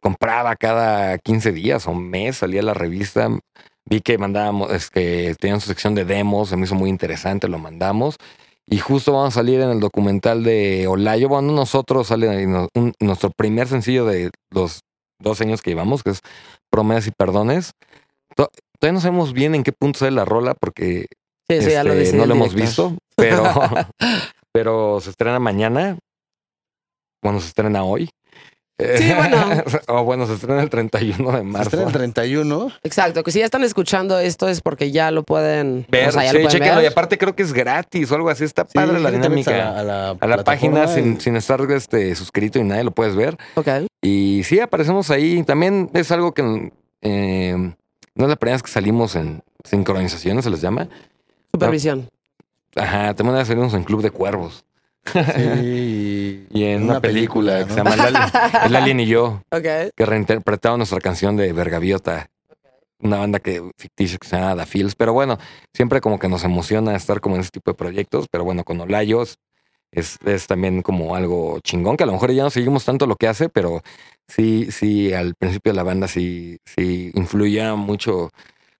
[0.00, 3.28] Compraba cada 15 días o mes, salía la revista.
[3.84, 7.48] Vi que mandábamos, es que tenían su sección de demos, se me hizo muy interesante,
[7.48, 8.16] lo mandamos.
[8.66, 11.28] Y justo vamos a salir en el documental de Olayo.
[11.28, 12.46] Bueno, nosotros sale
[13.00, 14.80] nuestro primer sencillo de los
[15.18, 16.20] dos años que llevamos, que es
[16.70, 17.72] Promesas y Perdones.
[18.36, 21.06] To- Todavía no sabemos bien en qué punto sale la rola porque
[21.50, 23.44] Sí, sí, ya lo este, no lo hemos visto, pero,
[24.52, 25.96] pero se estrena mañana.
[27.22, 28.10] Bueno, se estrena hoy.
[28.80, 29.44] Sí, bueno.
[29.88, 31.62] o bueno, se estrena el 31 de Se marzo.
[31.70, 32.70] estrena el 31.
[32.84, 36.22] Exacto, que si ya están escuchando esto es porque ya lo pueden Ver, o sea,
[36.24, 36.76] ya sí, lo pueden chéquenlo.
[36.76, 36.84] ver.
[36.84, 38.44] Y aparte creo que es gratis o algo así.
[38.44, 39.76] Está Sí, padre la dinámica.
[39.76, 43.36] A la, A la página sin, sin estar este, suscrito y nadie lo puedes ver.
[43.56, 43.68] Ok.
[44.00, 45.42] Y sí, aparecemos ahí.
[45.42, 46.70] También es algo que
[47.02, 47.56] eh,
[48.14, 50.88] no es la primera vez que salimos en sincronizaciones, se les llama.
[51.52, 52.08] Supervisión.
[52.76, 54.64] Ajá, también una vez salimos en Club de Cuervos.
[55.12, 58.22] Sí, Y en una, película, que se llama El Alien,
[58.64, 59.62] El Alien y yo, Ok.
[59.96, 62.30] que reinterpretaron nuestra canción de Vergaviota.
[63.00, 64.96] Una banda que ficticia que se llama The Fields.
[64.96, 65.38] Pero bueno,
[65.72, 68.26] siempre como que nos emociona estar como en ese tipo de proyectos.
[68.28, 69.38] Pero bueno, con Olayos
[69.92, 73.14] es, es también como algo chingón, que a lo mejor ya no seguimos tanto lo
[73.16, 73.82] que hace, pero
[74.26, 78.30] sí, sí, al principio de la banda sí, sí influía mucho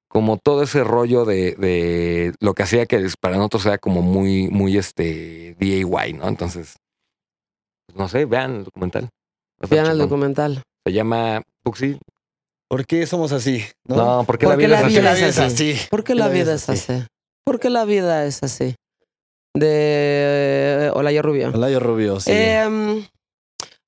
[0.09, 4.49] como todo ese rollo de, de lo que hacía que para nosotros era como muy,
[4.49, 6.29] muy este DIY, ¿no?
[6.29, 6.77] Entonces,
[7.87, 9.11] pues, no sé, vean el documental.
[9.69, 10.63] Vean el documental.
[10.87, 11.99] Se llama Puxi.
[12.71, 13.65] ¿Por qué somos así?
[13.87, 15.25] No, No, porque la Porque vida la es vida así.
[15.25, 15.77] es así.
[15.91, 17.05] ¿Por qué la vida es así?
[17.45, 18.75] ¿Por qué la vida es así?
[19.55, 21.49] De Olayo Rubio.
[21.49, 22.31] Olayo Rubio, sí.
[22.33, 23.05] Em,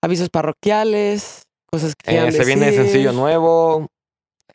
[0.02, 2.82] avisos parroquiales, cosas que Eh, se viene decir.
[2.84, 3.86] sencillo nuevo,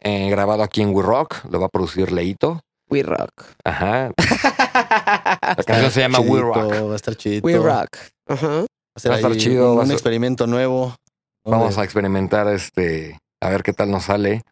[0.06, 1.44] eh, grabado aquí en We Rock.
[1.50, 2.62] Lo va a producir Leito.
[2.90, 3.32] We rock.
[3.64, 4.12] Ajá.
[5.58, 6.72] La canción se llama We Rock.
[6.90, 7.42] Va a estar chido.
[7.44, 7.98] We rock.
[8.28, 8.48] Ajá.
[8.48, 8.66] Va
[8.96, 10.96] a, ser Va a estar chido, Un, va a un ser- experimento nuevo.
[11.44, 14.44] Vamos a experimentar este, a ver qué tal nos sale.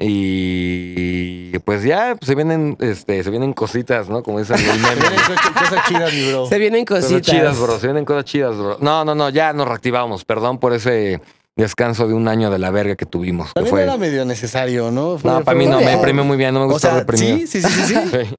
[0.00, 4.22] Y pues ya pues, se vienen, este, se vienen cositas, ¿no?
[4.22, 4.94] Como dice el meme.
[4.94, 6.46] Vienen cosas- cosas chidas, mi bro.
[6.46, 7.26] Se vienen Cosas cositas.
[7.34, 7.78] chidas, bro.
[7.78, 8.78] Se vienen cosas chidas, bro.
[8.80, 10.24] No, no, no, ya nos reactivamos.
[10.24, 11.20] Perdón por ese
[11.56, 13.48] descanso de un año de la verga que tuvimos.
[13.48, 13.82] Que También fue...
[13.82, 15.18] era medio necesario, ¿no?
[15.18, 17.38] Fue- No, para mí no, me deprimió muy bien, no me O gusta sea, reprimido.
[17.38, 17.94] sí, sí, sí, sí, sí.
[18.26, 18.34] Sí.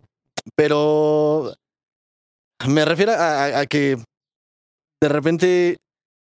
[0.56, 1.54] Pero
[2.68, 3.98] me refiero a, a- a que
[5.02, 5.78] de repente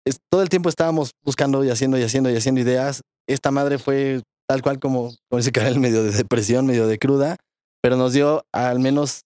[0.06, 3.02] es- todo el tiempo estábamos buscando y haciendo y haciendo y haciendo ideas.
[3.28, 7.36] Esta madre fue tal cual como, como dice Karel, medio de depresión, medio de cruda,
[7.82, 9.22] pero nos dio al menos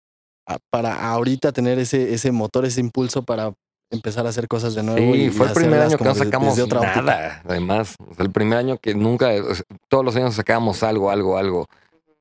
[0.47, 3.53] a- para ahorita tener ese, ese motor, ese impulso para
[3.90, 5.12] empezar a hacer cosas de nuevo.
[5.15, 7.02] Sí, y- fue el primer año que no de- sacamos desde otra óptica.
[7.02, 7.43] nada.
[7.48, 11.10] Además, O sea, el primer año que nunca, o sea, todos los años sacábamos algo,
[11.10, 11.66] algo, algo.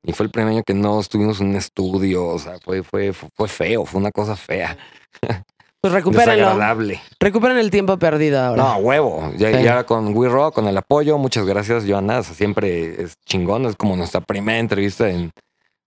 [0.03, 2.25] Y fue el primer año que no estuvimos en un estudio.
[2.27, 4.77] O sea, fue, fue, fue feo, fue una cosa fea.
[5.79, 6.33] Pues recupérenlo.
[6.47, 6.99] Desagradable.
[7.19, 8.61] Recuperen el tiempo perdido ahora.
[8.63, 9.31] No, huevo.
[9.37, 9.63] Ya, Sí.
[9.63, 11.19] ya con We Rock, con el apoyo.
[11.19, 12.17] Muchas gracias, Joana.
[12.17, 13.65] O sea, siempre es chingón.
[13.67, 15.29] Es como nuestra primera entrevista en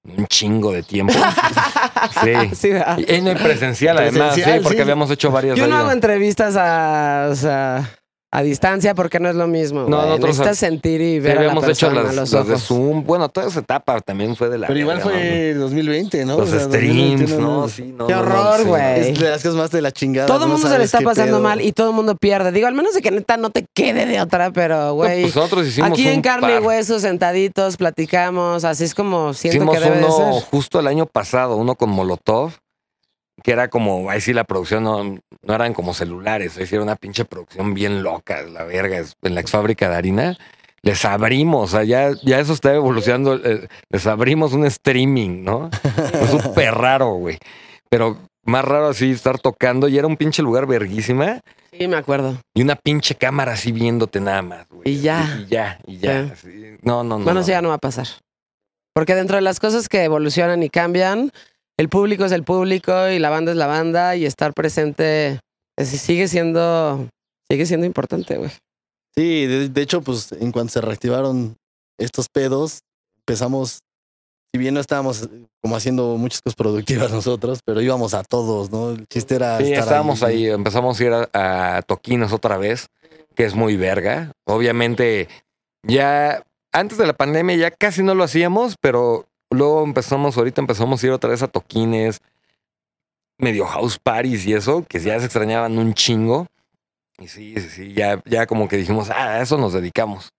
[0.05, 1.13] un chingo de tiempo.
[2.23, 2.55] sí.
[2.55, 2.71] Sí,
[3.07, 4.83] en el presencial, además, sí, porque sí.
[4.83, 5.57] habíamos hecho varias.
[5.57, 8.00] Yo no hago entrevistas a, o sea,
[8.33, 9.81] a distancia porque no es lo mismo.
[9.89, 10.09] No, güey.
[10.09, 12.47] nosotros- Necesitas sentir y Sí, ver a la habíamos hecho persona las, a los las
[12.47, 12.65] de ojos.
[12.65, 13.05] Zoom.
[13.05, 14.69] Bueno, toda esa etapa también fue de la.
[14.69, 16.33] Pero igual verga, fue 2020, ¿no?
[16.35, 16.39] ¿no?
[16.41, 17.61] Los O sea, streams, 2021 ¿no?
[17.63, 18.07] no- Sí, no.
[18.07, 18.65] Qué no, no, horror, sí.
[18.67, 19.01] güey.
[19.11, 20.27] Es de las cosas más de la chingada.
[20.29, 21.41] Todo el no mundo se le está pasando pedo.
[21.43, 22.53] mal y todo el mundo pierde.
[22.53, 25.23] Digo, al menos de que neta no te quede de otra, pero, güey.
[25.23, 26.63] Pues nosotros hicimos aquí en un carne y par.
[26.63, 28.65] hueso, sentaditos, platicamos.
[28.65, 30.43] Así es como siento Hicimos que debe uno ser.
[30.51, 32.53] justo el año pasado, uno con Molotov,
[33.43, 35.03] que era como, ahí sí la producción no,
[35.43, 39.15] no eran como celulares, ahí sí era una pinche producción bien loca, la verga, es-
[39.23, 40.37] en la ex fábrica de harina.
[40.83, 45.69] Les abrimos, o sea, ya, ya eso está evolucionando, eh, les abrimos un streaming, ¿no?
[46.13, 47.39] Fue súper raro, güey.
[47.91, 51.41] Pero más raro así estar tocando y era un pinche lugar verguísima
[51.79, 52.37] Sí, me acuerdo.
[52.55, 54.89] y una pinche cámara así viéndote nada más, güey.
[54.89, 55.39] Y ya.
[55.41, 56.25] Y ya, y ya.
[56.29, 56.31] Sí.
[56.33, 56.77] así.
[56.83, 57.25] No, no, no.
[57.25, 57.41] Bueno, no.
[57.41, 58.07] eso ya no va a pasar.
[58.95, 61.31] Porque dentro de las cosas que evolucionan y cambian,
[61.81, 65.41] el público es el público y la banda es la banda y estar presente
[65.79, 67.09] es- sigue siendo,
[67.51, 68.51] sigue siendo importante, güey.
[69.17, 71.57] Sí, de, de hecho, pues en cuanto se reactivaron
[71.99, 72.81] estos pedos,
[73.21, 73.81] empezamos,
[74.53, 75.29] si bien no estábamos
[75.63, 78.91] como haciendo muchas cosas productivas nosotros, pero íbamos a todos, ¿no?
[78.91, 82.89] El chiste era Sí, estar estábamos ahí, empezamos a ir a, a toquinos otra vez,
[83.35, 84.33] que es muy verga.
[84.47, 85.29] Obviamente,
[85.83, 91.03] ya antes de la pandemia ya casi no lo hacíamos, pero luego empezamos, ahorita empezamos
[91.03, 92.21] a ir otra vez a toquines,
[93.39, 96.47] medio house parties y eso, que ya se extrañaban un chingo.
[97.19, 100.31] Y sí, sí, sí, ya, ya como que dijimos, ah, a eso nos dedicamos.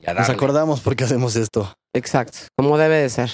[0.00, 1.72] Y a Nos acordamos por qué hacemos esto.
[1.94, 3.30] Exacto, como debe de ser.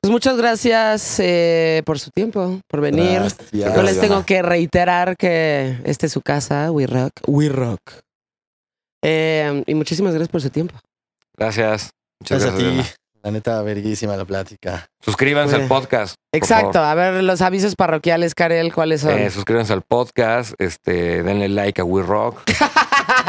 [0.00, 3.20] Pues muchas gracias eh, por su tiempo, por venir.
[3.20, 3.76] Gracias.
[3.76, 7.12] No les tengo que reiterar que esta es su casa, We Rock.
[7.26, 7.80] We Rock.
[9.02, 10.74] Eh, y muchísimas gracias por su tiempo.
[11.36, 11.90] Gracias.
[12.20, 12.97] Muchas Gracias a ti.
[13.22, 14.88] La neta, verguísima la plática.
[15.00, 16.14] Suscríbanse al podcast.
[16.32, 16.78] Exacto.
[16.78, 19.18] A ver, los avisos parroquiales, Karel, ¿cuáles son?
[19.18, 22.42] Eh, suscríbanse al podcast, este, denle like a We Rock.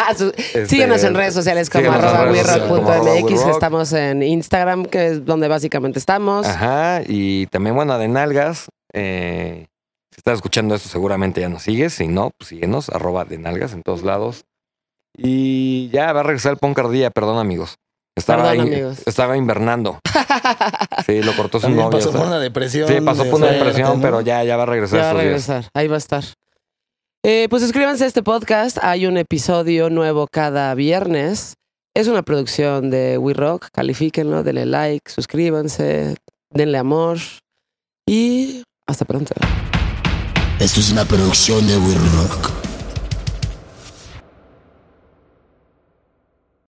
[0.09, 3.31] Este, Síguenos en redes sociales como arroba wirrock.
[3.49, 6.45] Estamos en Instagram, que es donde básicamente estamos.
[6.47, 8.67] Ajá, y también, bueno, de nalgas.
[8.93, 9.67] eh,
[10.11, 11.93] si estás escuchando esto, seguramente ya nos sigues.
[11.93, 14.43] Si no, pues síguenos, arroba de nalgas en todos lados.
[15.15, 17.77] Y ya va a regresar el Poncardía, perdón, amigos.
[18.19, 18.99] Estaba, Perdón, ahí- amigos.
[19.05, 19.99] estaba invernando.
[21.05, 21.97] Sí, lo cortó su También novio.
[21.97, 22.87] pasó por una depresión.
[22.87, 24.01] Sí, pasó de por una depresión, ¿no?
[24.01, 25.23] pero ya, ya va a regresar Ya va a días.
[25.25, 25.65] regresar.
[25.73, 26.23] Ahí va a estar.
[27.25, 28.77] Eh, pues suscríbanse a este podcast.
[28.81, 31.55] Hay un episodio nuevo cada viernes.
[31.95, 33.67] Es una producción de We Rock.
[33.73, 36.15] Califíquenlo, denle like, suscríbanse,
[36.51, 37.17] denle amor.
[38.07, 39.33] Y hasta pronto.
[40.59, 42.58] Esto es una producción de We Rock.